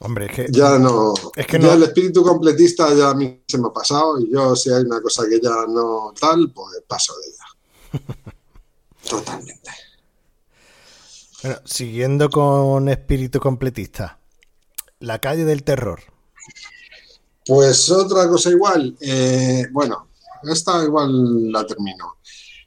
[0.01, 0.47] Hombre, es que.
[0.51, 1.13] Ya no.
[1.35, 4.55] Es que ya el espíritu completista ya a mí se me ha pasado y yo,
[4.55, 8.03] si hay una cosa que ya no tal, pues paso de ella.
[9.09, 9.71] Totalmente.
[11.43, 14.19] Bueno, siguiendo con espíritu completista.
[14.99, 15.99] La calle del terror.
[17.45, 18.95] Pues otra cosa igual.
[19.01, 20.07] Eh, bueno,
[20.43, 22.15] esta igual la termino.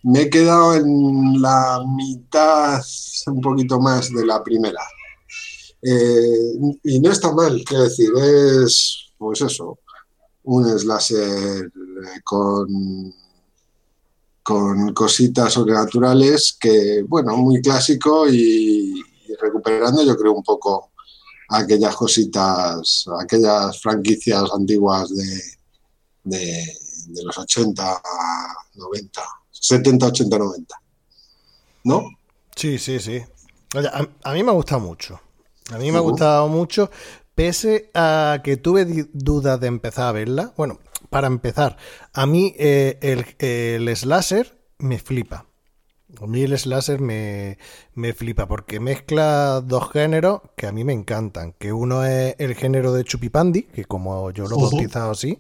[0.05, 2.83] Me he quedado en la mitad,
[3.27, 4.81] un poquito más de la primera.
[5.83, 9.79] Eh, y no está mal, quiero decir, es pues eso,
[10.45, 11.71] un slasher
[12.25, 13.15] con,
[14.43, 19.03] con cositas sobrenaturales que, bueno, muy clásico y
[19.41, 20.91] recuperando yo creo un poco
[21.49, 25.43] aquellas cositas, aquellas franquicias antiguas de,
[26.25, 28.03] de, los 80,
[28.75, 30.83] 90, 70, 80, 90.
[31.85, 32.11] ¿No?
[32.55, 33.23] Sí, sí, sí.
[34.23, 35.21] a, mí me ha gustado mucho.
[35.71, 36.91] A mí me ha gustado mucho,
[37.35, 40.53] pese a que tuve dudas de empezar a verla.
[40.57, 40.81] Bueno,
[41.11, 41.77] para empezar,
[42.13, 45.48] a mí eh, el, el slasher me flipa.
[46.21, 47.59] A mí el slasher me,
[47.95, 51.53] me flipa porque mezcla dos géneros que a mí me encantan.
[51.59, 55.39] Que uno es el género de chupipandi, que como yo lo he bautizado así,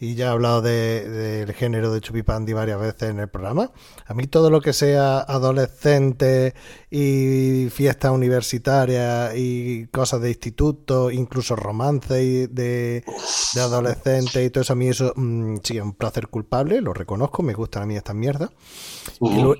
[0.00, 3.70] y ya he hablado de- del género de chupipandi varias veces en el programa.
[4.06, 6.54] A mí todo lo que sea adolescente
[6.90, 13.04] y fiestas universitarias y cosas de instituto, incluso romance y de,
[13.52, 16.94] de adolescentes y todo eso, a mí eso mm, sí es un placer culpable, lo
[16.94, 18.50] reconozco, me gustan a mí estas mierdas.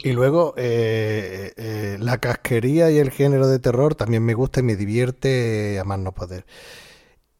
[0.03, 4.63] Y luego eh, eh, la casquería y el género de terror también me gusta y
[4.63, 6.45] me divierte a más no poder.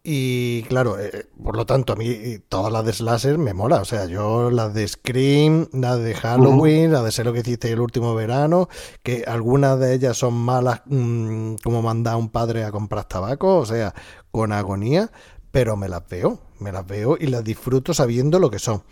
[0.03, 3.83] Y claro, eh, por lo tanto, a mí y todas las de Slasher me mola.
[3.83, 7.71] O sea, yo las de Scream, las de Halloween, las de Sé lo que hiciste
[7.71, 8.69] el último verano,
[9.03, 13.59] que algunas de ellas son malas mm, como mandar a un padre a comprar tabaco,
[13.59, 13.95] o sea,
[14.31, 15.11] con agonía,
[15.51, 18.83] pero me las veo, me las veo y las disfruto sabiendo lo que son.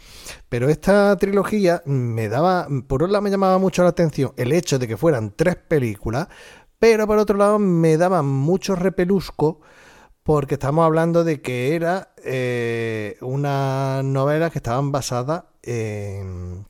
[0.50, 4.78] Pero esta trilogía me daba, por un lado me llamaba mucho la atención el hecho
[4.78, 6.28] de que fueran tres películas,
[6.78, 9.60] pero por otro lado me daba mucho repelusco
[10.28, 16.66] porque estamos hablando de que era eh, unas novelas que estaban basadas en...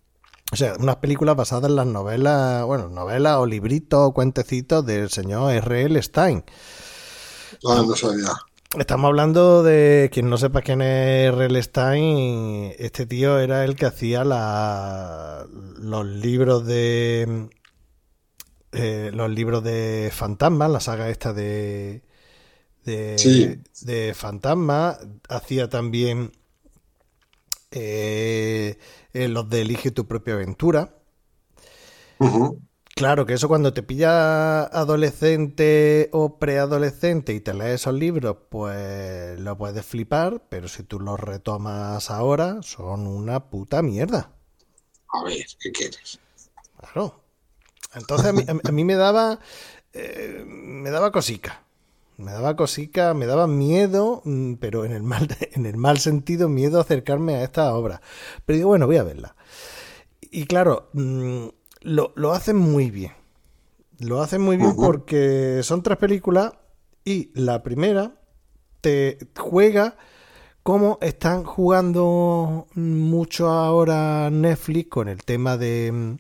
[0.53, 5.11] O sea, unas películas basadas en las novelas, bueno, novelas o libritos o cuentecitos del
[5.11, 6.01] señor R.L.
[6.01, 6.45] Stein.
[7.67, 8.31] Ah, no sabía.
[8.79, 11.61] Estamos hablando de quien no sepa quién es R.L.
[11.61, 12.75] Stein.
[12.79, 15.49] Este tío era el que hacía la,
[15.81, 17.49] los libros de
[18.71, 22.07] eh, los libros de fantasmas, la saga esta de
[22.89, 23.61] de, Sí.
[23.81, 24.99] de fantasmas.
[25.29, 26.33] Hacía también
[27.71, 28.79] eh,
[29.13, 30.95] eh, los de Elige tu propia aventura.
[32.95, 39.39] Claro que eso cuando te pilla adolescente o preadolescente y te lees esos libros, pues
[39.39, 44.33] lo puedes flipar, pero si tú los retomas ahora, son una puta mierda.
[45.13, 46.19] A ver, ¿qué quieres?
[46.81, 47.25] Claro.
[47.95, 49.41] Entonces a mí, a mí me daba
[49.95, 51.65] eh, me daba cosica.
[52.19, 56.49] Me daba cosica, me daba miedo, mm, pero en el mal en el mal sentido
[56.49, 58.03] miedo a acercarme a esta obra.
[58.45, 59.37] Pero digo, bueno, voy a verla.
[60.21, 61.47] Y claro, mm,
[61.83, 63.13] lo, lo hacen muy bien.
[64.01, 66.53] Lo hacen muy bien porque son tres películas
[67.05, 68.21] y la primera
[68.81, 69.97] te juega
[70.63, 76.19] como están jugando mucho ahora Netflix con el tema de,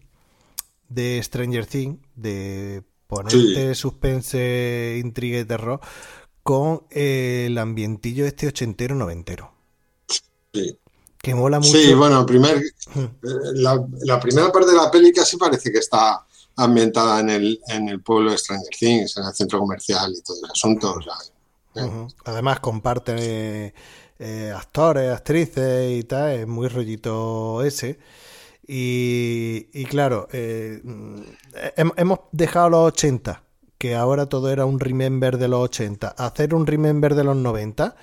[0.89, 5.80] de Stranger Things, de ponerte suspense, intriga y terror
[6.44, 9.52] con el ambientillo este ochentero noventero.
[10.55, 10.78] Sí.
[11.20, 11.72] Que mola mucho.
[11.72, 13.09] Sí, bueno, primer, eh,
[13.55, 16.24] la, la primera parte de la peli casi parece que está
[16.56, 20.36] ambientada en el, en el pueblo de Stranger Things, en el centro comercial y todo
[20.44, 20.94] el asunto.
[20.94, 21.14] o sea,
[21.85, 22.06] eh.
[22.24, 23.74] Además comparten eh,
[24.18, 27.98] eh, actores, actrices y tal, es muy rollito ese.
[28.70, 31.20] Y, claro, eh, mm,
[31.77, 33.43] hem- hemos dejado los 80,
[33.78, 37.97] que ahora todo era un remember de los 80, hacer un remember de los 90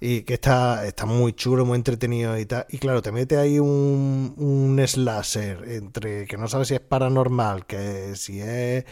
[0.00, 2.66] y que está, está muy chulo, muy entretenido y tal.
[2.70, 7.66] Y claro, te mete ahí un, un slasher entre que no sabes si es paranormal,
[7.66, 8.84] que si es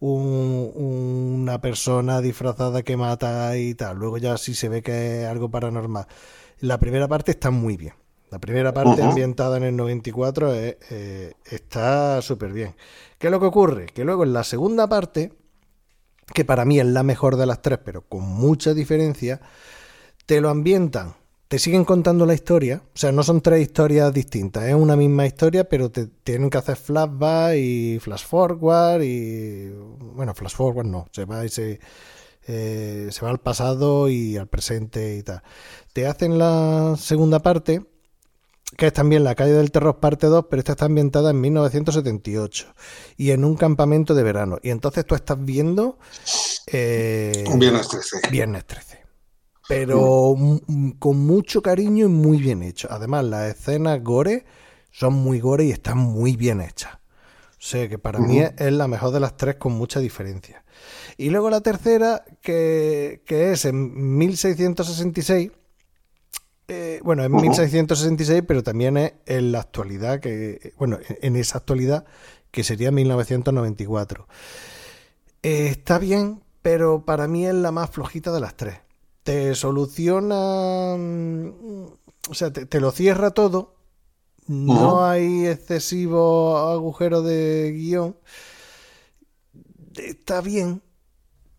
[0.00, 3.98] un- una persona disfrazada que mata y tal.
[3.98, 6.06] Luego ya sí se ve que es algo paranormal.
[6.60, 7.94] La primera parte está muy bien.
[8.30, 12.74] La primera parte ambientada en el 94 es, eh, está súper bien.
[13.18, 13.86] ¿Qué es lo que ocurre?
[13.86, 15.32] Que luego en la segunda parte,
[16.34, 19.40] que para mí es la mejor de las tres, pero con mucha diferencia,
[20.26, 21.14] te lo ambientan,
[21.48, 25.26] te siguen contando la historia, o sea, no son tres historias distintas, es una misma
[25.26, 29.70] historia, pero te tienen que hacer flashback y flash forward y
[30.14, 31.78] bueno, flash forward no, se va y se
[32.48, 35.42] eh, se va al pasado y al presente y tal.
[35.92, 37.84] Te hacen la segunda parte,
[38.76, 42.74] que es también La calle del terror parte 2, pero esta está ambientada en 1978
[43.16, 44.58] y en un campamento de verano.
[44.62, 45.98] Y entonces tú estás viendo
[46.66, 48.30] eh, un viernes 13.
[48.30, 49.06] Viernes 13.
[49.68, 52.88] Pero mm, con mucho cariño y muy bien hecho.
[52.90, 54.44] Además, las escenas gore
[54.90, 56.94] son muy gore y están muy bien hechas.
[56.94, 60.64] O sea que para mí es la mejor de las tres con mucha diferencia.
[61.16, 65.50] Y luego la tercera, que, que es en 1666.
[66.68, 67.42] Eh, bueno, en Ujú.
[67.42, 72.04] 1666, pero también es en la actualidad, que bueno, en, esa actualidad
[72.50, 74.26] que sería 1994.
[75.42, 78.78] Eh, está bien, pero para mí es la más flojita de las tres.
[79.22, 81.86] Te soluciona, mm,
[82.30, 83.74] o sea, te, te lo cierra todo.
[84.48, 88.16] No hay excesivo agujero de guion.
[89.96, 90.82] Está bien,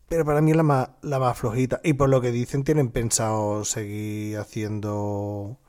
[0.08, 1.82] pero para mí es la más, la más flojita.
[1.84, 5.60] Y por lo que dicen, tienen pensado seguir haciendo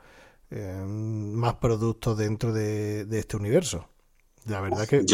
[0.51, 3.89] eh, más productos dentro de, este universo.
[4.47, 5.05] La verdad que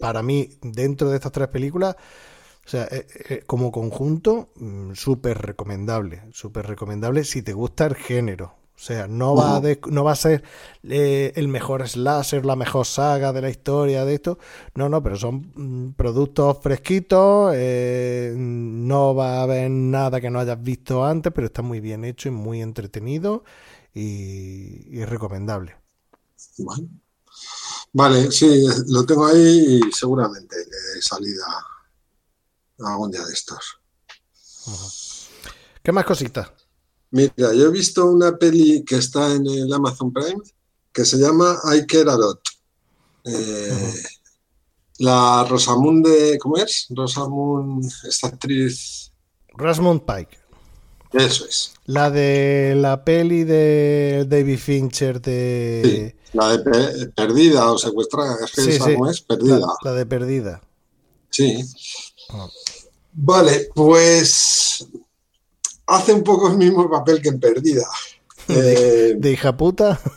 [0.00, 1.96] para, mí, dentro de estas tres películas,
[2.64, 7.96] o sea, eh, eh, como conjunto, mm, súper recomendable, súper recomendable si te gusta el
[7.96, 8.54] género.
[8.78, 10.44] O sea, no va, a no va a ser
[10.84, 14.38] el mejor slasher, la mejor saga de la historia de esto.
[14.76, 17.56] No, no, pero son mm, productos fresquitos.
[18.36, 22.28] no va a haber nada que no hayas visto antes, pero está muy bien hecho
[22.28, 23.42] y muy entretenido
[23.92, 25.74] y, es recomendable.
[27.92, 31.46] Vale, sí, lo tengo ahí y seguramente de salida
[32.78, 33.80] algún día de estos.
[35.82, 36.52] ¿Qué más cositas?
[37.10, 40.42] Mira, yo he visto una peli que está en el Amazon Prime
[40.92, 42.40] que se llama I Care a Lot.
[43.24, 43.94] Eh,
[44.98, 46.86] la Rosamunde, ¿cómo es?
[46.90, 49.12] Rosamund, esta actriz.
[49.54, 50.38] Rosamund Pike.
[51.12, 51.72] Eso es.
[51.86, 56.16] La de la peli de David Fincher de.
[56.32, 58.36] la de Perdida o Secuestrada.
[58.44, 59.66] Es que esa es Perdida.
[59.82, 60.60] La, de Perdida.
[61.30, 61.64] Sí.
[62.30, 62.48] Ah.
[63.12, 64.86] Vale, pues.
[65.88, 67.86] Hace un poco el mismo papel que en Perdida.
[68.48, 70.00] ¿De, eh, hija puta?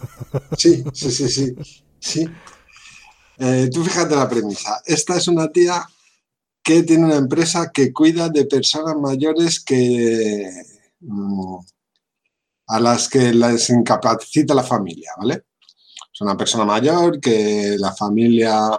[0.57, 1.55] Sí, sí, sí, sí.
[1.99, 2.25] sí.
[3.37, 4.81] Eh, tú fíjate la premisa.
[4.85, 5.85] Esta es una tía
[6.63, 10.49] que tiene una empresa que cuida de personas mayores que
[11.01, 11.57] Mm,
[12.67, 15.45] a las que les incapacita la familia, ¿vale?
[16.13, 18.69] Es una persona mayor que la familia,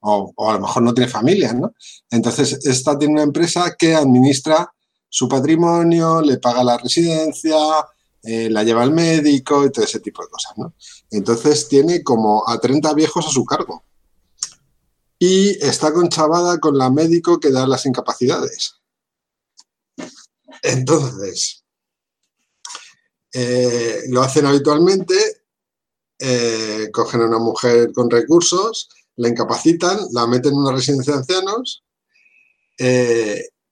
[0.00, 1.72] o, a lo mejor no tiene familia, ¿no?
[2.10, 4.72] Entonces, esta tiene una empresa que administra
[5.08, 7.56] su patrimonio, le paga la residencia,
[8.22, 10.74] eh, la lleva al médico y todo ese tipo de cosas, ¿no?
[11.10, 13.84] Entonces tiene como a 30 viejos a su cargo.
[15.18, 18.74] Y está conchavada con la médico que da las incapacidades.
[20.62, 21.64] Entonces,
[23.32, 25.14] eh, lo hacen habitualmente,
[26.18, 31.18] eh, cogen a una mujer con recursos, la incapacitan, la meten en una residencia de
[31.18, 31.84] ancianos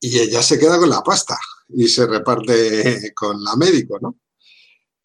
[0.07, 1.37] y ella se queda con la pasta
[1.69, 4.21] y se reparte con la médico, ¿no?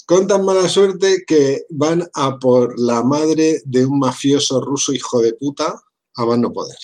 [0.06, 5.20] Con tan mala suerte que van a por la madre de un mafioso ruso hijo
[5.20, 5.82] de puta
[6.18, 6.78] a van no poder.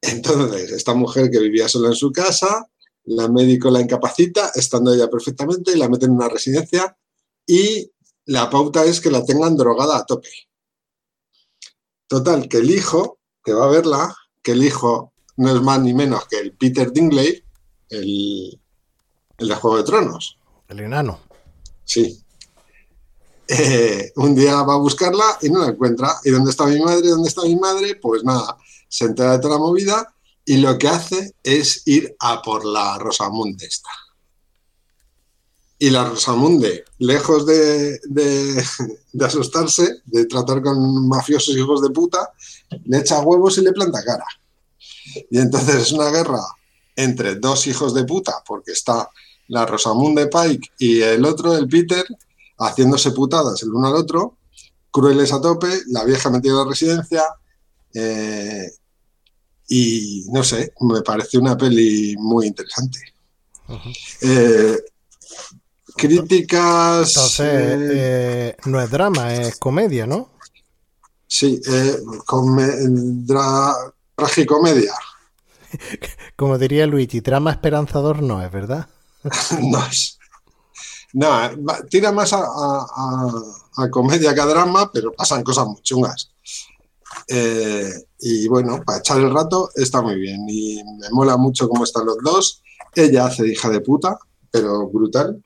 [0.00, 2.68] Entonces, esta mujer que vivía sola en su casa,
[3.04, 6.96] la médico la incapacita, estando ella perfectamente, la meten en una residencia
[7.46, 7.92] y
[8.24, 10.30] la pauta es que la tengan drogada a tope.
[12.08, 15.94] Total, que el hijo, que va a verla, que el hijo no es más ni
[15.94, 17.42] menos que el Peter Dingley,
[17.88, 18.60] el,
[19.38, 20.38] el de Juego de Tronos.
[20.68, 21.18] El enano.
[21.84, 22.22] Sí.
[23.48, 26.14] Eh, un día va a buscarla y no la encuentra.
[26.24, 27.08] ¿Y dónde está mi madre?
[27.08, 27.96] ¿Dónde está mi madre?
[27.96, 28.56] Pues nada,
[28.86, 30.14] se entera de toda la movida
[30.44, 33.90] y lo que hace es ir a por la Rosamunde esta.
[35.78, 37.98] Y la Rosamunde, lejos de,
[39.24, 42.30] asustarse, de tratar con mafiosos hijos de puta,
[42.84, 44.26] le echa huevos y le planta cara.
[45.30, 46.40] Y entonces es una guerra
[46.96, 49.08] entre dos hijos de puta, porque está
[49.48, 52.04] la Rosamunde Pike y el otro, el Peter,
[52.58, 54.36] haciéndose putadas el uno al otro,
[54.90, 57.22] crueles a tope, la vieja metida en la residencia,
[57.94, 58.70] eh,
[59.68, 62.98] y no sé, me parece una peli muy interesante.
[64.20, 64.76] Eh,
[65.96, 67.08] críticas.
[67.08, 70.30] Entonces, eh, eh, no es drama, es comedia, ¿no?
[71.26, 71.60] Sí,
[74.20, 74.92] tragicomedia.
[76.36, 78.88] Como diría Luigi, drama esperanzador no es, ¿verdad?
[79.62, 80.18] no es.
[81.12, 81.28] No,
[81.88, 86.30] tira más a, a, comedia que a drama, pero pasan cosas muy chungas.
[87.26, 87.90] Eh,
[88.20, 90.46] y bueno, para echar el rato está muy bien.
[90.48, 92.62] Y me mola mucho cómo están los dos.
[92.94, 94.18] Ella hace hija de puta,
[94.50, 95.42] pero brutal.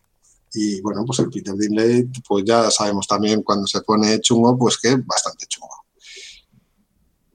[0.52, 4.78] Y bueno, pues el Peter Dinley, pues ya sabemos también cuando se pone chungo, pues
[4.78, 5.84] que es bastante chungo.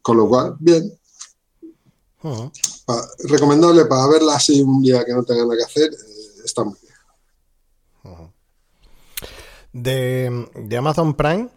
[0.01, 0.98] Con lo cual, bien.
[3.19, 6.75] Recomendable para verla así un día que no tenga nada que hacer, eh, está muy
[6.81, 6.89] bien.
[9.71, 11.49] De, de Amazon Prime,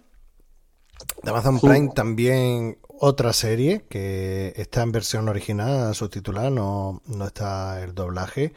[1.23, 7.83] de Amazon Prime también otra serie que está en versión original, subtitulada, no, no está
[7.83, 8.53] el doblaje.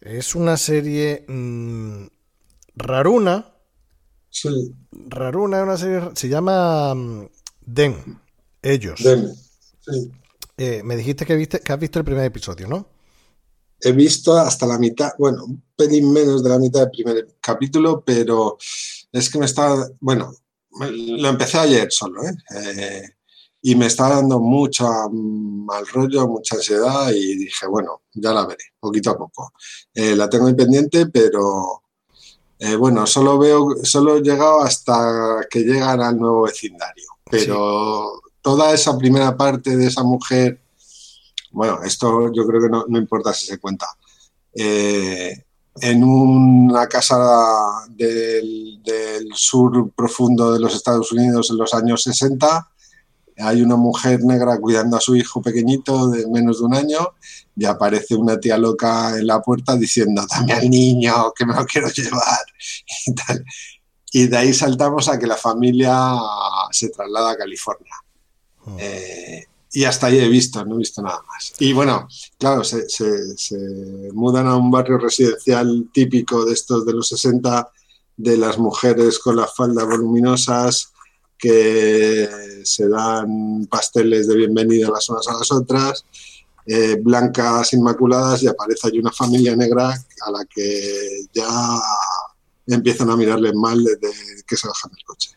[0.00, 2.06] Es una serie mm,
[2.74, 3.54] raruna.
[4.28, 4.74] Sí.
[4.90, 6.10] Raruna es una serie.
[6.14, 7.28] Se llama mm,
[7.60, 8.20] Den.
[8.62, 9.02] Ellos.
[9.04, 9.34] Den.
[9.80, 10.10] Sí.
[10.62, 12.86] Eh, me dijiste que, viste, que has visto el primer episodio, ¿no?
[13.80, 18.02] He visto hasta la mitad, bueno, un pelín menos de la mitad del primer capítulo,
[18.04, 18.58] pero
[19.10, 20.30] es que me está, bueno,
[20.78, 22.34] lo empecé ayer solo, ¿eh?
[22.76, 23.08] ¿eh?
[23.62, 28.64] y me está dando mucho mal rollo, mucha ansiedad y dije, bueno, ya la veré,
[28.78, 29.52] poquito a poco.
[29.94, 31.82] Eh, la tengo pendiente, pero,
[32.62, 38.72] Eh, bueno, solo veo, solo he llegado hasta que llegan al nuevo vecindario, pero toda
[38.72, 40.60] esa primera parte de esa mujer,
[41.50, 43.86] bueno, esto yo creo que no, importa si se cuenta.
[44.54, 45.44] Eh,
[45.80, 52.70] en una casa del, del, sur profundo de los Estados Unidos en los años 60,
[53.38, 57.14] hay una mujer negra cuidando a su hijo pequeñito de menos de un año
[57.56, 61.64] y aparece una tía loca en la puerta diciendo, dame al niño, que me lo
[61.66, 62.44] quiero llevar
[63.06, 63.44] y tal.
[64.12, 65.94] Y de ahí saltamos a que la familia
[66.72, 67.92] se traslada a California.
[68.66, 68.76] Ah.
[68.78, 71.52] Eh, y hasta ahí he visto, no he visto nada más.
[71.58, 72.08] Y bueno,
[72.38, 72.86] claro, se,
[74.12, 77.70] mudan a un barrio residencial típico de estos de los 60,
[78.16, 80.92] de las mujeres con las faldas voluminosas,
[81.38, 82.28] que
[82.64, 86.04] se dan pasteles de bienvenida las unas a las otras,
[86.66, 91.48] eh, blancas inmaculadas, y aparece ahí una familia negra a la que ya
[92.66, 95.30] empiezan a mirarle mal desde que se bajan del coche.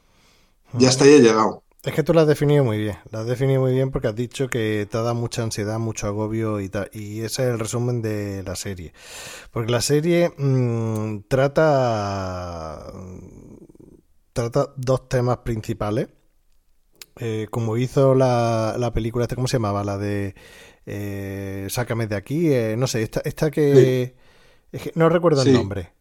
[0.74, 1.63] Ya hasta ahí he llegado.
[1.84, 4.16] Es que tú lo has definido muy bien, lo has definido muy bien porque has
[4.16, 8.02] dicho que te da mucha ansiedad, mucho agobio y tal, y ese es el resumen
[8.02, 8.94] de la serie.
[9.52, 12.90] Porque la serie mm, trata
[14.34, 16.08] trata dos temas principales.
[17.20, 19.84] Eh, como hizo la, la película, ¿cómo se llamaba?
[19.84, 20.36] La de
[20.86, 22.52] eh, Sácame de aquí.
[22.52, 24.16] Eh, no sé, esta, esta que,
[24.96, 25.94] No recuerdo el nombre.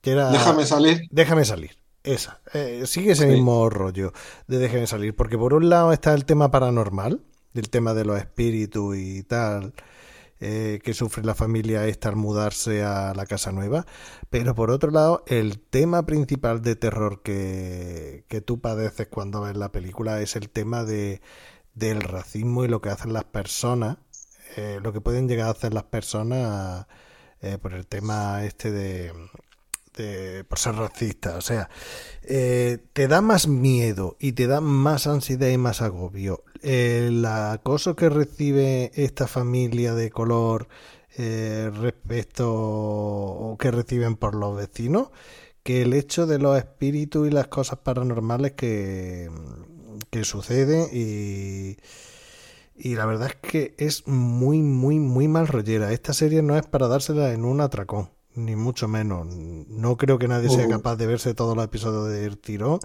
[0.00, 1.02] Que era, déjame salir.
[1.10, 1.79] Déjame salir.
[2.02, 2.40] Esa.
[2.86, 4.12] sigue ese mismo rollo
[4.46, 5.14] de déjame salir.
[5.14, 7.20] Porque por un lado está el tema paranormal,
[7.54, 9.74] el tema de los espíritus y tal.
[10.42, 13.84] Eh, que sufre la familia esta al mudarse a la casa nueva.
[14.30, 19.54] Pero por otro lado, el tema principal de terror que, que tú padeces cuando ves
[19.58, 21.20] la película es el tema de,
[21.74, 23.98] del racismo y lo que hacen las personas,
[24.56, 26.86] eh, lo que pueden llegar a hacer las personas
[27.42, 29.12] eh, por el tema este
[30.48, 31.36] por ser racista.
[31.36, 31.68] O sea,
[32.22, 38.08] te da más miedo y te da más ansiedad y más agobio el acoso que
[38.08, 40.68] recibe esta familia de color
[41.16, 45.10] eh, respecto o que reciben por los vecinos
[45.62, 49.30] que el hecho de los espíritus y las cosas paranormales que,
[50.10, 51.78] que suceden y,
[52.76, 56.66] y la verdad es que es muy muy muy mal rollera esta serie no es
[56.66, 59.26] para dársela en un atracón ni mucho menos.
[59.26, 62.80] No creo que nadie sea capaz de verse todos los episodios de tirón.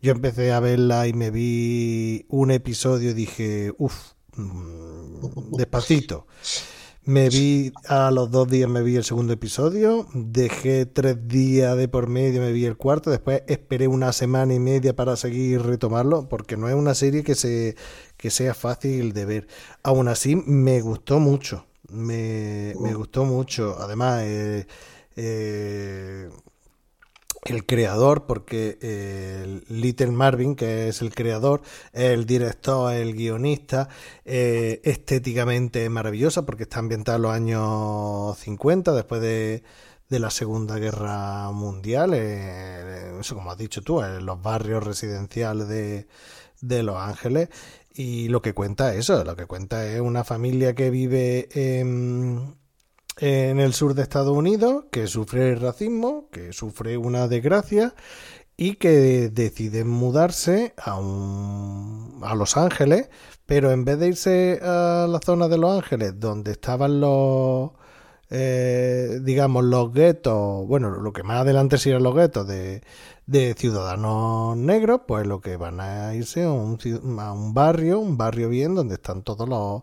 [0.00, 6.26] Yo empecé a verla y me vi un episodio y dije, uff, mm, despacito.
[7.04, 11.88] Me vi a los dos días, me vi el segundo episodio, dejé tres días de
[11.88, 16.28] por medio, me vi el cuarto, después esperé una semana y media para seguir retomarlo,
[16.28, 17.76] porque no es una serie que, se,
[18.18, 19.48] que sea fácil de ver.
[19.82, 23.76] Aún así, me gustó mucho me, me gustó mucho.
[23.78, 24.66] Además, eh,
[25.16, 26.30] eh,
[27.44, 31.62] el creador, porque eh, Little Marvin, que es el creador,
[31.92, 33.88] el director, el guionista,
[34.24, 39.62] estéticamente es maravillosa porque está ambientada en los años 50, después de,
[40.08, 46.06] de la Segunda Guerra Mundial, eso como has dicho tú, en los barrios residenciales de,
[46.60, 47.48] de Los Ángeles.
[47.98, 52.54] Y lo que cuenta es eso, lo que cuenta es una familia que vive en,
[53.16, 57.96] el sur de Estados Unidos, que sufre racismo, que sufre una desgracia
[58.56, 63.10] y que decide mudarse a, un, a Los Ángeles,
[63.46, 67.72] pero en vez de irse a la zona de Los Ángeles, donde estaban los,
[68.30, 72.82] eh, digamos, los guetos, bueno, lo que más adelante serían los guetos de,
[73.26, 76.78] de ciudadanos negros, pues lo que van a irse a un,
[77.20, 79.82] a un barrio, un barrio bien, donde están todos los,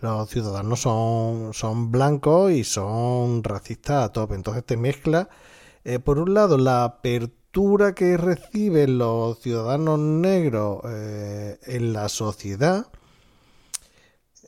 [0.00, 4.34] los ciudadanos son, son blancos y son racistas a tope.
[4.34, 5.28] Entonces te mezcla,
[5.84, 12.86] eh, por un lado, la apertura que reciben los ciudadanos negros eh, en la sociedad,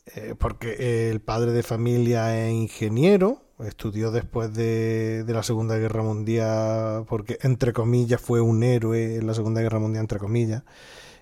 [0.06, 7.04] eh, porque el padre de familia es ingeniero, estudió después de, la Segunda Guerra Mundial,
[7.08, 10.62] porque entre comillas fue un héroe en la Segunda Guerra Mundial, entre comillas.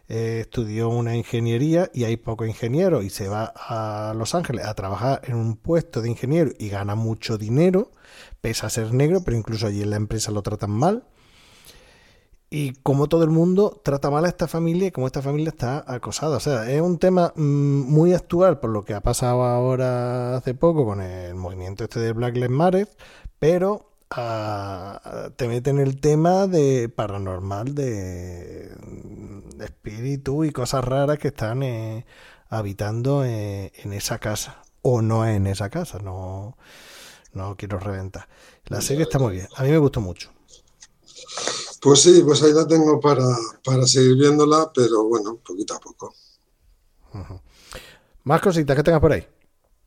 [0.09, 4.75] Eh, estudió una ingeniería y hay poco ingeniero y se va a Los Ángeles a
[4.75, 7.93] trabajar en un puesto de ingeniero y gana mucho dinero,
[8.41, 11.05] pese a ser negro, pero incluso allí en la empresa lo tratan mal.
[12.55, 15.87] Y como todo el mundo trata mal a esta familia y como esta familia está
[15.87, 16.37] acosada.
[16.37, 20.53] O sea, es un tema mm, muy actual por lo que ha pasado ahora hace
[20.53, 22.89] poco con el movimiento este de Black Lives Matter,
[23.39, 28.71] pero ah, te meten el tema de paranormal, de,
[29.65, 32.05] espíritu y cosas raras que están eh,
[32.51, 34.63] habitando eh, en esa casa.
[34.83, 36.59] O no en esa casa, no,
[37.33, 38.29] no quiero reventar.
[38.67, 39.49] La serie está muy bien.
[39.57, 40.31] A mí me gustó mucho.
[41.83, 43.27] Pues sí, pues ahí la tengo para,
[43.65, 46.15] para seguir viéndola, pero bueno, poquito a poco.
[48.23, 49.27] Más cositas que tengas por ahí.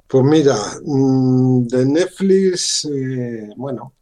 [0.05, 3.93] Pues mira, mm, de Netflix, eh, bueno,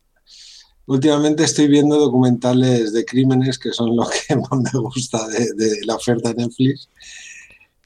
[0.88, 5.96] últimamente estoy viendo documentales de crímenes que son lo que más me gusta de, la
[5.96, 6.90] oferta de Netflix.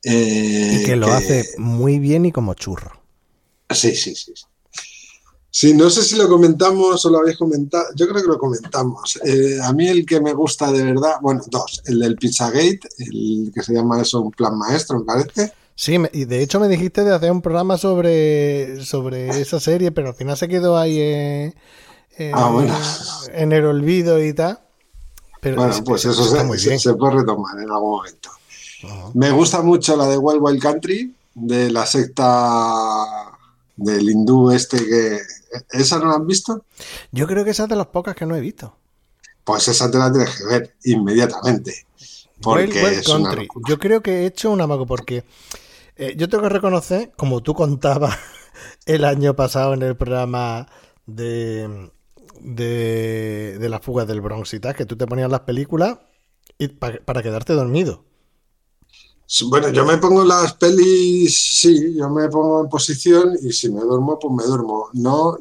[0.06, 2.94] y que lo hace muy bien y como churro.
[3.72, 4.32] Sí, sí, sí.
[5.60, 7.86] Sí, no sé si lo comentamos o lo habéis comentado.
[7.96, 9.20] Yo creo que lo comentamos.
[9.26, 11.82] Eh, a mí el que me gusta de verdad, bueno, dos.
[11.88, 15.52] El del Pizzagate, el que se llama eso un plan maestro, me parece.
[15.74, 20.10] Sí, y de hecho me dijiste de hacer un programa sobre, sobre esa serie, pero
[20.10, 21.56] al final se quedó ahí en,
[22.36, 22.68] ah,
[23.34, 24.60] en el olvido y tal.
[25.42, 28.30] Pero bueno, pues eso se, puede retomar en algún momento.
[29.16, 33.37] Me gusta mucho la de Wild Wild Country, de la secta
[33.78, 35.20] del hindú este que...
[35.72, 36.66] ¿Esa no la has visto?
[37.12, 38.76] Yo creo que esa es de las pocas que no he visto.
[39.44, 41.86] Pues esa te la tienes que ver inmediatamente.
[42.42, 43.48] Porque Country.
[43.68, 45.24] Yo creo que he hecho un amago porque
[45.96, 48.18] eh, yo tengo que reconocer, como tú contabas
[48.86, 50.68] el año pasado en el programa
[51.06, 51.90] de,
[52.42, 55.98] de, de las fugas del Bronx y tal, que tú te ponías las películas
[56.58, 58.06] y para, quedarte dormido.
[59.50, 63.82] Bueno, yo me pongo las pelis, sí, yo me pongo en posición y si me
[63.82, 64.88] duermo, pues me duermo.
[64.94, 65.38] No,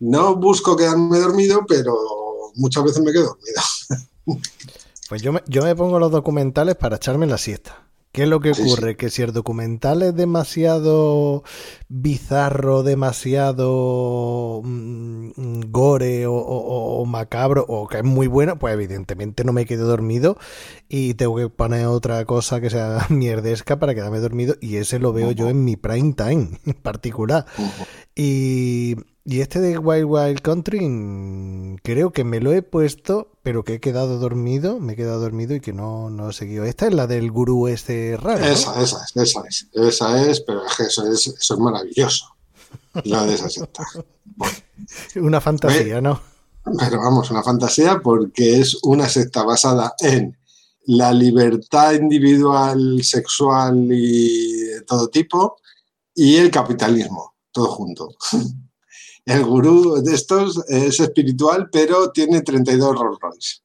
[0.00, 1.96] no busco quedarme dormido, pero
[2.54, 3.36] muchas veces me quedo
[4.26, 4.40] dormido.
[5.08, 7.85] Pues yo me, yo me pongo los documentales para echarme la siesta.
[8.16, 8.96] ¿Qué es lo que ocurre?
[8.96, 11.44] Que si el documental es demasiado
[11.90, 19.66] bizarro, demasiado mm, gore o, macabro, o que es muy bueno, pues evidentemente no me
[19.66, 20.38] quedo dormido
[20.88, 25.12] y tengo que poner otra cosa que sea mierdesca para quedarme dormido y ese lo
[25.12, 27.44] veo yo en mi prime time en particular.
[28.14, 28.96] Y
[29.28, 33.74] y este de Wild Wild Country mm, creo que me lo he puesto, pero que
[33.74, 36.64] he quedado dormido, me he quedado dormido y que no, no he seguido.
[36.64, 38.44] Esta es la del gurú este raro.
[38.44, 42.36] Esa, esa es, esa es, esa es, pero eso es, eso es maravilloso.
[43.02, 43.84] La de esa secta.
[45.16, 46.20] Una fantasía, ¿no?
[46.78, 50.38] Pero vamos, una fantasía porque es una secta basada en
[50.86, 55.56] la libertad individual, sexual y de todo tipo
[56.14, 58.08] y el capitalismo, todo junto
[59.26, 63.56] el gurú de estos es espiritual, pero tiene 32 Rolls Royce.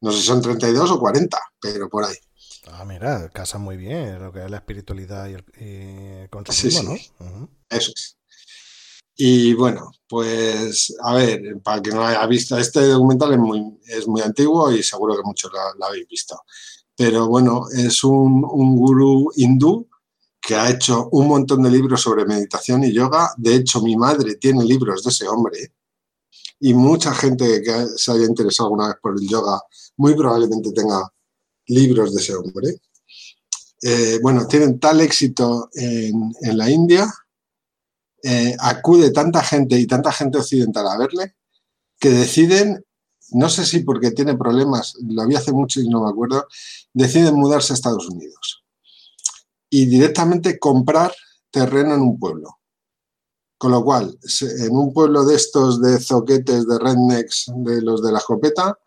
[0.00, 2.16] No sé si son 32 o 40, pero por ahí.
[2.66, 7.48] Ah, mira, casa muy bien lo que es la espiritualidad y el, y ¿no?
[7.70, 8.16] Eso es.
[9.20, 14.06] Y bueno, pues a ver, para que no haya visto, este documental es muy, es
[14.06, 16.40] muy antiguo y seguro que muchos lo, habéis visto.
[16.96, 19.87] Pero bueno, es un, un gurú hindú
[20.48, 23.34] que ha hecho un montón de libros sobre meditación y yoga.
[23.36, 25.74] De hecho, mi madre tiene libros de ese hombre
[26.58, 29.60] y mucha gente que se haya interesado alguna vez por el yoga
[29.98, 31.06] muy probablemente tenga
[31.66, 32.80] libros de ese hombre.
[33.82, 37.12] Eh, bueno, tienen tal éxito en, la India,
[38.22, 41.34] eh, acude tanta gente y tanta gente occidental a verle,
[42.00, 42.82] que deciden,
[43.32, 46.48] no sé si porque tiene problemas, lo había hace mucho y no me acuerdo,
[46.94, 48.64] deciden mudarse a Estados Unidos
[49.70, 51.14] y directamente comprar
[51.50, 52.58] terreno en un pueblo.
[53.56, 58.12] Con lo cual, en un pueblo de estos de zoquetes, de rednecks, de los de
[58.12, 58.78] la escopeta,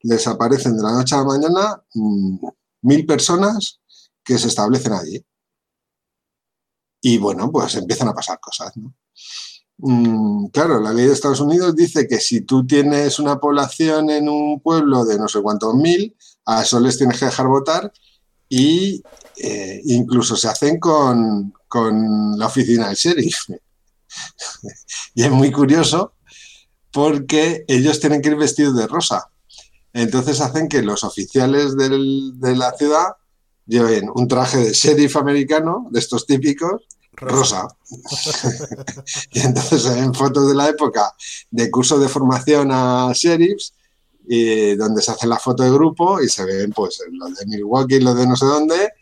[0.00, 2.46] les aparecen de la noche a la mañana mm,
[2.82, 3.80] mil personas
[4.22, 5.24] que se establecen allí.
[7.02, 8.72] Y bueno, pues empiezan a pasar cosas.
[9.76, 14.28] Mm, claro, la ley de Estados Unidos dice que si tú tienes una población en
[14.28, 16.16] un pueblo de no sé cuántos mil,
[16.46, 17.92] a eso les tienes que dejar votar
[18.56, 19.02] y
[19.36, 21.52] eh, incluso se hacen con,
[22.38, 23.36] la oficina del sheriff.
[25.16, 26.12] y es muy curioso
[26.92, 29.28] porque ellos tienen que ir vestidos de rosa.
[29.92, 33.16] Entonces hacen que los oficiales de la ciudad
[33.66, 36.82] lleven un traje de sheriff americano, de estos típicos,
[37.14, 37.66] rosa.
[39.32, 41.12] y entonces ven fotos de la época
[41.50, 43.74] de curso de formación a sheriffs,
[44.26, 48.00] y donde se hace la foto de grupo y se ven pues los de Milwaukee,
[48.00, 48.92] los de no sé dónde,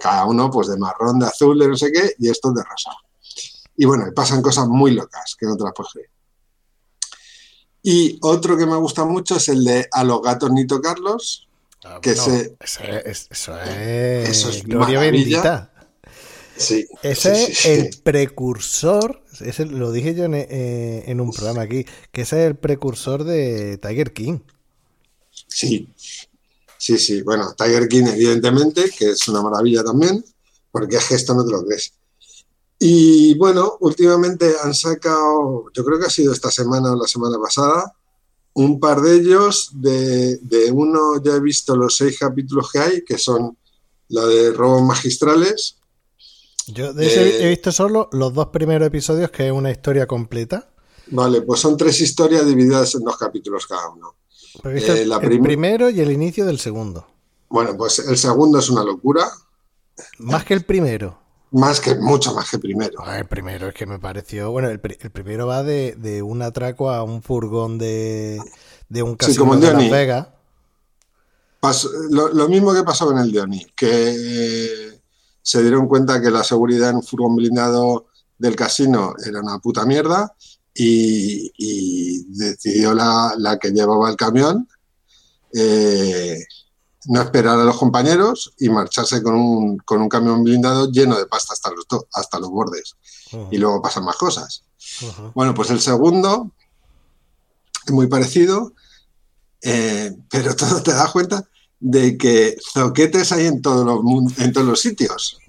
[0.00, 2.90] cada uno pues de marrón, de azul, de no sé qué, y estos de rosa.
[3.76, 6.10] Y bueno, pasan cosas muy locas que no te las puedes creer.
[7.82, 11.48] Y otro que me gusta mucho es el de A los gatos ni tocarlos.
[11.84, 15.72] Ah, que se, eso, es, eso es gloria bendita.
[16.56, 21.86] Sí, ese es el precursor, ese lo dije yo en, eh, en, un programa aquí,
[22.10, 24.40] que ese es el precursor de Tiger King.
[25.46, 25.88] Sí,
[26.78, 30.24] Sí, sí, bueno, Tiger King, evidentemente, que es una maravilla también,
[30.70, 31.92] porque es que esto no te lo crees.
[32.78, 37.36] Y bueno, últimamente han sacado, yo creo que ha sido esta semana o la semana
[37.42, 37.92] pasada,
[38.54, 43.04] un par de ellos, de, de uno ya he visto los seis capítulos que hay,
[43.04, 43.58] que son
[44.08, 45.78] la de robos magistrales.
[46.68, 50.06] Yo de ese Eh, he visto solo los dos primeros episodios, que es una historia
[50.06, 50.70] completa.
[51.06, 54.14] Vale, pues son tres historias divididas en dos capítulos cada uno.
[54.62, 57.06] Pero Eh, el- la el prim- primero y el inicio del segundo.
[57.48, 59.26] Bueno, pues el segundo es una locura,
[60.18, 61.18] Más que el primero.
[61.50, 63.00] más que, mucho más que primero.
[63.04, 64.50] Ah, El primero es que me pareció.
[64.50, 68.38] Bueno, el, el primero va de, de un atraco a un furgón de,
[68.88, 69.90] de un casino como el de Las.
[69.90, 70.28] Vegas.
[71.60, 75.00] Pasó- lo, lo mismo que pasó en el de Oni, que
[75.42, 78.06] se dieron cuenta que la seguridad en un furgón blindado
[78.38, 80.34] del casino era una puta mierda
[80.78, 84.68] y, y decidió la, la que llevaba el camión
[85.52, 86.44] eh,
[87.06, 91.26] no esperar a los compañeros y marcharse con un, con un camión blindado lleno de
[91.26, 92.96] pasta hasta los, hasta los bordes.
[93.50, 94.64] Y luego pasan más cosas.
[95.34, 96.52] Bueno, pues el segundo
[97.86, 98.72] es muy parecido,
[99.62, 101.48] eh, pero todo te das cuenta
[101.80, 105.38] de que zoquetes hay en todos los, en todos los sitios.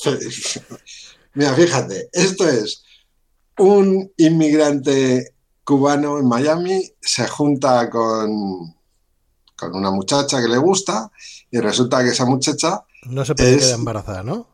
[1.34, 2.82] Mira, fíjate, esto es
[3.58, 5.34] un inmigrante
[5.64, 8.74] cubano en Miami, se junta con,
[9.56, 11.10] con una muchacha que le gusta
[11.50, 14.46] y resulta que esa muchacha No se puede Es- quedar embarazada, ¿no?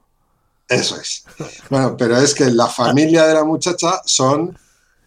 [0.68, 1.24] Eso es.
[1.70, 4.58] Bueno, pero es que la familia de la muchacha son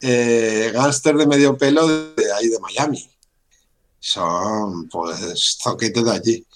[0.01, 3.09] eh, gángster de medio pelo de ahí de Miami.
[3.99, 6.47] Son, pues, zoquetes de allí.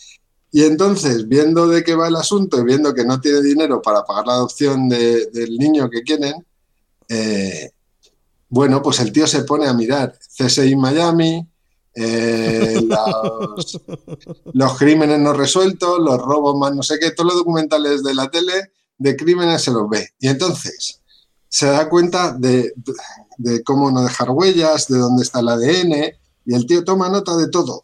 [0.56, 4.06] Y entonces, viendo de qué va el asunto y viendo que no tiene dinero para
[4.06, 6.46] pagar la adopción de- del niño que quieren,
[7.10, 7.72] eh,
[8.50, 11.50] bueno, pues el tío se pone a mirar CSI Miami,
[11.96, 13.82] eh, los,
[14.54, 18.30] los crímenes no resueltos, los robos más no sé qué, todos los documentales de la
[18.30, 18.54] tele
[19.00, 20.10] de crímenes se los ve.
[20.20, 21.02] Y entonces
[21.50, 22.74] se da cuenta de,
[23.38, 26.14] de cómo no dejar huellas, de dónde está el ADN,
[26.46, 27.84] y el tío toma nota de todo.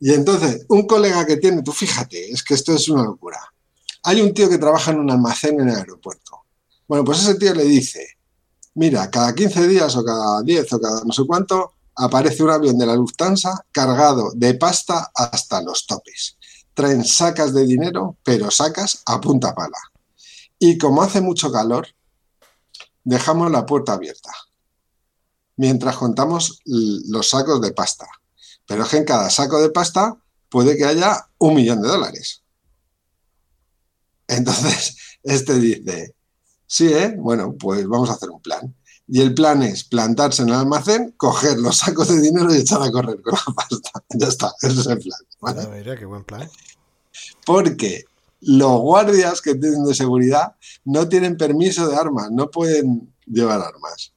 [0.00, 3.40] Y entonces, un colega que tiene, tú fíjate, es que esto es una locura.
[4.04, 6.44] Hay un tío que trabaja en un almacén en el aeropuerto.
[6.88, 8.18] Bueno, pues ese tío le dice,
[8.74, 12.78] mira, cada 15 días o cada 10 o cada no sé cuánto, aparece un avión
[12.78, 16.36] de la Lufthansa cargado de pasta hasta los topes.
[16.74, 19.78] Traen sacas de dinero, pero sacas a punta pala.
[20.58, 21.86] Y como hace mucho calor,
[23.04, 24.32] dejamos la puerta abierta
[25.56, 28.06] mientras contamos los sacos de pasta.
[28.72, 30.16] Pero es que en cada saco de pasta
[30.48, 32.42] puede que haya un millón de dólares.
[34.26, 36.14] Entonces, este dice,
[36.66, 37.14] sí, ¿eh?
[37.18, 38.74] Bueno, pues vamos a hacer un plan.
[39.06, 42.82] Y el plan es plantarse en el almacén, coger los sacos de dinero y echar
[42.82, 44.02] a correr con la pasta.
[44.18, 45.20] Ya está, ese es el plan.
[45.42, 45.62] ¿vale?
[45.64, 46.48] Ah, mira, qué buen plan.
[47.44, 48.06] Porque
[48.40, 54.14] los guardias que tienen de seguridad no tienen permiso de armas, no pueden llevar armas.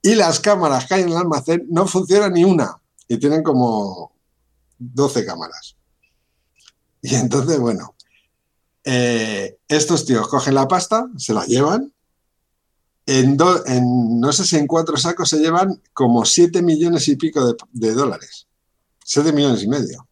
[0.00, 2.80] Y las cámaras que hay en el almacén no funcionan ni una.
[3.08, 4.12] Y tienen como
[4.78, 5.76] 12 cámaras.
[7.02, 7.94] Y entonces, bueno,
[8.84, 11.92] eh, estos tíos cogen la pasta, se la llevan.
[13.06, 17.16] En, do- en no sé si en cuatro sacos se llevan como 7 millones y
[17.16, 18.46] pico de, de dólares.
[19.04, 20.06] 7 millones y medio.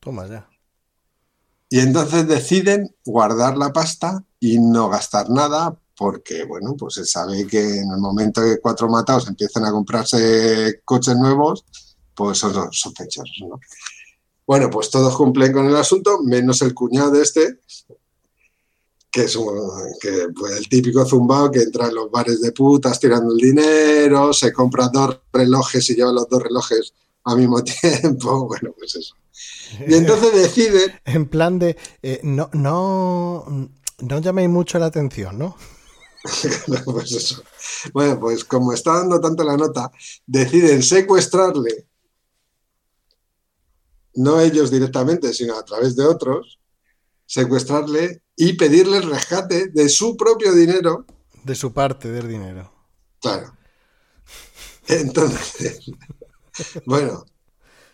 [0.00, 0.48] Toma ya.
[1.68, 7.46] Y entonces deciden guardar la pasta y no gastar nada porque, bueno, pues se sabe
[7.46, 11.64] que en el momento que cuatro matados empiezan a comprarse coches nuevos,
[12.24, 13.58] pues son los sospechosos, ¿no?
[14.46, 17.60] Bueno, pues todos cumplen con el asunto, menos el cuñado de este,
[19.12, 22.98] que es un- que, pues, el típico zumbao que entra en los bares de putas
[23.00, 26.94] tirando el dinero, se compra dos relojes y lleva los dos relojes
[27.24, 29.14] al mismo tiempo, bueno, pues eso.
[29.86, 31.76] Y entonces deciden En plan de.
[32.02, 33.44] eh, no, no,
[34.00, 35.56] no llaméis mucho la atención, ¿no?
[36.84, 37.42] pues eso.
[37.94, 39.90] Bueno, pues como está dando tanto la nota,
[40.26, 41.86] deciden secuestrarle,
[44.14, 46.58] no ellos directamente, sino a través de otros,
[47.26, 51.06] secuestrarle y pedirle el rescate de su propio dinero.
[51.44, 52.72] De su parte del dinero.
[53.20, 53.56] Claro.
[54.88, 55.90] Entonces,
[56.86, 57.24] bueno,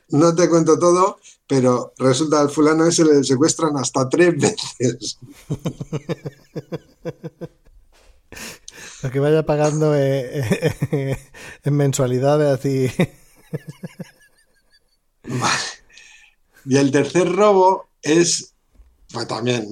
[0.08, 5.18] no te cuento todo, pero resulta al fulano ese le secuestran hasta tres veces.
[9.02, 10.42] Lo que vaya pagando eh,
[10.90, 11.18] eh,
[11.64, 12.90] en mensualidades así.
[16.66, 18.52] Y el tercer robo es
[19.28, 19.68] también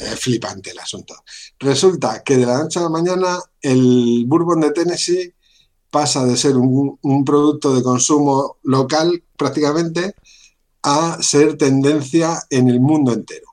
[0.00, 1.14] es flipante el asunto.
[1.58, 5.34] Resulta que de la noche a la mañana el bourbon de Tennessee
[5.90, 10.14] pasa de ser un, un producto de consumo local prácticamente
[10.82, 13.46] a ser tendencia en el mundo entero.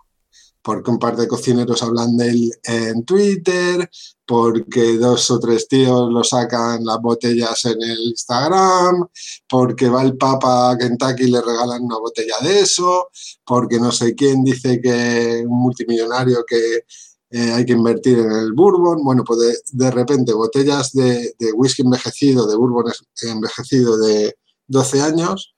[0.62, 3.90] porque un par de cocineros hablan de él en Twitter,
[4.26, 9.08] porque dos o tres tíos lo sacan las botellas en el Instagram,
[9.50, 13.10] porque va el Papa a Kentucky y le regalan una botella de eso,
[13.46, 16.86] porque no sé quién dice que un multimillonario que
[17.32, 19.04] eh, hay que invertir en el bourbon.
[19.04, 22.92] Bueno, pues de, repente botellas de, whisky envejecido, de bourbon
[23.24, 24.38] envejecido de
[24.68, 25.56] 12 años,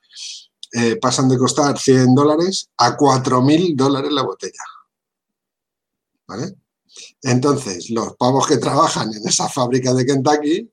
[0.73, 4.63] eh, pasan de costar 100 dólares a 4.000 dólares la botella.
[6.27, 6.55] ¿Vale?
[7.21, 10.71] Entonces, los pavos que trabajan en esa fábrica de Kentucky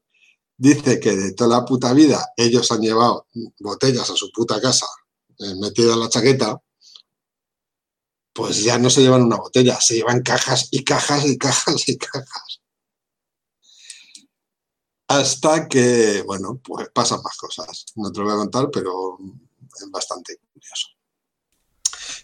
[0.56, 3.26] dice que de toda la puta vida ellos han llevado
[3.58, 4.86] botellas a su puta casa
[5.38, 6.60] eh, metidas en la chaqueta,
[8.32, 11.98] pues ya no se llevan una botella, se llevan cajas y cajas y cajas y
[11.98, 12.60] cajas.
[15.08, 17.84] Hasta que, bueno, pues pasan más cosas.
[17.96, 20.88] No te lo voy a contar, pero es bastante curioso.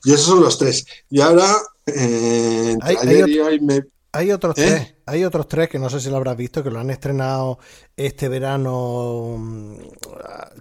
[0.05, 0.87] Y esos son los tres.
[1.11, 1.57] Y ahora,
[1.87, 3.85] eh, hay, ayer y hoy me...
[4.13, 4.67] Hay otros ¿Eh?
[4.67, 7.59] tres, hay otros tres que no sé si lo habrás visto, que lo han estrenado
[7.97, 9.77] este verano mm,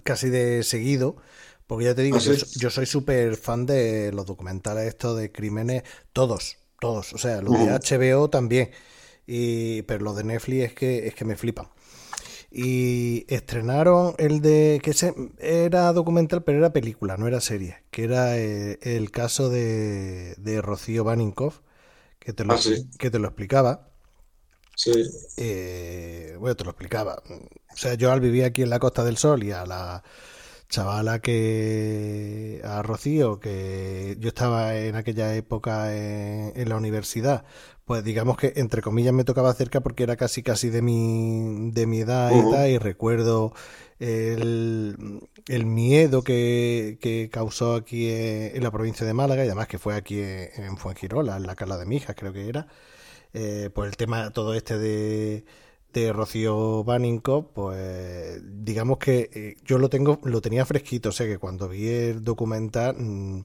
[0.02, 1.16] casi de seguido.
[1.66, 5.82] Porque ya te digo, ¿Ah, yo, soy súper fan de los documentales estos de crímenes,
[6.14, 7.12] todos, todos.
[7.12, 8.70] O sea, los de HBO también.
[9.26, 11.68] Y, pero los de Netflix es que, es que me flipan.
[12.50, 14.80] Y estrenaron el de.
[14.82, 14.94] que
[15.38, 17.84] era documental, pero era película, no era serie.
[17.90, 21.60] Que era eh, el caso de, de Rocío Baninkoff,
[22.18, 22.58] que te lo, ah,
[22.98, 23.90] que te lo explicaba.
[24.74, 24.92] Sí.
[25.36, 27.22] Eh, bueno, te lo explicaba.
[27.28, 30.02] O sea, yo al vivir aquí en la Costa del Sol y a la
[30.68, 37.44] chavala que a Rocío, que yo estaba en aquella época en, la universidad,
[37.86, 41.86] pues digamos que entre comillas me tocaba cerca porque era casi casi de mi, de
[41.86, 43.54] mi edad y y recuerdo
[43.98, 49.78] el, el miedo que, que, causó aquí en, la provincia de Málaga y además que
[49.78, 52.66] fue aquí en, Fuengirola, en la Cala de Mijas creo que era,
[53.32, 55.44] eh, pues el tema todo este de
[55.92, 61.26] de Rocío Baninko, pues digamos que eh, yo lo tengo, lo tenía fresquito, o sea
[61.26, 63.44] que cuando vi el documental mm,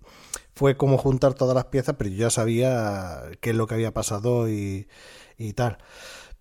[0.54, 3.94] fue como juntar todas las piezas, pero yo ya sabía qué es lo que había
[3.94, 4.88] pasado y,
[5.56, 5.78] tal.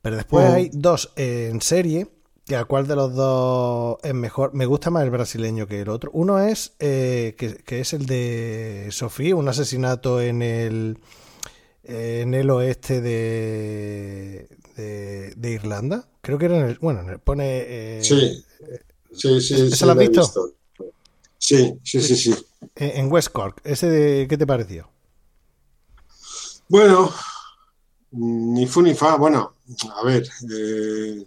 [0.01, 2.09] Pero después hay dos en serie,
[2.45, 4.53] que a cuál de los dos es mejor.
[4.55, 6.11] Me gusta más el brasileño que el otro.
[6.12, 10.99] Uno es eh, que, es el de Sofía, un asesinato en el
[11.85, 14.49] en el oeste de,
[15.36, 16.09] de, Irlanda.
[16.20, 16.78] Creo que era en el.
[16.78, 17.98] Bueno, pone.
[17.98, 18.44] Eh, sí.
[19.14, 20.54] Sí, sí, ¿Se lo has visto?
[21.38, 22.34] Sí, sí, sí, sí.
[22.76, 23.60] En West Cork.
[23.64, 24.88] ¿Ese de, qué te pareció?
[26.68, 27.12] Bueno,
[28.12, 29.16] ni fu ni fa.
[29.16, 29.54] Bueno,
[29.96, 30.28] a ver.
[30.50, 31.26] Eh,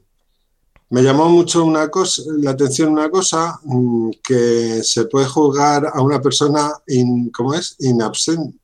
[0.90, 6.02] me llamó mucho una cosa, la atención una cosa, mm, que se puede juzgar a
[6.02, 7.76] una persona, in, ¿cómo es?
[7.80, 8.56] In absent,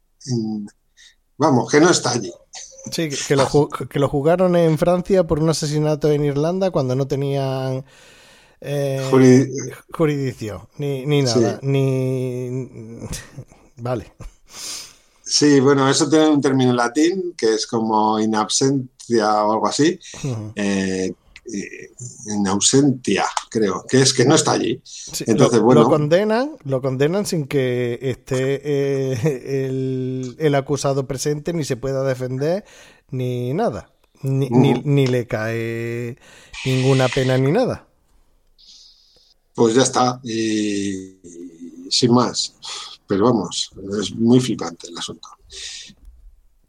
[1.37, 2.31] vamos, que no está allí.
[2.89, 7.07] Sí, que lo, que lo jugaron en Francia por un asesinato en Irlanda cuando no
[7.07, 7.85] tenían
[8.59, 9.07] eh,
[9.91, 12.99] jurisdicción, ni, ni nada, ni...
[13.77, 14.13] Vale.
[15.23, 19.67] Sí, bueno, eso tiene un término en latín que es como in absentia o algo
[19.67, 19.99] así,
[21.45, 24.81] en ausentia, creo, que es que no está allí.
[25.25, 25.81] Entonces, lo, bueno.
[25.81, 32.65] Lo condenan, lo condenan sin que esté eh, el, acusado presente, ni se pueda defender,
[33.09, 33.91] ni nada.
[34.23, 36.17] Ni, ni, le cae
[36.65, 37.87] ninguna pena ni nada.
[39.55, 40.19] Pues ya está.
[40.23, 41.17] Y
[41.89, 42.53] sin más.
[43.07, 45.27] Pero vamos, es muy flipante el asunto.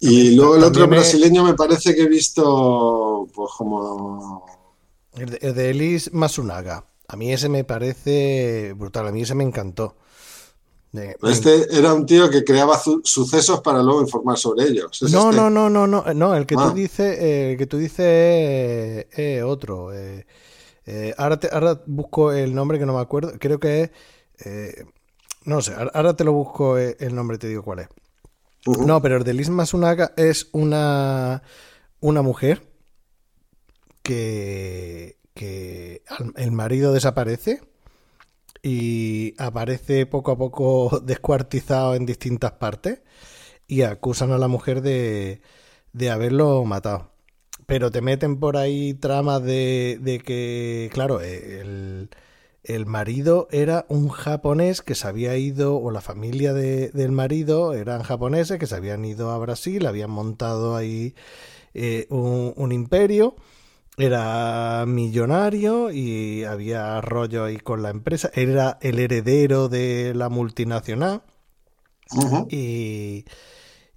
[0.01, 4.45] Y luego el otro brasileño me parece que he visto pues como
[5.15, 6.85] el de, Elise Masunaga.
[7.09, 9.97] A mí ese me parece brutal, a mí ese me encantó.
[10.93, 15.03] este era un tío que creaba sucesos para luego informar sobre ellos.
[15.03, 15.37] No, este?
[15.37, 16.75] no, no, no, no, no, el que tú ah.
[16.75, 19.93] dices, el que tú dices es otro.
[19.93, 20.27] Eh,
[20.87, 23.91] eh, ahora, ahora busco el nombre que no me acuerdo, creo que es,
[24.45, 24.85] eh,
[25.45, 27.89] no sé, ahora te lo busco el nombre, te digo cuál es.
[28.67, 31.43] No, pero el de Elise Masunaga es una,
[32.01, 32.72] una mujer
[34.03, 35.17] que,
[36.37, 37.61] el marido desaparece
[38.63, 43.03] y aparece poco a poco descuartizado en distintas partes
[43.67, 45.41] y acusan a la mujer de,
[45.93, 47.11] de haberlo matado.
[47.67, 52.11] Pero te meten por ahí tramas de, de que, claro, el,
[52.65, 58.03] el, marido era un japonés que se había ido, o la familia del marido eran
[58.03, 61.15] japoneses que se habían ido a Brasil, habían montado ahí
[61.75, 63.37] eh, un imperio
[63.97, 68.31] era millonario y había rollo ahí con la empresa.
[68.35, 71.23] Era el heredero de la multinacional.
[72.51, 73.25] y,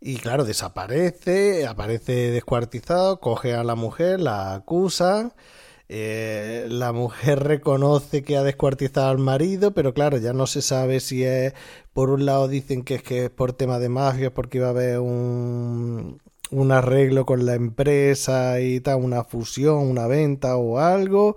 [0.01, 5.33] Y claro, desaparece, aparece descuartizado, coge a la mujer, la acusan.
[5.87, 10.99] Eh, la mujer reconoce que ha descuartizado al marido, pero claro, ya no se sabe
[10.99, 11.53] si es,
[11.93, 14.71] por un lado dicen que es que es por tema de mafia, porque iba a
[14.71, 16.19] haber un,
[16.55, 21.35] un arreglo con la empresa y tal, una fusión, una venta o algo.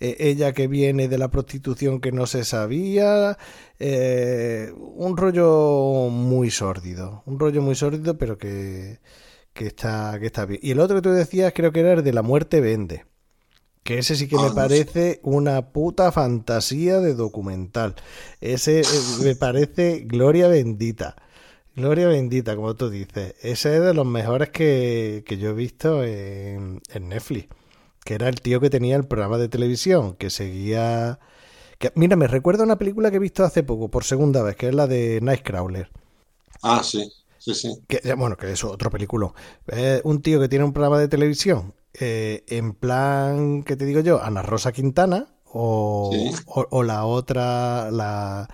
[0.00, 3.38] Eh, ella que viene de la prostitución que no se sabía.
[3.78, 7.22] Eh, un rollo muy sórdido.
[7.26, 9.00] Un rollo muy sórdido, pero que,
[9.52, 10.60] que, está, que está bien.
[10.62, 13.06] Y el otro que tú decías creo que era el de la muerte vende.
[13.82, 17.94] Que ese sí que me parece una puta fantasía de documental.
[18.42, 18.84] Ese eh,
[19.22, 21.16] me parece gloria bendita.
[21.78, 23.36] Gloria bendita, como tú dices.
[23.40, 27.48] Ese es de los mejores que, yo he visto en, Netflix.
[28.04, 31.20] Que era el tío que tenía el programa de televisión, que seguía...
[31.78, 34.68] Que, mira, me recuerda una película que he visto hace poco, por segunda vez, que
[34.68, 35.88] es la de Nightcrawler.
[36.62, 37.80] Ah, sí, sí, sí.
[38.16, 39.32] bueno, que es otro película.
[40.02, 44.20] Un tío que tiene un programa de televisión eh, en plan, ¿qué te digo yo?
[44.20, 46.10] Ana Rosa Quintana o,
[46.46, 48.48] o, la otra, la,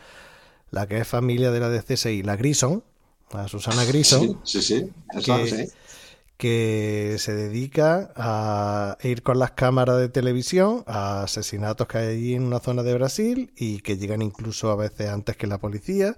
[0.70, 2.84] la que es familia de la de CSI, la Grison
[3.32, 4.40] a Susana Grison.
[4.44, 4.90] Sí, sí,
[6.36, 12.34] que, se dedica a ir con las cámaras de televisión a asesinatos que hay allí
[12.34, 16.16] en una zona de Brasil y que llegan incluso a veces antes que la policía.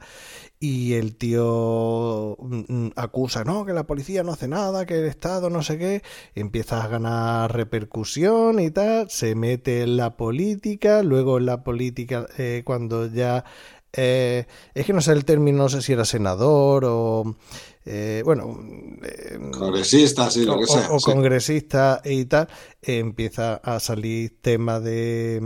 [0.58, 5.04] Y el tío mm, mm, acusa, no, que la policía no hace nada, que el
[5.04, 6.02] Estado no sé qué.
[6.34, 12.26] Empieza a ganar repercusión y tal, se mete en la política, luego en la política,
[12.38, 13.44] eh, cuando ya
[13.96, 17.36] eh, es que no sé el término, no sé si era senador o.
[17.84, 18.58] Eh, bueno.
[19.02, 20.88] Eh, congresista, sí, lo que sea.
[20.90, 22.48] O, congresista y tal.
[22.82, 25.40] empieza a salir tema de,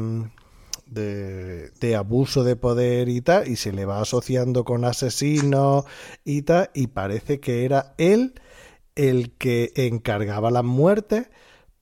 [0.86, 1.96] de, de.
[1.96, 5.84] abuso de poder y tal, y se le va asociando con asesinos
[6.24, 8.34] y tal, y parece que era él
[8.96, 11.28] el que encargaba las muertes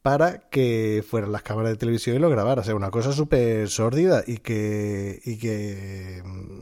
[0.03, 2.63] para que fueran las cámaras de televisión y lo grabara.
[2.63, 6.61] O sea, una cosa súper sórdida y que, y que mm,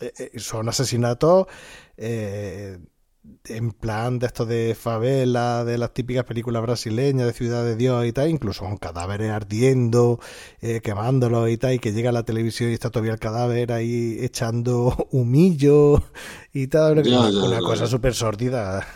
[0.00, 1.46] eh, eh, son asesinatos
[1.96, 2.78] eh,
[3.46, 8.04] en plan de esto de favela, de las típicas películas brasileñas de Ciudad de Dios
[8.04, 10.20] y tal, incluso con cadáveres ardiendo,
[10.82, 14.18] quemándolos y tal, y que llega a la televisión y está todavía el cadáver ahí
[14.20, 16.02] echando humillo
[16.52, 18.86] y tal, una, cosa súper sórdida.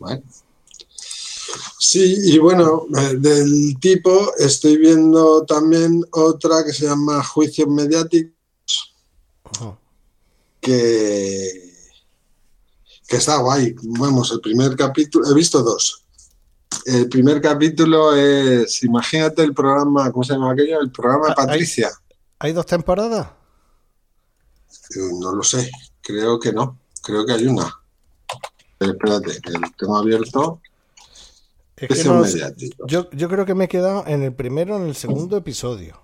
[0.00, 0.22] Bueno.
[1.78, 8.32] Sí, y bueno, eh, del tipo estoy viendo también otra que se llama Juicios Mediáticos,
[10.60, 11.74] que,
[13.06, 13.74] que está guay.
[13.82, 16.04] Vamos, el primer capítulo, he visto dos.
[16.86, 20.80] El primer capítulo es, imagínate el programa, ¿cómo se llama aquello?
[20.80, 21.90] El programa de Patricia.
[22.38, 23.28] ¿Hay, dos temporadas?
[24.96, 25.70] Eh, no lo sé,
[26.00, 27.72] creo que no, creo que hay una.
[28.80, 30.60] Espérate, que tengo abierto
[32.86, 36.00] yo, yo creo que me he quedado en el primero, en el segundo episodio.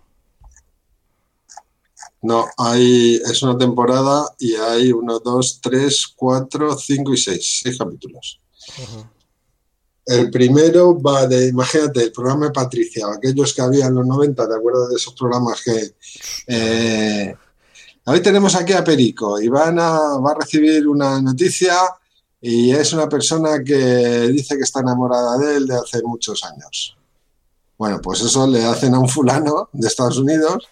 [2.20, 7.78] No, hay, es una temporada y hay uno, dos, tres, cuatro, cinco y seis, seis
[7.78, 8.40] capítulos.
[10.05, 14.48] El primero va de, imagínate, el programa de Patricia, aquellos que había en los 90,
[14.48, 15.94] ¿te acuerdas de esos programas que...
[16.46, 17.34] Eh,
[18.06, 21.74] hoy tenemos aquí a Perico y van a, va a recibir una noticia
[22.40, 26.97] y es una persona que dice que está enamorada de él de hace muchos años.
[27.77, 30.69] Bueno, pues eso le hacen a un fulano de Estados Unidos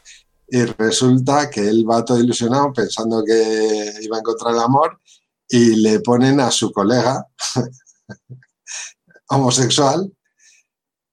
[0.49, 5.01] y resulta que él va todo ilusionado pensando que iba a encontrar el amor
[5.49, 7.27] y le ponen a su colega
[9.29, 10.13] homosexual,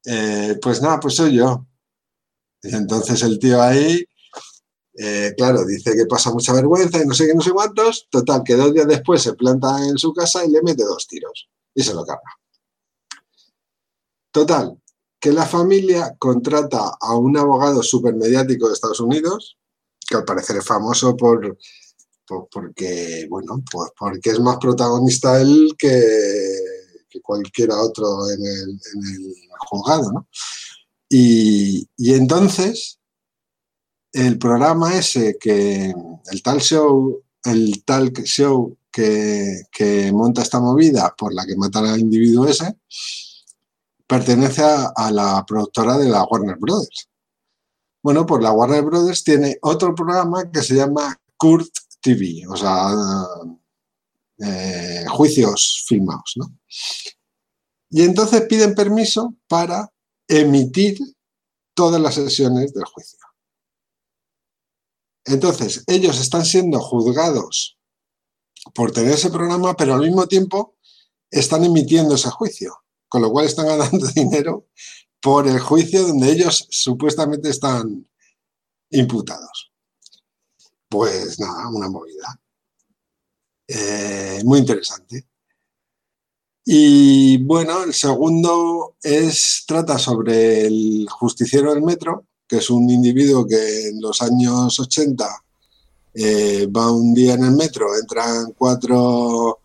[0.05, 1.65] eh, pues nada, pues soy yo.
[2.61, 4.05] Y entonces el tío ahí
[4.95, 8.07] eh, claro, dice que pasa mucha vergüenza y no sé qué, no sé cuántos.
[8.09, 11.49] Total, que dos días después se planta en su casa y le mete dos tiros
[11.73, 12.21] y se lo carga.
[14.31, 14.77] Total,
[15.19, 19.57] que la familia contrata a un abogado supermediático de Estados Unidos,
[20.07, 21.57] que al parecer es famoso por,
[22.51, 25.91] porque, bueno, pues porque es más protagonista él que,
[27.21, 28.79] cualquiera otro en el,
[29.69, 30.27] juzgado, ¿no?
[31.07, 32.99] Y entonces
[34.13, 35.93] el programa ese que,
[36.31, 41.99] el tal show, el tal show que, monta esta movida por la que matan al
[41.99, 42.77] individuo ese,
[44.05, 47.09] pertenece a, la productora de la Warner Brothers.
[48.03, 52.93] Bueno, pues la Warner Brothers tiene otro programa que se llama Kurt TV, o sea,
[54.37, 56.45] eh, juicios filmados, ¿no?
[57.89, 59.91] Y entonces piden permiso para
[60.27, 60.97] emitir
[61.73, 63.22] todas las sesiones del juicio.
[65.25, 67.77] Entonces, ellos están siendo juzgados
[68.73, 70.75] por tener ese programa, pero al mismo tiempo
[71.29, 74.67] están emitiendo ese juicio, con lo cual están ganando dinero
[75.21, 78.09] por el juicio donde ellos supuestamente están
[78.89, 79.71] imputados.
[80.89, 82.39] Pues nada, una movida.
[83.67, 85.27] Eh, muy interesante.
[86.65, 93.47] Y bueno, el segundo es, trata sobre el justiciero del metro, que es un individuo
[93.47, 95.43] que en los años 80
[96.15, 99.61] eh, va un día en el metro, entran cuatro,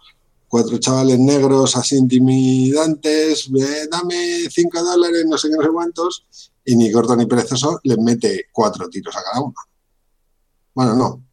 [0.49, 3.51] cuatro chavales negros así intimidantes,
[3.91, 6.25] dame cinco dólares, no sé qué, no sé cuántos,
[6.65, 9.55] y ni corto ni perezoso les mete cuatro tiros a cada uno.
[10.75, 11.25] Bueno, no.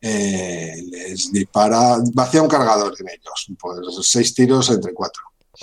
[0.00, 5.22] Eh, les dispara, vacía un cargador en ellos, pues seis tiros entre cuatro.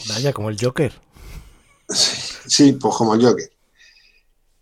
[0.09, 0.91] Vaya, como el Joker.
[1.87, 3.50] Sí, pues como el Joker.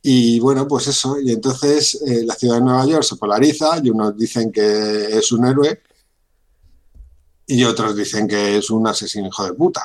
[0.01, 3.89] Y bueno, pues eso, y entonces eh, la ciudad de Nueva York se polariza y
[3.89, 5.81] unos dicen que es un héroe
[7.45, 9.81] y otros dicen que es un asesino hijo de puta.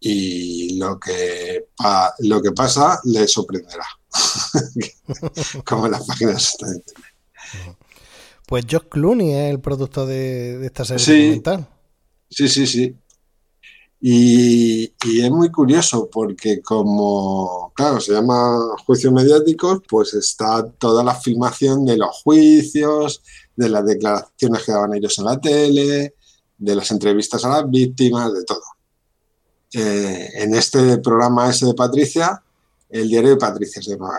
[0.00, 1.68] Y lo que,
[2.20, 3.86] lo que pasa le sorprenderá,
[5.64, 6.82] como en las páginas están
[8.46, 11.68] Pues Josh Clooney es el productor de, esta serie documental.
[12.30, 12.96] Sí, sí, sí.
[14.06, 21.14] Y, es muy curioso porque como, claro, se llama juicios mediáticos, pues está toda la
[21.14, 23.22] filmación de los juicios,
[23.56, 26.14] de las declaraciones que daban ellos en la tele,
[26.58, 28.60] de las entrevistas a las víctimas, de todo.
[29.72, 32.42] Eh, en este programa ese de Patricia,
[32.90, 34.18] el diario de Patricia se llama.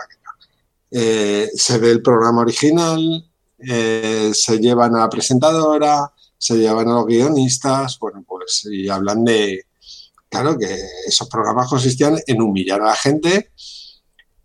[0.90, 3.24] Eh, se ve el programa original,
[3.60, 9.24] eh, se llevan a la presentadora, se llevan a los guionistas, bueno, pues y hablan
[9.24, 9.64] de,
[10.40, 13.50] claro que esos programas consistían en humillar a la gente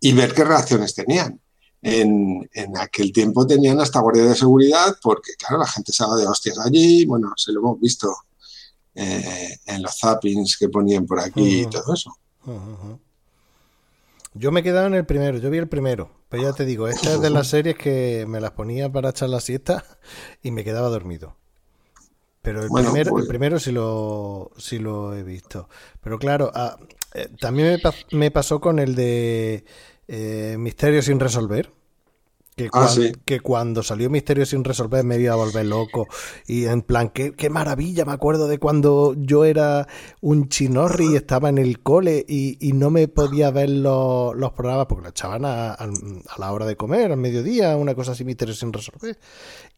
[0.00, 1.40] y ver qué reacciones tenían.
[1.80, 2.48] En,
[2.78, 7.04] aquel tiempo tenían hasta guardia de seguridad porque, claro, la gente se de hostias allí,
[7.06, 8.14] bueno, se lo hemos visto
[8.94, 12.16] eh, en los zappings que ponían por aquí y todo eso.
[14.34, 16.88] Yo me he quedado en el primero, yo vi el primero, pero ya te digo,
[16.88, 19.84] esta es de las series que me las ponía para echar la siesta
[20.42, 21.36] y me quedaba dormido.
[22.42, 25.68] Pero el, primero, el pues primero sí lo, sí lo he visto.
[26.00, 26.76] Pero claro, ah,
[27.14, 29.64] eh, también me, pasó con el de
[30.08, 31.70] eh, Misterio sin resolver.
[32.56, 32.94] Que, ah,
[33.24, 36.06] que, cuando salió Misterio sin resolver me iba a volver loco.
[36.46, 38.04] Y en plan, qué, qué maravilla.
[38.04, 39.86] Me acuerdo de cuando yo era
[40.20, 45.04] un chinorri y estaba en el cole y, no me podía ver los, programas porque
[45.04, 45.76] lo echaban a,
[46.38, 49.18] la hora de comer, al mediodía, una cosa así, Misterio sin resolver.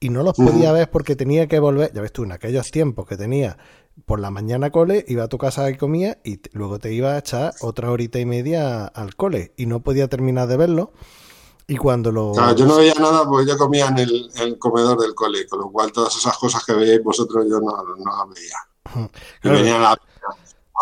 [0.05, 1.91] Y no los podía ver porque tenía que volver.
[1.95, 3.57] Ya ves tú, en aquellos tiempos que tenía
[4.05, 7.19] por la mañana cole, iba a tu casa y comía y luego te iba a
[7.21, 9.55] echar otra horita y media al cole.
[9.57, 10.93] Y no podía terminar de verlo.
[11.67, 12.35] Y cuando lo.
[12.55, 15.91] yo no veía nada porque yo comía en el, comedor del cole, con lo cual
[15.91, 19.09] todas esas cosas que veíais vosotros yo no, las veía.
[19.43, 19.99] Y venía la.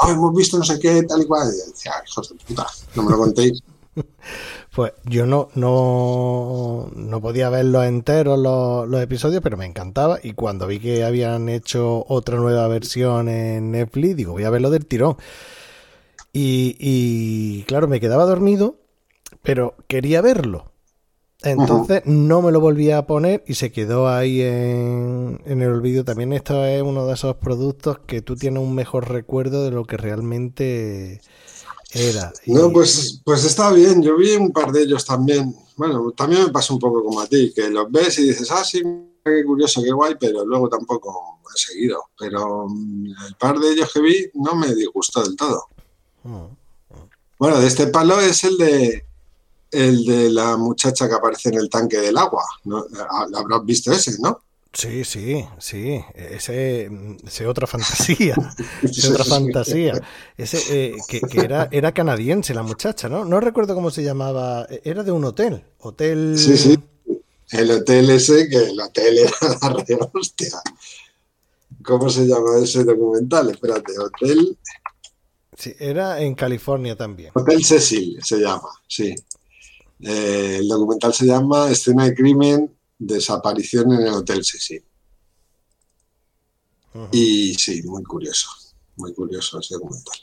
[0.08, 1.48] hemos visto no sé qué, tal y cual.
[1.48, 2.66] Y decía, hijos de puta,
[2.96, 3.62] no me lo contéis.
[4.74, 10.18] Pues yo no, no, no podía verlos enteros los, los, episodios, pero me encantaba.
[10.22, 14.70] Y cuando vi que habían hecho otra nueva versión en Netflix, digo, voy a verlo
[14.70, 15.16] del tirón.
[16.32, 18.76] Y, y claro, me quedaba dormido,
[19.42, 20.72] pero quería verlo.
[21.44, 26.04] Entonces no me lo volví a poner y se quedó ahí en, el olvido.
[26.04, 29.84] También esto es uno de esos productos que tú tienes un mejor recuerdo de lo
[29.84, 31.20] que realmente
[31.92, 32.32] era.
[32.46, 34.02] No, pues, pues está bien.
[34.02, 35.54] Yo vi un par de ellos también.
[35.76, 38.64] Bueno, también me pasa un poco como a ti, que los ves y dices, ah,
[38.64, 38.82] sí,
[39.24, 42.04] qué curioso, qué guay, pero luego tampoco he seguido.
[42.18, 45.66] Pero mm, el par de ellos que vi no me disgustó del todo.
[46.24, 46.46] Mm.
[47.38, 49.06] Bueno, de este palo es el de
[49.72, 52.44] el de la muchacha que aparece en el tanque del agua.
[52.64, 52.84] ¿no?
[53.34, 54.42] Habrás visto ese, ¿no?
[54.72, 56.00] Sí, sí, sí.
[56.14, 56.90] Ese,
[57.26, 58.34] ese otra fantasía.
[58.82, 60.00] ese otra fantasía.
[60.36, 63.24] Ese eh, que, era, era canadiense la muchacha, ¿no?
[63.24, 64.66] No recuerdo cómo se llamaba.
[64.84, 65.64] Era de un hotel.
[65.78, 66.38] Hotel.
[66.38, 66.78] Sí, sí.
[67.50, 69.32] El hotel ese, que el hotel era
[69.62, 70.62] la re hostia.
[71.84, 73.50] ¿Cómo se llama ese documental?
[73.50, 74.56] Espérate, hotel.
[75.56, 77.30] Sí, era en California también.
[77.34, 79.14] Hotel Cecil se llama, sí.
[80.00, 82.74] Eh, el documental se llama Escena de crimen,
[83.06, 84.82] desaparición en el Hotel Sisi.
[87.10, 88.48] Y sí, muy curioso,
[88.96, 90.16] muy curioso ese documental.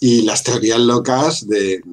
[0.00, 1.82] Y las teorías locas de...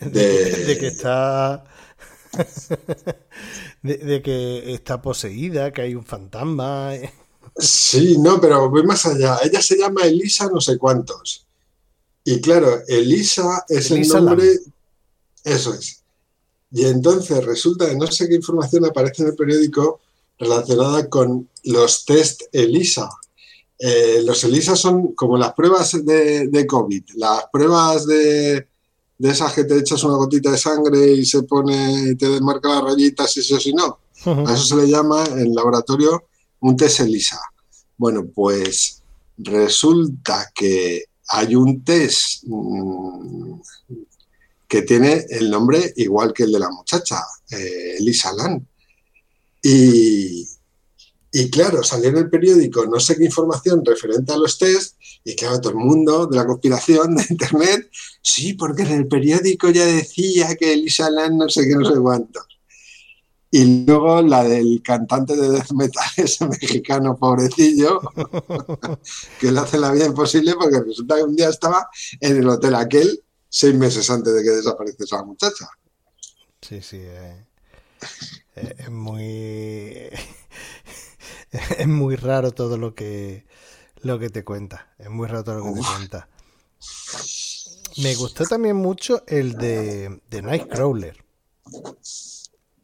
[0.00, 1.64] De, que está...
[3.82, 6.92] de, que está poseída, que hay un fantasma.
[7.56, 9.38] Sí, no, pero voy más allá.
[9.42, 11.46] Ella se llama Elisa no sé cuántos.
[12.24, 14.58] Y claro, Elisa es el nombre.
[15.44, 15.97] Eso es.
[16.70, 20.00] Y entonces resulta que no sé qué información aparece en el periódico,
[20.38, 23.08] relacionada con los test ELISA.
[23.78, 28.66] Eh, los ELISA son como las pruebas de, COVID, las pruebas de,
[29.18, 32.84] de, esas que te echas una gotita de sangre y se pone, te desmarca las
[32.84, 33.98] rayitas y eso si no.
[34.24, 36.24] A eso se le llama en laboratorio
[36.60, 37.40] un test ELISA.
[37.96, 39.02] Bueno, pues
[39.38, 43.60] resulta que hay un test mm,
[44.68, 47.20] que tiene el nombre igual que el de la muchacha,
[47.50, 48.68] eh, Elisa Lan.
[49.62, 50.46] Y,
[51.32, 55.34] y claro, salió en el periódico no sé qué información referente a los test y
[55.34, 57.90] claro, todo el mundo de la conspiración de Internet,
[58.22, 61.98] sí, porque en el periódico ya decía que Elisa Lan no sé qué, no sé
[61.98, 62.44] cuántos.
[63.50, 68.00] Y luego la del cantante de death metal, ese mexicano pobrecillo,
[69.40, 71.88] que le hace la vida imposible porque resulta que un día estaba
[72.20, 75.68] en el hotel aquel seis meses antes de que desapareciese esa muchacha.
[76.60, 76.98] Sí, sí.
[77.00, 77.46] Eh,
[78.56, 80.10] eh, es muy.
[81.78, 83.46] es muy raro todo lo que,
[84.02, 84.92] lo que te cuenta.
[84.98, 86.28] Es muy raro todo lo que te cuenta.
[87.98, 91.24] Me gustó también mucho el de, de Nightcrawler.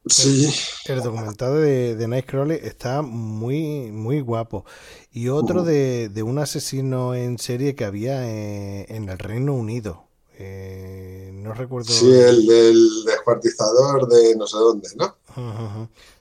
[0.07, 0.53] Sí.
[0.87, 4.65] El, documental de, de, Nightcrawler está muy, muy guapo.
[5.13, 10.04] Y otro de, de un asesino en serie que había en el Reino Unido.
[10.39, 11.93] Eh, no recuerdo.
[11.93, 15.17] Sí, el del descuartizador de no sé dónde, ¿no?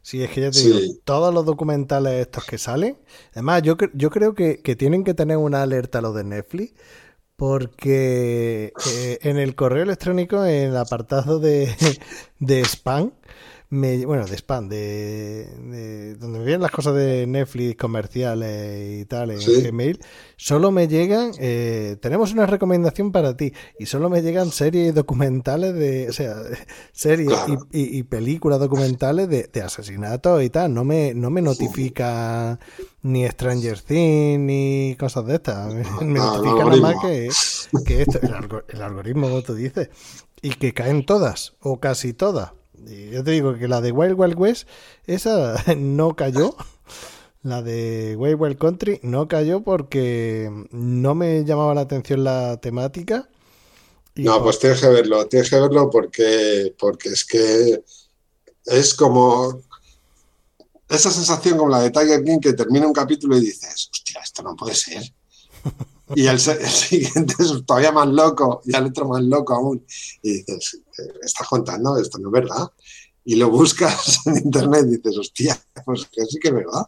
[0.01, 2.97] Sí, es que ya te digo, todos los documentales estos que salen,
[3.31, 6.73] además yo, yo creo que, tienen que tener una alerta los de Netflix,
[7.35, 11.69] porque eh, en el correo electrónico, en el apartado de,
[12.39, 13.11] de spam,
[14.05, 19.39] bueno, de spam, de, donde me vienen las cosas de Netflix comerciales y tal en
[19.39, 19.99] Gmail,
[20.37, 25.73] solo me llegan, eh, tenemos una recomendación para ti, y solo me llegan series documentales
[25.73, 26.35] de, o sea,
[26.91, 27.33] series
[27.71, 32.59] y, películas documentales de, asesinatos y tal, no me, no me notifica
[33.01, 38.33] ni Stranger Things ni cosas de estas, me, notifica nada más que, esto, el,
[38.67, 39.89] el algoritmo, como tú dices,
[40.43, 42.51] y que caen todas, o casi todas
[42.85, 44.67] yo te digo que la de Wild Wild West,
[45.05, 46.55] esa no cayó.
[47.41, 53.29] La de Wild Wild Country no cayó porque no me llamaba la atención la temática.
[54.15, 57.83] no, pues tienes que verlo, tienes que verlo porque, porque es que
[58.65, 59.61] es como
[60.89, 64.41] esa sensación como la de Tiger King que termina un capítulo y dices, hostia, esto
[64.43, 65.03] no puede ser.
[66.15, 69.85] Y el, siguiente es todavía más loco y el otro más loco aún.
[70.21, 70.79] Y dices,
[71.21, 72.71] estás contando, esto no es verdad.
[73.25, 76.87] Y lo buscas en internet y dices, hostia, pues que sí que es verdad.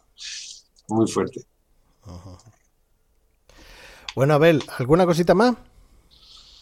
[0.88, 1.44] Muy fuerte.
[4.14, 5.56] Bueno, Abel, ¿alguna cosita más?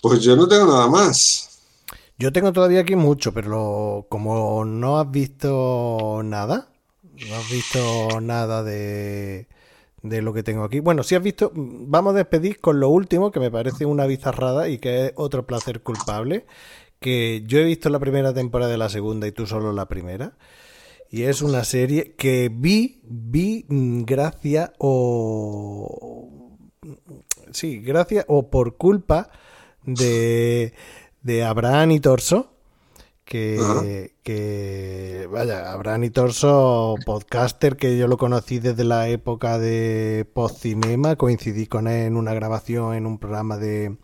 [0.00, 1.50] Pues yo no tengo nada más.
[2.18, 6.68] Yo tengo todavía aquí mucho, pero como no has visto nada,
[7.02, 9.48] no has visto nada de,
[10.02, 10.80] de lo que tengo aquí.
[10.80, 14.68] Bueno, si has visto, vamos a despedir con lo último, que me parece una bizarrada
[14.68, 16.46] y que es otro placer culpable,
[17.04, 20.38] que yo he visto la primera temporada de la segunda y tú solo la primera.
[21.10, 26.40] Y es una serie que vi, vi mm, gracias o...
[27.52, 29.28] Sí, gracias o por culpa
[29.84, 30.72] de,
[31.20, 32.54] de Abraham y Torso,
[33.26, 40.26] que, que, vaya, Abraham y Torso, podcaster que yo lo conocí desde la época de
[40.58, 43.98] Cinema coincidí con él en una grabación en un programa de,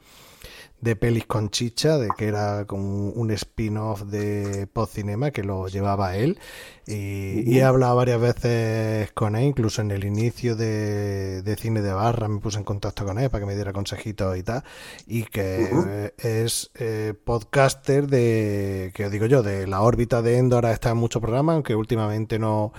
[0.80, 6.16] de pelis con chicha, de que era como un spin-off de Cinema que lo llevaba
[6.16, 6.38] él.
[6.86, 12.26] Y, he hablado varias veces con él, incluso en el inicio de, cine de barra
[12.26, 14.64] me puse en contacto con él para que me diera consejitos y tal.
[15.06, 20.64] Y que es eh, podcaster de, que os digo yo, de la órbita de Endor,
[20.64, 22.72] está en muchos programas, aunque últimamente no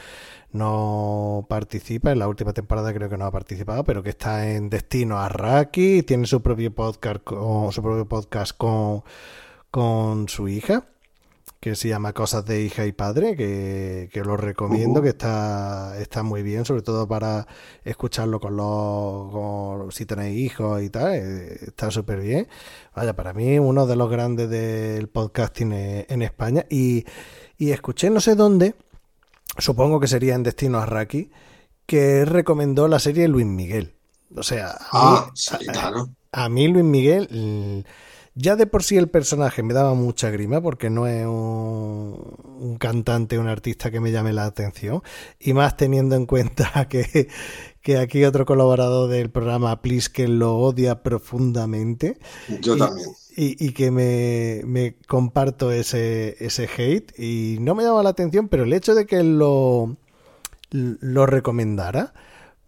[0.54, 4.70] no participa, en la última temporada creo que no ha participado, pero que está en
[4.70, 9.04] Destino a Raki, tiene su propio podcast con, su propio podcast con,
[9.72, 10.86] con su hija,
[11.60, 16.24] que se llama Cosas de hija y padre, que, que lo recomiendo, que está, está
[16.24, 17.48] muy bien, sobre todo para
[17.84, 22.48] escucharlo con los, si tenéis hijos y tal, eh, está súper bien.
[22.96, 27.06] Vaya, para mí uno de los grandes del podcasting en España y,
[27.58, 28.74] y escuché no sé dónde,
[29.58, 31.32] supongo que sería en Destino a Raki,
[31.86, 33.96] que recomendó la serie Luis Miguel.
[34.36, 37.86] O sea, a, mí, ah, a, mí Luis Miguel,
[38.34, 43.38] ya de por sí el personaje me daba mucha grima porque no es un, cantante,
[43.38, 45.04] un artista que me llame la atención.
[45.38, 47.28] Y más teniendo en cuenta que,
[47.82, 49.82] que aquí otro colaborador del programa
[50.14, 52.18] que lo odia profundamente.
[52.62, 58.50] Yo también y, que me, comparto ese, ese hate y no me llama la atención,
[58.50, 59.96] pero el hecho de que lo,
[60.72, 62.14] lo recomendara,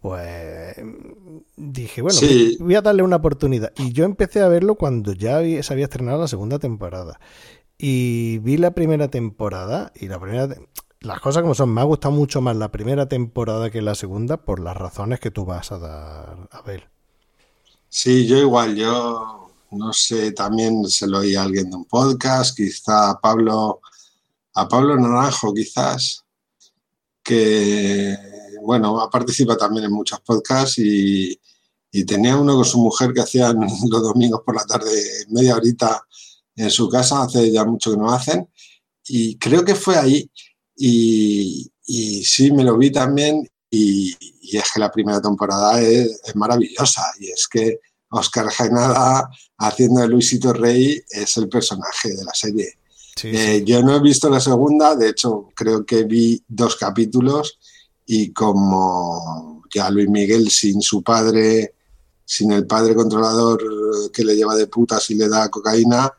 [0.00, 0.76] pues
[1.56, 2.18] dije, bueno,
[2.60, 3.72] voy a darle una oportunidad.
[3.78, 7.20] Y yo empecé a verlo cuando ya se había estrenado la segunda temporada.
[7.78, 10.48] Y vi la primera temporada y la primera...
[11.00, 14.38] Las cosas como son, me ha gustado mucho más la primera temporada que la segunda
[14.38, 16.88] por las razones que tú vas a dar a ver.
[17.90, 19.43] Sí, yo igual, yo
[19.76, 23.80] no sé, también se lo oí a alguien de un podcast, quizá a Pablo,
[24.54, 26.24] a Pablo Naranjo quizás,
[27.22, 28.16] que
[28.62, 31.38] bueno, ha participado también en muchos podcasts y,
[32.06, 33.56] tenía uno con su mujer que hacían
[33.88, 34.90] los domingos por la tarde
[35.28, 36.02] media horita
[36.56, 38.48] en su casa, hace ya mucho que no hacen,
[39.06, 40.30] y creo que fue ahí.
[40.76, 41.70] Y,
[42.24, 44.12] sí, me lo vi también y,
[44.56, 47.78] es que la primera temporada es, maravillosa y es que
[48.14, 49.28] Oscar Jaenada
[49.58, 52.78] haciendo de Luisito Rey es el personaje de la serie.
[53.22, 57.58] Eh, yo no he visto la segunda, de hecho creo que vi dos capítulos
[58.06, 61.74] y como ya Luis Miguel sin su padre,
[62.24, 66.12] sin el padre controlador que le lleva de putas y le da cocaína,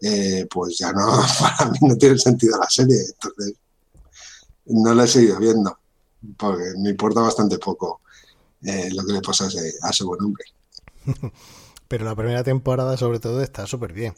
[0.00, 1.06] eh, pues ya no,
[1.40, 3.00] para mí no tiene sentido la serie.
[3.12, 3.54] Entonces,
[4.66, 5.78] no la he seguido viendo,
[6.36, 8.02] porque me importa bastante poco
[8.62, 10.44] eh, lo que le pasa a ese, a ese buen hombre.
[11.88, 14.14] Pero la primera temporada, sobre todo, está súper bien.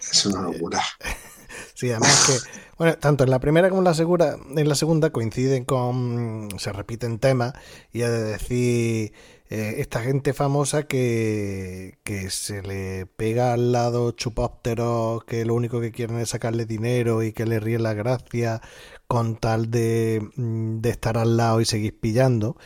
[0.00, 0.82] Es una locura.
[1.74, 5.10] Sí, además que, bueno, tanto en la primera como en la segunda, en la segunda
[5.10, 7.54] coinciden con, se repiten temas
[7.92, 9.12] y es de decir,
[9.50, 15.80] eh, esta gente famosa que, que se le pega al lado chupópteros que lo único
[15.80, 18.62] que quieren es sacarle dinero y que le ríen la gracia
[19.06, 22.56] con tal de, mm, de estar al lado y seguir pillando.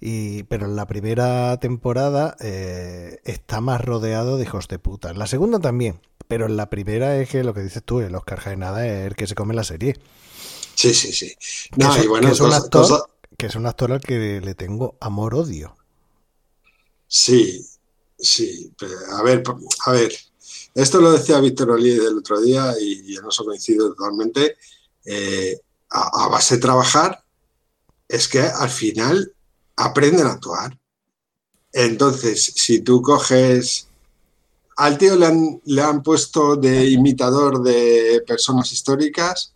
[0.00, 5.10] Y, pero en la primera temporada eh, está más rodeado de hijos de puta.
[5.10, 8.14] En la segunda también, pero en la primera es que lo que dices tú, el
[8.14, 9.96] Oscar Jaenada es el que se come la serie.
[10.74, 11.34] Sí, sí, sí.
[11.76, 15.76] que, bueno, es un actor, que es un actor al que le tengo amor-odio.
[17.08, 17.66] Sí,
[18.18, 18.72] sí.
[19.12, 19.42] A ver,
[19.86, 20.12] a ver.
[20.74, 24.56] Esto lo decía Víctor Olí el otro día y en eso coincido totalmente.
[25.04, 25.60] Eh,
[25.90, 27.24] a, base de trabajar,
[28.06, 29.32] es que al final
[29.78, 30.78] aprenden a actuar.
[31.72, 33.88] Entonces, si tú coges
[34.78, 39.52] al tío le han, le han puesto de imitador de personas históricas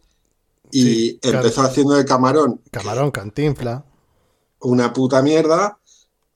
[0.73, 2.61] y empezó haciendo de camarón.
[2.73, 3.85] Camarón, cantinfla.
[4.61, 5.78] Una puta mierda.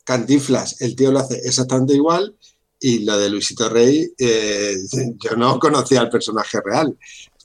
[0.05, 2.37] Cantinflas, el tío lo hace exactamente igual.
[2.79, 4.77] Y lo de Luisito Rey, eh,
[5.19, 6.97] yo no conocía al personaje real,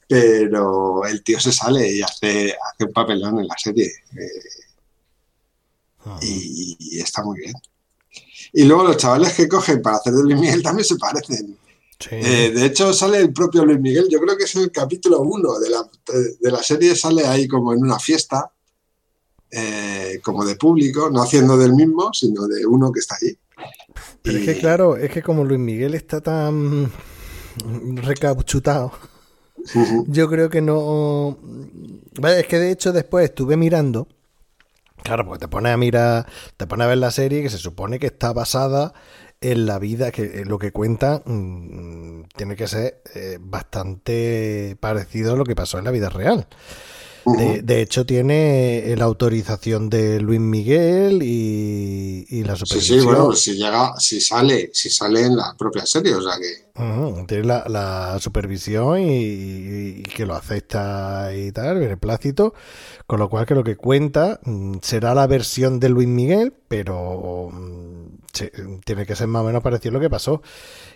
[0.07, 3.85] pero el tío se sale y hace, hace un papelón en la serie.
[3.85, 4.60] Eh,
[6.05, 6.19] ah.
[6.21, 7.53] y está muy bien.
[8.53, 11.57] Y luego los chavales que cogen para hacer de Luis Miguel también se parecen.
[12.09, 15.59] Eh, de hecho, sale el propio Luis Miguel, yo creo que es el capítulo 1
[15.59, 15.89] de la,
[16.39, 18.51] de, la, serie, sale ahí como en una fiesta,
[19.51, 23.37] eh, como de público, no haciendo del mismo, sino de uno que está allí.
[24.21, 26.91] Pero es que claro, es que como Luis Miguel está tan
[27.97, 28.93] recauchutado,
[30.07, 31.37] yo creo que no...
[32.23, 34.07] es que de hecho después estuve mirando
[35.03, 37.99] Claro, porque te pones a mirar, te pones a ver la serie que se supone
[37.99, 38.93] que está basada
[39.41, 45.35] en la vida, que lo que cuenta mm, tiene que ser eh, bastante parecido a
[45.35, 46.47] lo que pasó en la vida real.
[47.25, 52.81] De, hecho, tiene la autorización de Luis Miguel y, la supervisión.
[52.81, 56.33] Sí, sí, bueno, si llega, si sale, si sale en la propia serie, o sea
[56.39, 57.25] que.
[57.27, 62.53] tiene la, supervisión y, que lo acepta y tal, beneplácito.
[63.05, 67.49] Con lo cual que lo que cuenta mm, será la versión de Luis Miguel, pero
[67.51, 70.41] mm, tiene que ser más o menos parecido a lo que pasó.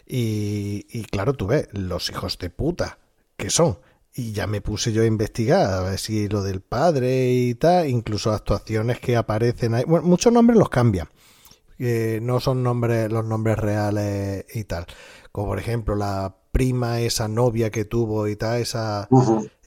[0.07, 2.97] Y, y claro, tú ves, los hijos de puta
[3.38, 3.77] que son
[4.16, 7.90] y ya me puse yo a investigar a ver si lo del padre y tal,
[7.90, 9.84] incluso actuaciones que aparecen ahí.
[9.86, 11.10] Bueno, muchos nombres los cambian.
[11.78, 14.86] no son nombres, los nombres reales y tal.
[15.34, 19.10] Como por ejemplo la prima, esa novia que tuvo y tal, esa,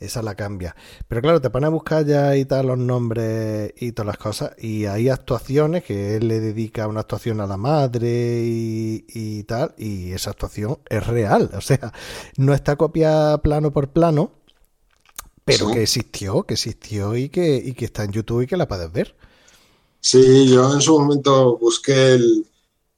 [0.01, 0.75] esa la cambia.
[1.07, 4.53] Pero claro, te pone a buscar ya y tal los nombres y todas las cosas.
[4.57, 9.75] Y hay actuaciones que él le dedica una actuación a la madre y, y tal.
[9.77, 11.51] Y esa actuación es real.
[11.55, 11.93] O sea,
[12.39, 14.33] no está copiada plano por plano
[15.45, 18.67] pero que existió, que existió y que, y que está en YouTube y que la
[18.67, 19.15] puedes ver.
[20.01, 22.47] Sí, yo en su momento busqué el,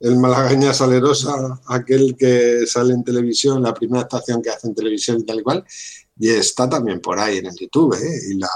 [0.01, 5.21] el Malagaña Salerosa, aquel que sale en televisión, la primera estación que hace en televisión
[5.21, 5.65] y tal y cual,
[6.19, 8.21] y está también por ahí en el YouTube, ¿eh?
[8.31, 8.49] y la,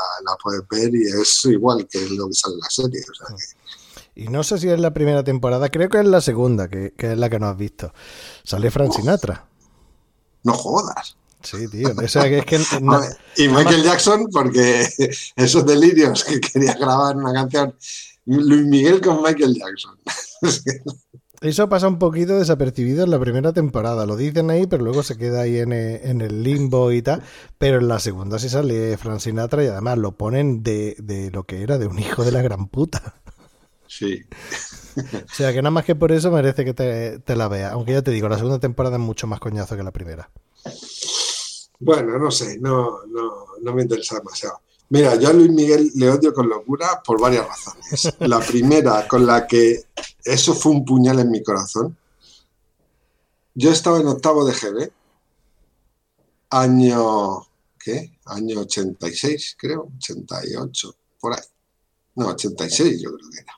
[0.43, 3.01] puedes ver y es igual que lo que sale en la serie.
[4.17, 7.13] Y no sé si es la primera temporada, creo que es la segunda, que, que
[7.13, 7.93] es la que no has visto.
[8.43, 9.47] Sale Frank Sinatra.
[10.45, 11.17] No jodas.
[11.45, 11.91] Sí, tío.
[12.03, 12.57] O sea, que es que,
[13.37, 14.89] y Michael Jackson, porque
[15.37, 17.77] esos delirios que quería grabar una canción,
[18.25, 19.99] Luis Miguel con Michael Jackson.
[21.45, 24.07] Eso pasa un poquito desapercibido en la primera temporada.
[24.07, 27.23] Lo dicen ahí, pero luego se queda ahí en el, limbo y tal.
[27.59, 31.45] Pero en la segunda sí sale Frank Sinatra y además lo ponen de, de lo
[31.45, 33.17] que era, de un hijo de la gran puta.
[33.87, 34.23] Sí.
[34.97, 37.73] o sea que nada más que por eso merece que te, te la veas.
[37.73, 40.31] Aunque ya te digo, la segunda temporada es mucho más coñazo que la primera.
[41.79, 44.61] Bueno, no sé, no, no, no me interesa demasiado.
[44.91, 48.15] Mira, yo a Luis Miguel le odio con locura por varias razones.
[48.21, 49.85] La primera, con la que
[50.25, 51.97] eso fue un puñal en mi corazón.
[53.55, 54.93] Yo estaba en octavo de GB,
[56.51, 57.47] año,
[57.79, 58.19] ¿qué?
[58.27, 61.45] Año 86, creo, 88, por ahí.
[62.17, 63.53] No, 86 yo creo que era.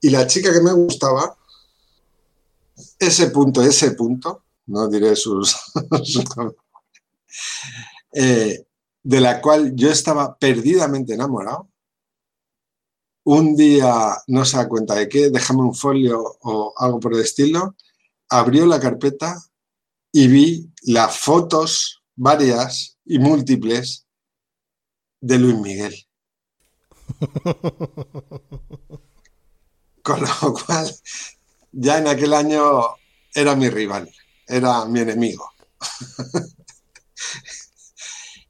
[0.00, 1.36] Y la chica que me gustaba,
[2.98, 5.56] ese punto, ese punto, no diré sus,
[8.12, 8.66] eh,
[9.04, 11.68] de la cual yo estaba perdidamente enamorado,
[13.24, 17.20] un día, no se da cuenta de qué, déjame un folio o algo por el
[17.20, 17.76] estilo,
[18.28, 19.40] abrió la carpeta
[20.12, 24.06] y vi las fotos, varias y múltiples,
[25.20, 25.94] de Luis Miguel.
[30.02, 30.94] Con lo cual,
[31.72, 32.82] ya en aquel año
[33.34, 34.10] era mi rival,
[34.46, 35.50] era mi enemigo.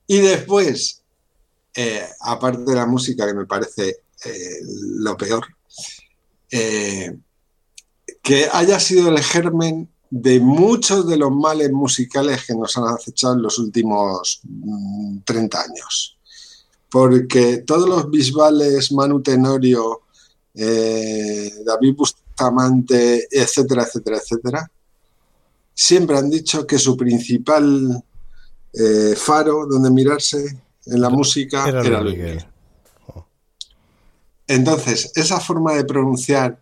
[0.07, 1.03] y después,
[1.75, 4.59] eh, aparte de la música que me parece eh,
[4.99, 5.47] lo peor,
[6.51, 7.17] eh,
[8.23, 13.35] que haya sido el germen de muchos de los males musicales que nos han acechado
[13.35, 14.41] en los últimos
[15.25, 16.19] 30 mm, años.
[16.91, 20.03] Porque todos los bisbales, Manu Tenorio,
[20.55, 24.71] David Bustamante, etcétera, etcétera, etcétera,
[25.75, 28.05] siempre han dicho que su principal
[28.77, 32.45] eh, faro donde mirarse en la música era, Luis Miguel.
[33.07, 33.27] Oh.
[34.47, 36.61] Entonces, esa forma de pronunciar,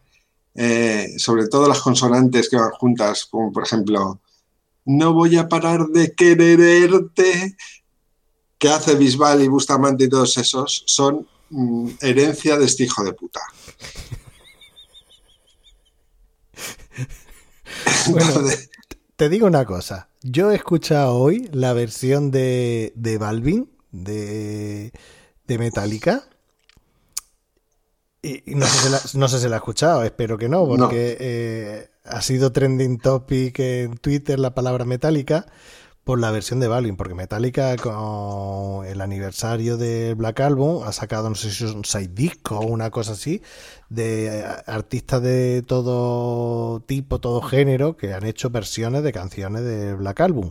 [0.55, 4.21] eh, sobre todo las consonantes que van juntas, como por ejemplo,
[4.85, 7.57] no voy a parar de quererte,
[8.59, 13.13] que hace Bisbal y Bustamante y todos esos, son mm, herencia de este hijo de
[13.13, 13.41] puta.
[19.17, 20.09] te digo una cosa.
[20.23, 24.93] Yo he escuchado hoy la versión de, de Balvin, de,
[25.47, 26.25] de Metallica.
[28.23, 31.17] Y, no, sé si la, no, sé si la, ha escuchado, espero que no, porque
[31.19, 35.47] eh, ha sido trending topic en Twitter la palabra Metallica
[36.05, 41.29] por la versión de Balvin, porque Metallica con el aniversario del Black Album ha sacado,
[41.29, 43.43] no sé si es un side disco o una cosa así,
[43.89, 50.21] de artistas de todo tipo, todo género, que han hecho versiones de canciones de Black
[50.21, 50.51] Album.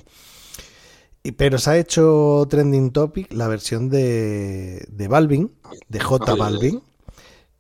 [1.24, 5.52] Y, pero se ha hecho trending topic la versión de, de Balvin,
[5.90, 6.82] de J Balvin,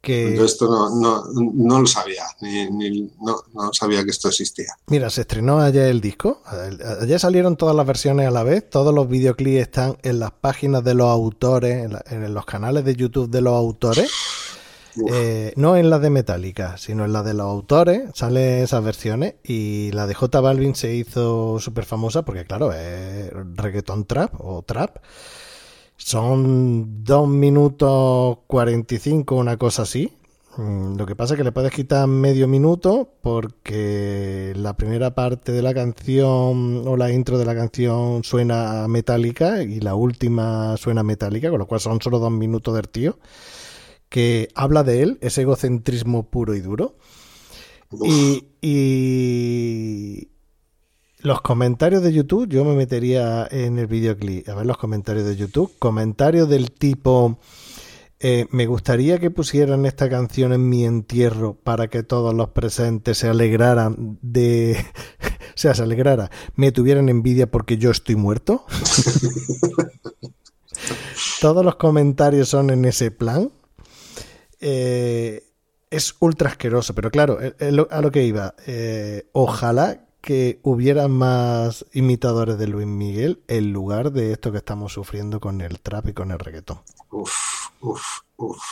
[0.04, 4.76] yo esto no, lo sabía, ni, no, sabía que esto existía.
[4.88, 6.42] Mira, se estrenó ayer el disco,
[7.02, 10.84] ayer salieron todas las versiones a la vez, todos los videoclips están en las páginas
[10.84, 14.12] de los autores, en, los canales de YouTube de los autores.
[15.10, 19.36] Eh, no en las de Metallica, sino en las de los autores, salen esas versiones
[19.42, 24.64] y la de J Balvin se hizo súper famosa porque claro, es reggaeton trap o
[24.64, 24.98] trap
[26.04, 30.12] son 2 minutos 45, una cosa así.
[30.58, 35.52] Mm, lo que pasa es que le puedes quitar medio minuto porque la primera parte
[35.52, 41.04] de la canción o la intro de la canción suena metálica y la última suena
[41.04, 43.18] metálica, con lo cual son solo dos minutos del tío
[44.10, 46.98] que habla de él, ese egocentrismo puro y duro.
[48.04, 50.31] Y, y,
[51.24, 55.36] los comentarios de YouTube, yo me metería en el videoclip a ver los comentarios de
[55.36, 55.72] YouTube.
[55.78, 57.38] Comentarios del tipo,
[58.20, 63.20] eh, me gustaría que pusieran esta canción en mi entierro para que todos los presentes
[63.20, 64.84] se alegraran de...
[65.20, 68.66] o sea, se alegrara, me tuvieran envidia porque yo estoy muerto.
[71.42, 73.52] todos los comentarios son en ese plan.
[74.60, 75.44] Eh,
[75.92, 77.38] es ultra asqueroso, pero claro,
[77.90, 84.12] a lo que iba, eh, ojalá que hubiera más imitadores de Luis Miguel en lugar
[84.12, 86.80] de esto que estamos sufriendo con el trap y con el reggaetón.
[87.10, 87.34] Uf,
[87.82, 88.04] uf,
[88.38, 88.64] uf.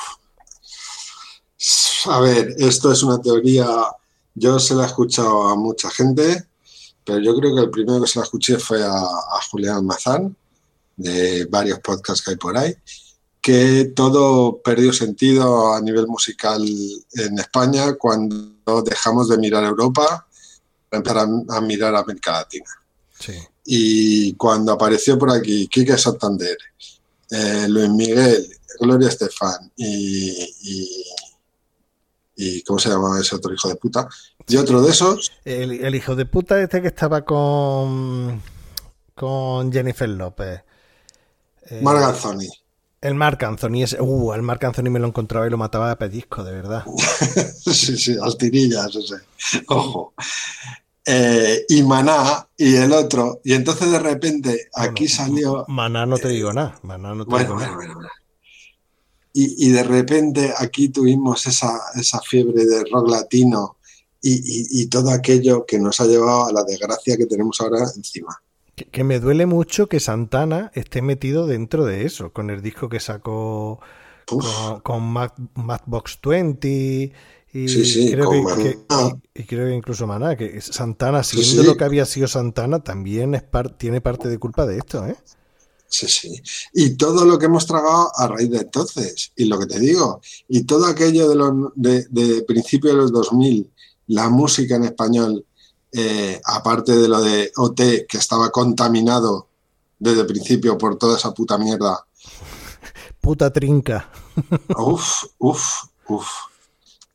[2.05, 3.67] A ver, esto es una teoría,
[4.35, 6.45] yo se la he escuchado a mucha gente,
[7.03, 10.35] pero yo creo que el primero que se la escuché fue a, a Julián Mazán,
[10.95, 12.75] de varios podcasts que hay por ahí,
[13.41, 16.63] que todo perdió sentido a nivel musical
[17.13, 20.27] en España cuando dejamos de mirar Europa
[20.91, 22.69] empezar a, mirar a América Latina.
[23.17, 23.33] Sí.
[23.65, 26.57] Y cuando apareció por aquí Quique Santander,
[27.31, 28.47] eh, Luis Miguel,
[28.79, 30.29] Gloria Estefan y,
[30.61, 31.05] y,
[32.35, 34.07] y ¿cómo se llamaba ese otro hijo de puta?
[34.47, 38.41] Y otro de esos, El, el hijo de puta este que estaba con,
[39.13, 40.61] con Jennifer López.
[41.69, 42.49] Eh, Anthony.
[43.01, 43.83] El Marc Anthony.
[43.83, 46.83] Ese, uh, el Marc Anthony me lo encontraba y lo mataba a pellizco, de verdad.
[47.65, 49.15] sí, sí, al tirillas ese.
[49.67, 50.13] Ojo.
[51.05, 53.39] Eh, y Maná y el otro.
[53.43, 55.65] Y entonces de repente aquí Bueno, salió.
[55.69, 56.77] Maná no te digo nada.
[56.83, 57.75] Maná no te Bueno, digo bueno, nada.
[57.77, 57.93] bueno.
[57.95, 58.09] bueno.
[59.33, 63.77] Y, y de repente aquí tuvimos esa, esa fiebre de rock latino
[64.21, 67.85] y, y- y todo aquello que nos ha llevado a la desgracia que tenemos ahora
[67.95, 68.35] encima.
[68.79, 72.87] Que, que me duele mucho que Santana esté metido dentro de eso, con el disco
[72.89, 73.79] que sacó
[74.31, 77.11] Uf, con, con Mad- Madbox 20
[77.51, 78.79] y Sí, sí, creo que, que-
[79.35, 81.67] y, y creo que incluso Maná, que Santana, siendo sí.
[81.67, 85.17] lo que había sido Santana, también es par- tiene parte de culpa de esto, ¿eh?
[85.87, 86.41] sí, sí.
[86.73, 89.31] Y todo lo que hemos tragado a raíz de entonces.
[89.35, 93.11] Y lo que te digo, y todo aquello de, los, de, de principios de los
[93.11, 93.71] 2000,
[94.07, 95.45] la música en español,
[95.91, 99.47] eh, aparte de lo de OT, que estaba contaminado
[99.97, 102.05] desde el principio por toda esa puta mierda.
[103.19, 104.09] Puta trinca.
[104.77, 105.63] Uf, uf,
[106.07, 106.27] uf.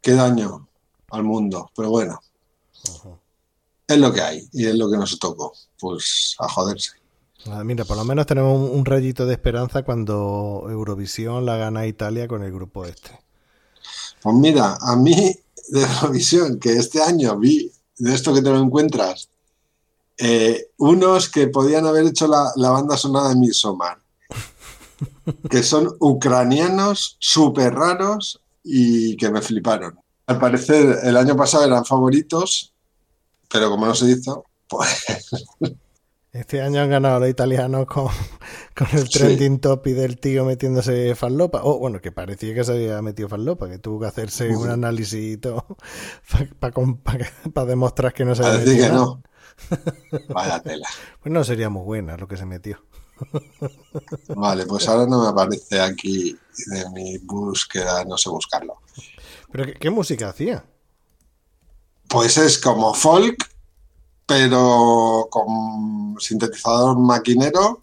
[0.01, 0.69] Qué daño
[1.11, 1.71] al mundo.
[1.75, 2.21] Pero bueno,
[3.87, 5.55] es lo que hay y es lo que nos tocó.
[5.79, 6.93] Pues a joderse.
[7.47, 11.87] Ah, Mira, por lo menos tenemos un, un rayito de esperanza cuando Eurovisión la gana
[11.87, 13.19] Italia con el grupo este.
[14.23, 15.37] Pues mira, a mí
[15.69, 19.29] de Eurovisión, que este año vi, de esto que te lo encuentras,
[20.19, 23.99] eh, unos que podían haber hecho la, la banda sonora de Midsommar,
[25.51, 29.99] que son ucranianos súper raros y que me fliparon.
[30.27, 32.73] Al parecer, el año pasado eran favoritos,
[33.51, 35.05] pero como no se hizo, pues
[36.35, 38.09] Este año han ganado los italianos con,
[38.77, 39.19] con el Sí.
[39.21, 41.61] trending topic del tío metiéndose farlopa.
[41.63, 45.39] Oh, bueno, que parecía que se había metido farlopa, que tuvo que hacerse un análisis
[47.55, 49.23] para demostrar que no se había metido que no.
[50.35, 50.89] Vaya tela.
[51.23, 52.85] Pues no sería muy buena lo que se metió.
[54.29, 58.75] Vale, pues ahora no me aparece aquí de mi búsqueda, no sé buscarlo.
[59.53, 60.65] ¿Pero qué, qué música hacía?
[62.09, 63.37] Pues es como folk,
[64.27, 67.83] pero con sintetizador maquinero,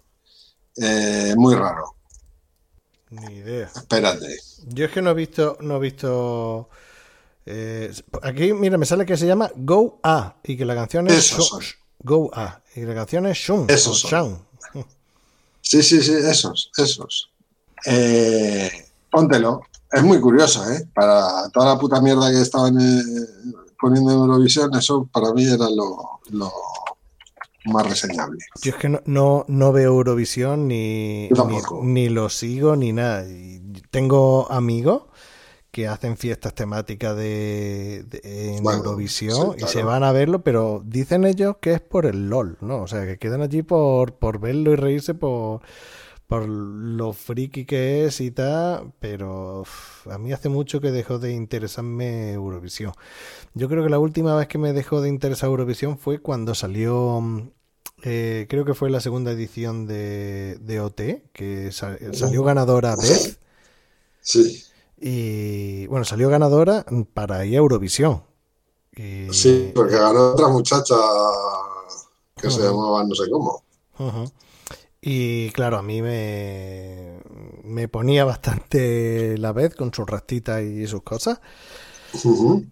[0.77, 1.95] eh, muy raro.
[3.11, 3.69] Ni idea.
[3.75, 4.39] Espérate.
[4.67, 6.69] Yo es que no he visto, no he visto.
[7.45, 11.35] eh, aquí, mira, me sale que se llama Go A y que la canción es.
[11.99, 13.65] Go A y la canción es Shun.
[13.69, 14.45] Esos son.
[15.61, 17.29] Sí, sí, sí, esos, esos.
[17.85, 18.69] Eh,
[19.09, 19.61] póntelo.
[19.91, 20.87] Es muy curioso, ¿eh?
[20.93, 23.25] Para toda la puta mierda que estaban eh,
[23.81, 26.51] poniendo en Eurovisión, eso para mí era lo, lo
[27.65, 28.39] más reseñable.
[28.61, 31.29] Yo es que no, no, no veo Eurovisión ni,
[31.81, 33.25] ni, lo sigo ni nada.
[33.91, 35.03] Tengo amigos
[35.71, 40.43] que hacen fiestas temáticas de, de- en Bueno, Eurovisión sí, y se van a verlo,
[40.43, 42.81] pero dicen ellos que es por el LOL, ¿no?
[42.83, 45.61] O sea, que quedan allí por, por verlo y reírse por,
[46.31, 49.65] por lo friki que es y tal, pero
[50.09, 52.93] a mí hace mucho que dejó de interesarme Eurovisión.
[53.55, 57.21] Yo creo que la última vez que me dejó de interesar Eurovisión fue cuando salió,
[57.21, 57.51] mm,
[58.03, 63.39] eh, creo que fue la segunda edición de, de OT, que sa- salió ganadora Beth.
[64.21, 64.63] Sí,
[64.99, 68.23] Y bueno, salió ganadora para ir a Eurovisión.
[68.95, 69.01] Y-
[69.31, 70.95] sí, porque ganó otra muchacha
[72.39, 73.63] que se llamaba no sé cómo.
[75.03, 77.19] Y claro, a mí me,
[77.63, 81.41] me ponía bastante la vez con sus rastitas y sus cosas.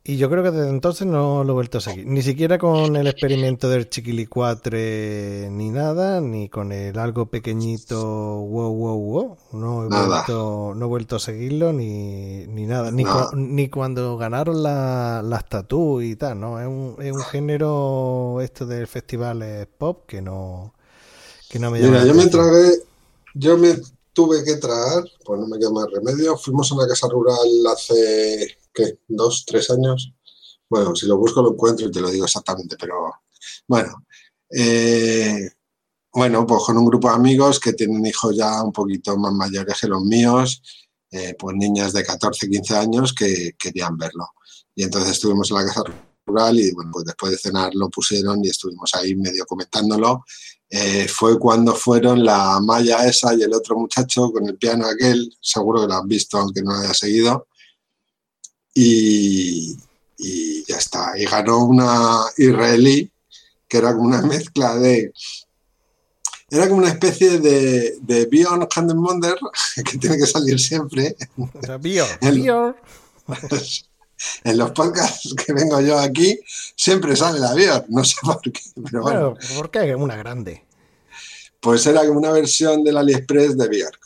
[0.03, 2.05] Y yo creo que desde entonces no lo he vuelto a seguir.
[2.05, 8.01] Ni siquiera con el experimento del chiquilicuatre ni nada, ni con el algo pequeñito
[8.41, 9.37] wow wow wow.
[9.53, 10.05] No he, Nada.
[10.07, 12.91] vuelto, no he vuelto a seguirlo ni, ni nada.
[12.91, 13.29] Ni, Nada.
[13.29, 16.59] cu- ni cuando ganaron la- las tatú y tal, ¿no?
[16.59, 20.73] Es un, es un género esto del festival es pop que no,
[21.49, 22.83] que no me Mira, yo me tragué,
[23.33, 23.75] yo me
[24.13, 26.37] tuve que tragar, pues no me queda más remedio.
[26.37, 28.99] Fuimos a una casa rural hace, ¿qué?
[29.07, 30.13] Dos, tres años.
[30.69, 33.11] Bueno, si lo busco lo encuentro y te lo digo exactamente, pero
[33.67, 34.05] bueno.
[34.51, 35.49] Eh,
[36.13, 39.79] bueno, pues con un grupo de amigos que tienen hijos ya un poquito más mayores
[39.79, 40.61] que los míos,
[41.11, 44.27] eh, pues niñas de 14, 15 años que querían verlo.
[44.75, 46.08] Y entonces estuvimos en la casa rural
[46.53, 50.23] y bueno, pues después de cenar lo pusieron y estuvimos ahí medio comentándolo
[50.71, 55.35] eh, fue cuando fueron la Maya esa y el otro muchacho con el piano aquel,
[55.41, 57.47] seguro que lo has visto aunque no lo haya seguido,
[58.73, 59.75] y,
[60.17, 61.13] y ya está.
[61.17, 63.11] Y ganó una israelí
[63.67, 65.11] que era como una mezcla de...
[66.51, 69.35] Era como una especie de, de Beyond Wonder
[69.75, 71.15] que tiene que salir siempre.
[72.21, 72.75] Beyond.
[74.43, 76.39] en los podcasts que vengo yo aquí
[76.75, 79.35] siempre sale la Björk, no sé por qué, pero bueno.
[79.55, 79.95] ¿Por qué?
[79.95, 80.65] Una grande.
[81.59, 83.99] Pues era una versión del AliExpress de Björk.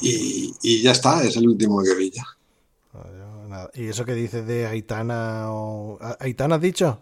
[0.00, 2.24] Y, ya está, es el último que vi ya.
[3.74, 5.98] ¿Y eso que dices de Aitana o...
[6.20, 7.00] ¿Aitana has dicho?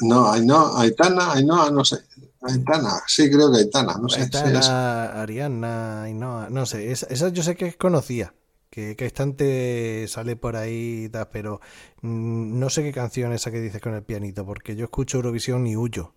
[0.00, 1.98] No, no, Aitana, no, no sé.
[2.42, 4.22] Aitana, sí, creo que Aitana, no sé.
[4.22, 6.90] Aitana, Ariana, no, no sé.
[6.90, 8.34] Esa, yo sé que es conocida
[8.74, 11.60] que, que instante sale por ahí, pero
[12.02, 15.64] mm, no sé qué canción esa que dices con el pianito, porque yo escucho Eurovisión
[15.68, 16.12] y huyo.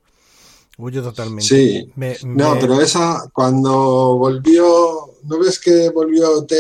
[0.80, 1.44] Huyo totalmente.
[1.44, 1.92] Sí.
[2.24, 6.56] No, pero esa, cuando volvió, ¿no ves que volvió T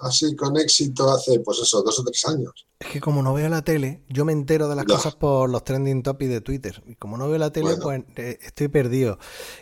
[0.00, 2.66] así con éxito hace, pues eso, dos o tres años?
[2.78, 5.64] Es que como no veo la tele, yo me entero de las cosas por los
[5.64, 6.82] trending topics de Twitter.
[6.86, 9.18] Y como no veo la tele, pues eh, estoy perdido.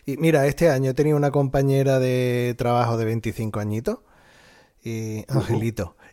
[0.06, 3.98] Y mira, este año he tenido una compañera de trabajo de 25 añitos
[4.84, 5.96] y Angelito.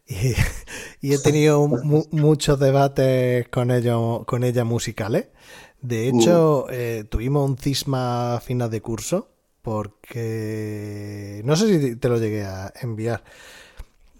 [0.99, 5.27] Y, he tenido muchos debates con, ellos, con ella musicales.
[5.81, 9.29] De hecho, eh, tuvimos un cisma a final de curso
[9.61, 13.23] porque no sé si te lo llegué a enviar.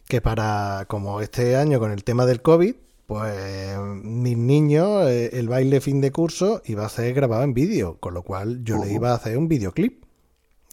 [0.07, 5.49] Que para, como este año con el tema del COVID, pues mis niños, eh, el
[5.49, 8.93] baile fin de curso iba a ser grabado en vídeo, con lo cual yo le
[8.93, 10.05] iba a hacer un videoclip.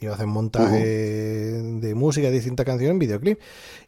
[0.00, 3.40] Iba a hacer un montaje de música de distintas canciones en videoclip.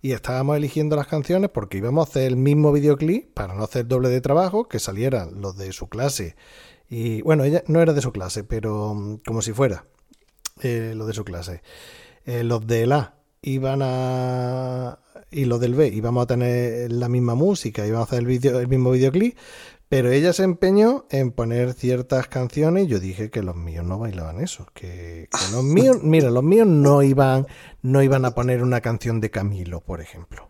[0.03, 3.87] Y estábamos eligiendo las canciones porque íbamos a hacer el mismo videoclip para no hacer
[3.87, 6.35] doble de trabajo, que salieran los de su clase.
[6.89, 9.85] Y bueno, ella no era de su clase, pero mm, como si fuera
[10.63, 11.63] eh, los de su clase.
[12.27, 14.99] Eh, los de la iban a.
[15.31, 18.61] y los del B íbamos a tener la misma música, íbamos a hacer el, video,
[18.61, 19.37] el mismo videoclip,
[19.91, 23.99] pero ella se empeñó en poner ciertas canciones y yo dije que los míos no
[23.99, 27.49] bailaban eso, que, los míos, mira, los míos no iban,
[27.83, 30.49] no iban a poner una canción de Camilo, por ejemplo.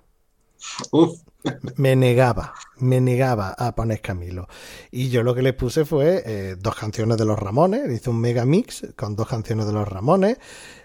[1.77, 4.47] Me negaba, me negaba a poner Camilo.
[4.91, 8.21] Y yo lo que les puse fue eh, dos canciones de los Ramones, hice un
[8.21, 10.37] mega mix con dos canciones de los Ramones,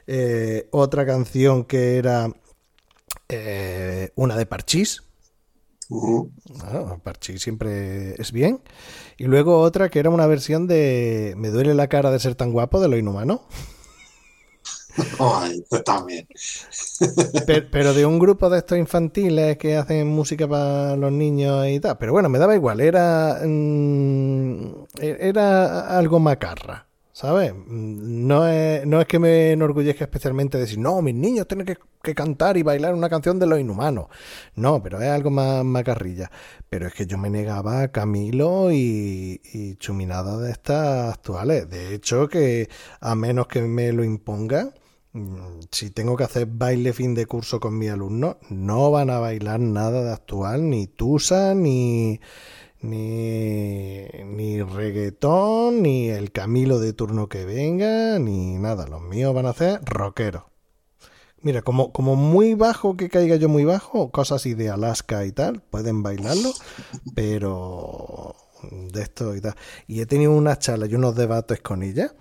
[0.07, 2.29] eh, otra canción que era
[3.27, 5.03] eh, una de Parchís,
[7.03, 8.61] Parchís siempre es bien.
[9.17, 12.51] Y luego otra que era una versión de Me duele la cara de ser tan
[12.51, 13.41] guapo de lo inhumano.
[15.83, 16.27] también.
[17.71, 21.97] Pero, de un grupo de estos infantiles que hacen música para los niños y tal.
[21.97, 22.79] Pero bueno, me daba igual.
[22.79, 26.84] Era, mm, era algo macarra.
[27.15, 27.53] ¿Sabes?
[27.65, 32.57] No es, no es que me enorgullezca especialmente decir, no, mis niños tienen que, cantar
[32.57, 34.07] y bailar una canción de los inhumanos.
[34.55, 36.29] No, pero es algo más macarrilla.
[36.69, 41.69] Pero es que yo me negaba a Camilo y, y chuminadas de estas actuales.
[41.69, 42.67] De hecho, que
[42.99, 44.73] a menos que me lo impongan,
[45.13, 49.19] mm, si tengo que hacer baile fin de curso con mis alumnos, no van a
[49.19, 52.19] bailar nada de actual, ni Tusa, ni
[52.85, 58.87] ni, ni reggaetón, ni el Camilo de turno que venga, ni nada.
[58.87, 60.43] Los míos van a ser rockeros.
[61.41, 65.31] Mira, como, como muy bajo que caiga yo muy bajo, cosas así de Alaska y
[65.31, 66.51] tal, pueden bailarlo,
[67.13, 68.35] pero
[68.71, 69.55] de esto y tal.
[69.87, 72.13] Y he tenido unas charlas y unos debates con ella,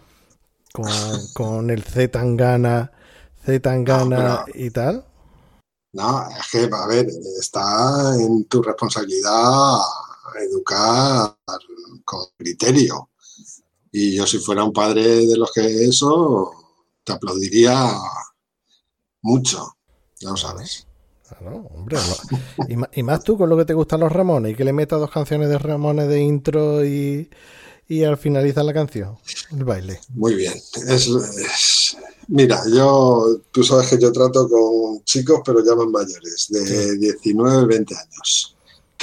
[0.72, 0.90] con,
[1.32, 2.92] con el Z Tangana,
[3.44, 5.06] Z Tangana y tal.
[5.94, 7.06] No, es que, a ver,
[7.40, 9.78] está en tu responsabilidad
[10.42, 11.36] educar
[12.04, 13.10] con criterio.
[13.92, 16.50] Y yo si fuera un padre de los que eso,
[17.04, 17.92] te aplaudiría
[19.22, 19.76] mucho,
[20.20, 20.86] ya lo sabes.
[21.74, 21.96] hombre,
[22.92, 25.10] y, más tú con lo que te gustan los Ramones y que le metas dos
[25.10, 27.28] canciones de Ramones de intro y,
[28.04, 29.16] al finalizar la canción,
[29.52, 30.00] el baile.
[30.08, 30.54] Muy bien.
[30.88, 31.96] Es,
[32.26, 37.66] mira, yo, tú sabes que yo trato con chicos, pero ya más mayores, de 19,
[37.66, 38.53] 20 años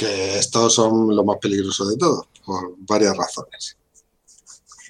[0.02, 3.76] estos son lo más peligroso de todo, por varias razones.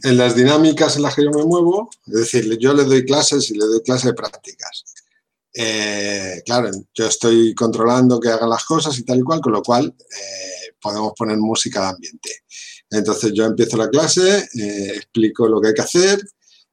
[0.04, 3.50] En las dinámicas en las que yo me muevo, es decir, yo le doy clases
[3.50, 4.84] y le doy clases de prácticas.
[5.54, 9.62] Eh, claro, yo estoy controlando que hagan las cosas y tal y cual, con lo
[9.62, 12.30] cual eh, podemos poner música de ambiente.
[12.90, 16.20] Entonces yo empiezo la clase, eh, explico lo que hay que hacer,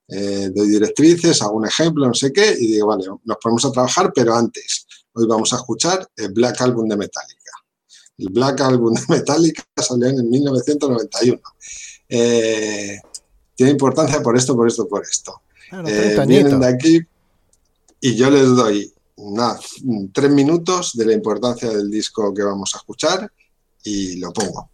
[0.08, 4.12] doy directrices, hago un ejemplo, no sé qué, y digo, vale, nos ponemos a trabajar,
[4.14, 7.39] pero antes, hoy vamos a escuchar el Black Album de Metallica.
[8.20, 11.42] El Black Album de Metallica salió en 1991.
[12.10, 13.00] Eh,
[13.56, 15.42] tiene importancia por esto, por esto, por esto.
[15.88, 17.00] Eh, vienen de aquí
[18.02, 18.94] y yo les doy
[20.14, 23.32] tres minutos de la importancia del disco que vamos a escuchar
[23.84, 24.70] y lo pongo.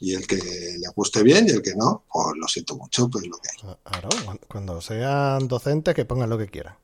[0.00, 3.26] Y el que le guste bien y el que no, pues lo siento mucho, pues
[3.26, 3.76] lo que hay.
[3.82, 4.08] Claro,
[4.46, 6.76] cuando sean docentes que pongan lo que quieran.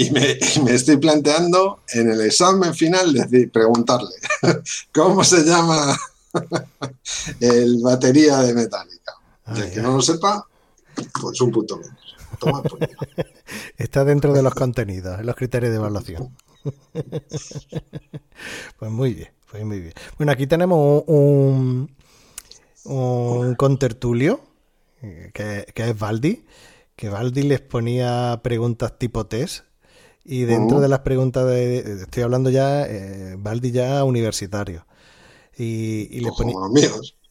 [0.00, 0.38] Y me,
[0.74, 4.14] estoy planteando en el examen final decir, preguntarle
[4.94, 5.94] cómo se llama
[7.40, 9.12] el batería de metálica.
[9.48, 10.46] el que no lo sepa,
[11.20, 11.98] pues un punto menos.
[13.76, 16.34] Está dentro de los contenidos, en los criterios de evaluación.
[18.78, 19.92] pues muy bien, pues muy bien.
[20.16, 21.94] Bueno, aquí tenemos un,
[22.84, 24.40] un contertulio,
[25.34, 26.46] que, que es Valdi,
[26.96, 29.68] que Valdi les ponía preguntas tipo test.
[30.24, 34.86] Y dentro de las preguntas de, estoy hablando ya, eh, Valdi ya universitario.
[35.56, 36.56] Y, le ponía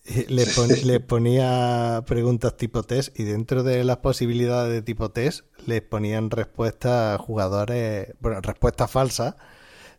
[0.83, 6.31] le, ponía preguntas tipo test y dentro de las posibilidades de tipo test les ponían
[6.31, 9.35] respuestas a jugadores, bueno, respuestas falsas.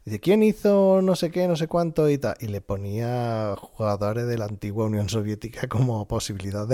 [0.05, 2.35] Dice, ¿quién hizo no sé qué, no sé cuánto y tal?
[2.41, 6.67] Y le ponía jugadores de la antigua Unión Soviética como posibilidad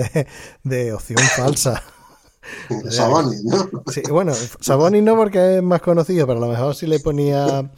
[0.63, 1.83] de, opción falsa.
[2.91, 3.69] Saboni, ¿no?
[3.93, 7.71] Sí, bueno, Saboni no porque es más conocido, pero a lo mejor si le ponía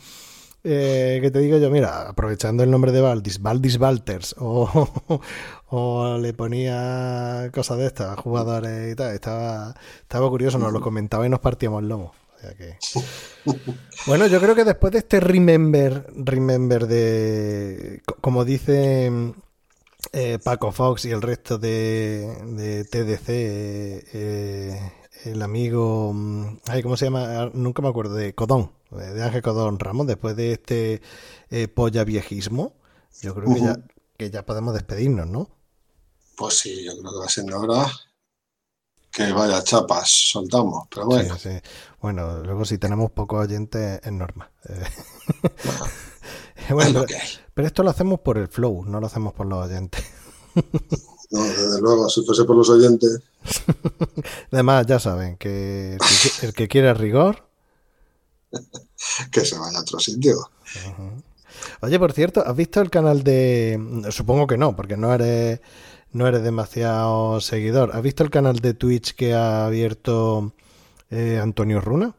[0.64, 6.32] eh, que te digo yo, mira, aprovechando el nombre de Valdis, Valdis Walters, o, le
[6.34, 11.40] ponía cosas de estas, jugadores y tal, estaba, estaba curioso, nos lo comentaba y nos
[11.40, 12.12] partíamos el lomo.
[14.06, 19.10] Bueno, yo creo que después de este remember, remember de, como dice
[20.12, 24.92] eh, Paco Fox y el resto de, TDC, eh,
[25.24, 27.50] el amigo, mm, ay, ¿cómo se llama?
[27.52, 31.02] Nunca me acuerdo, de Codón, de Ángel Codón Ramos, después de este
[31.50, 32.74] eh, polla viejismo,
[33.20, 33.76] yo creo que, ya,
[34.16, 35.50] que ya podemos despedirnos, ¿no?
[36.36, 37.86] Pues sí, yo creo que va siendo hora
[39.10, 41.36] que vaya chapas, soltamos, pero bueno.
[42.00, 44.50] Bueno, luego si tenemos pocos oyentes es normal.
[46.68, 47.04] Eh, bueno,
[47.58, 50.04] pero, esto lo hacemos por el flow, no lo hacemos por los oyentes.
[51.30, 53.20] No, desde luego, si fuese por los oyentes.
[54.50, 55.98] Además, ya saben que
[56.40, 57.46] el que, quiere rigor.
[59.30, 60.38] que se vaya a otro sitio.
[61.82, 64.06] Oye, por cierto, ¿has visto el canal de.
[64.10, 65.60] Supongo que no, porque no eres,
[66.12, 67.90] no eres demasiado seguidor.
[67.94, 70.54] ¿Has visto el canal de Twitch que ha abierto
[71.10, 72.14] eh, Antonio Runa?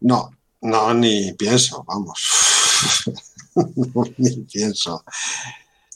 [0.00, 0.30] No,
[0.60, 2.20] no, ni pienso, vamos.
[4.18, 5.04] ni pienso.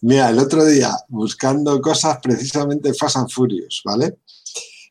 [0.02, 4.18] Mira, el otro día, buscando cosas precisamente Fast and Furious, ¿vale?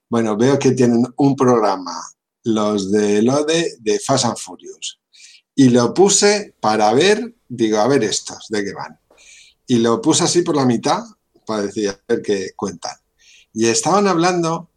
[0.10, 1.96] Bueno, veo que tienen un programa,
[2.44, 5.00] los de LODE, de Fast and Furious.
[5.54, 9.00] Y lo puse para ver, digo, a ver estos, ¿de qué van?
[9.68, 11.04] Y lo puse así por la mitad
[11.46, 12.96] para decir, a ver qué cuentan.
[13.54, 14.70] Y estaban hablando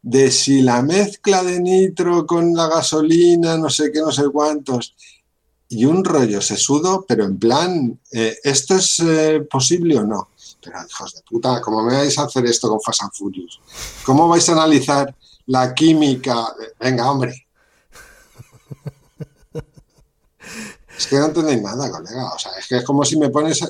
[0.00, 4.94] de si la mezcla de nitro con la gasolina, no sé qué, no sé cuántos,
[5.72, 10.28] y un rollo sesudo, pero en plan, eh, ¿esto es eh, posible o no?
[10.62, 13.12] Pero hijos de puta, ¿cómo me vais a hacer esto con Fast and?
[14.04, 16.54] ¿Cómo vais a analizar la química?
[16.78, 17.46] Venga, hombre.
[20.98, 22.34] Es que no entendéis nada, colega.
[22.34, 23.64] O sea, es que es como si me pones,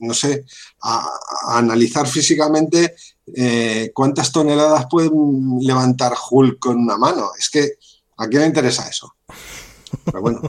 [0.00, 0.44] no sé,
[0.82, 1.08] a,
[1.48, 2.94] analizar físicamente
[3.34, 7.30] eh, cuántas toneladas pueden levantar Hulk con una mano.
[7.38, 7.78] Es que,
[8.18, 9.16] ¿a quién le interesa eso?
[10.04, 10.42] Pero bueno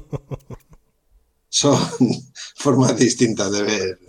[1.49, 1.77] son
[2.55, 3.99] formas distintas de ver.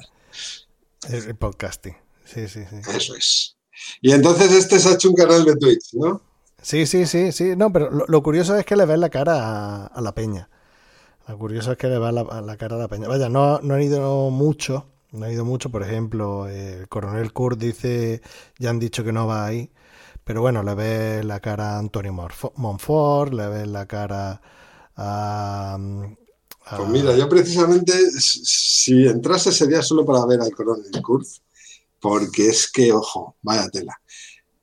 [1.09, 1.97] El podcasting.
[2.25, 2.77] Sí, sí, sí.
[2.95, 3.57] Eso es.
[4.01, 6.21] Y entonces este se ha hecho un canal de Twitch, ¿no?
[6.61, 7.55] Sí, sí, sí, sí.
[7.57, 10.51] No, pero lo, curioso es que le ves la cara a, la peña.
[11.29, 13.09] Lo curioso es que le ves la, cara a la peña.
[13.09, 14.87] Vaya, no, no han ido mucho.
[15.13, 15.71] No ha ido mucho.
[15.71, 18.21] Por ejemplo, el coronel Kurt dice,
[18.59, 19.71] ya han dicho que no va ahí.
[20.25, 24.43] Pero bueno, le ves la cara a Antonio Monfort, le ves la cara
[24.97, 25.79] a,
[26.77, 31.41] pues mira, yo precisamente, si entrase sería solo para ver al coronel Kurz,
[32.01, 34.01] porque es que, ojo, vaya tela.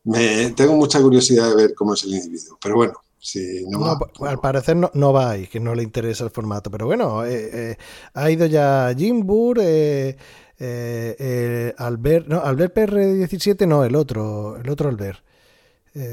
[0.03, 3.98] Me, tengo mucha curiosidad de ver cómo es el individuo, pero bueno, si no, va,
[3.98, 7.25] pues Al parecer no, no, va ahí, que no le interesa el formato, pero bueno,
[7.25, 7.77] eh, eh,
[8.14, 10.16] ha ido ya Jim Burr, eh,
[10.59, 15.24] eh Albert, no, Albert PR17, no, el otro, el otro Albert.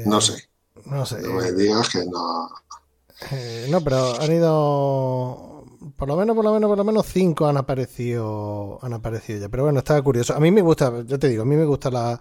[0.05, 0.49] no sé.
[0.85, 1.21] No sé.
[1.21, 2.49] No me digas que no.
[3.69, 5.52] no, pero han ido
[5.95, 9.49] por lo menos, por lo menos, por lo menos cinco han aparecido, han aparecido ya.
[9.49, 10.33] Pero bueno, estaba curioso.
[10.33, 12.19] A mí me gusta, yo te digo, a mí me gusta la,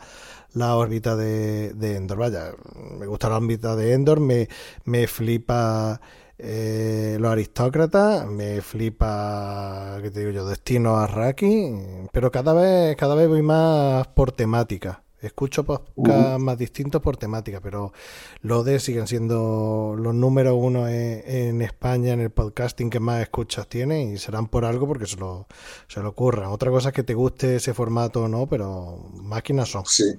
[0.54, 2.18] la órbita de, de, Endor.
[2.18, 2.52] Vaya,
[2.98, 4.48] me gusta la órbita de Endor, me,
[4.84, 6.00] me flipa
[6.38, 10.46] eh, los aristócratas, me flipa, ¿qué te digo yo?
[10.46, 15.01] Destino a Raki, pero cada vez, cada vez voy más por temática.
[15.22, 17.92] Escucho podcasts más distintos por temática, pero
[18.40, 23.68] los de siguen siendo los números uno en, España en el podcasting que más escuchas
[23.68, 25.46] tiene y serán por algo porque se lo,
[25.86, 26.50] se lo ocurran.
[26.50, 29.84] Otra cosa es que te guste ese formato o no, pero máquinas son.
[29.86, 30.18] Sí.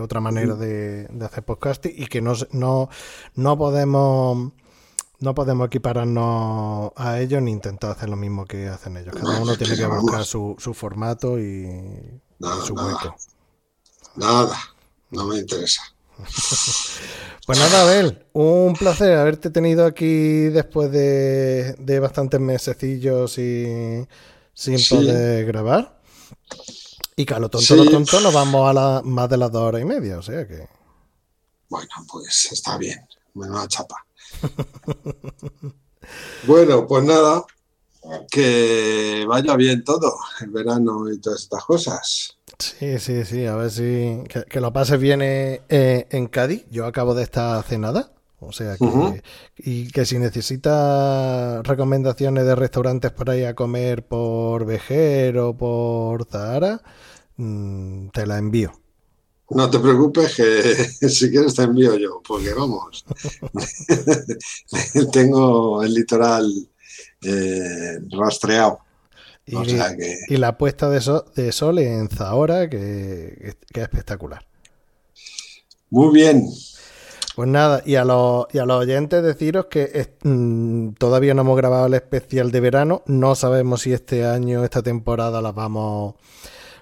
[0.00, 2.90] Otra manera de, hacer podcasting y que no, no,
[3.36, 4.52] no podemos
[5.20, 9.14] no podemos equipararnos a ellos ni intentar hacer lo mismo que hacen ellos.
[9.14, 12.20] Cada uno tiene que buscar su, su formato y,
[12.66, 13.04] su hueco.
[13.04, 13.16] Nada,
[14.16, 15.82] no me interesa.
[17.46, 24.06] Pues nada, Abel, un placer haberte tenido aquí después de, bastantes mesecillos y
[24.54, 26.00] sin poder grabar.
[27.16, 29.62] Y que a lo tonto, lo tonto, nos vamos a la, más de las dos
[29.62, 30.68] horas y media, o sea que.
[31.68, 34.06] Bueno, pues está bien, menuda chapa.
[36.46, 37.44] bueno, pues nada,
[38.30, 42.36] que vaya bien todo, el verano y todas estas cosas.
[42.60, 44.22] Sí, sí, sí, a ver si.
[44.48, 46.66] Que, lo pases bien eh, en Cádiz.
[46.70, 48.12] Yo acabo de estar cenada.
[48.40, 49.22] O sea que.
[49.58, 56.26] Y que si necesitas recomendaciones de restaurantes por ahí a comer por Vejer o por
[56.26, 56.80] Zahara,
[57.36, 58.72] mm, te la envío.
[59.50, 63.04] No te preocupes que si quieres te envío yo, porque vamos,
[65.12, 66.48] tengo el litoral
[67.22, 68.78] eh, rastreado.
[70.28, 71.00] Y, la puesta de,
[71.34, 74.44] de, sol en Zahora, que, que, es espectacular.
[75.90, 76.46] Muy bien.
[77.34, 81.56] Pues nada, y a los, y a los oyentes deciros que mm, todavía no hemos
[81.56, 83.02] grabado el especial de verano.
[83.06, 86.14] No sabemos si este año, esta temporada, las vamos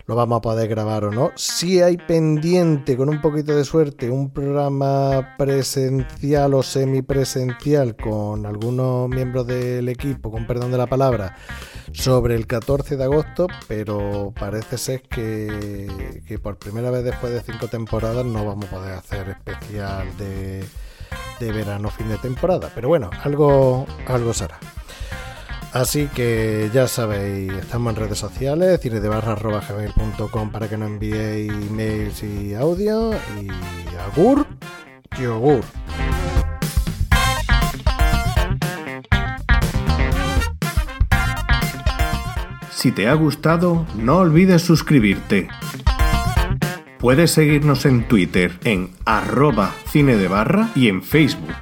[0.08, 1.32] lo vamos a poder grabar o no.
[1.36, 9.10] Si hay pendiente, con un poquito de suerte, un programa presencial o semipresencial con algunos
[9.10, 11.36] miembros del equipo, con perdón de la palabra,
[11.92, 17.42] sobre el 14 de agosto, pero parece ser que, que por primera vez después de
[17.42, 20.64] cinco temporadas no vamos a poder hacer especial de,
[21.38, 22.72] de verano, fin de temporada.
[22.74, 24.58] Pero bueno, algo, algo será.
[25.72, 30.88] Así que ya sabéis, estamos en redes sociales, cine de barra gmail.com para que nos
[30.88, 33.12] enviéis emails y audio.
[33.40, 33.48] Y
[33.96, 34.46] agur,
[35.20, 35.64] yogur.
[42.70, 45.48] Si te ha gustado, no olvides suscribirte.
[46.98, 51.54] Puedes seguirnos en Twitter en arroba cine de barra y en Facebook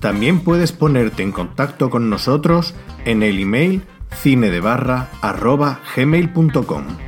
[0.00, 3.82] también puedes ponerte en contacto con nosotros en el email
[4.22, 7.07] cinedebarra.gmail.com.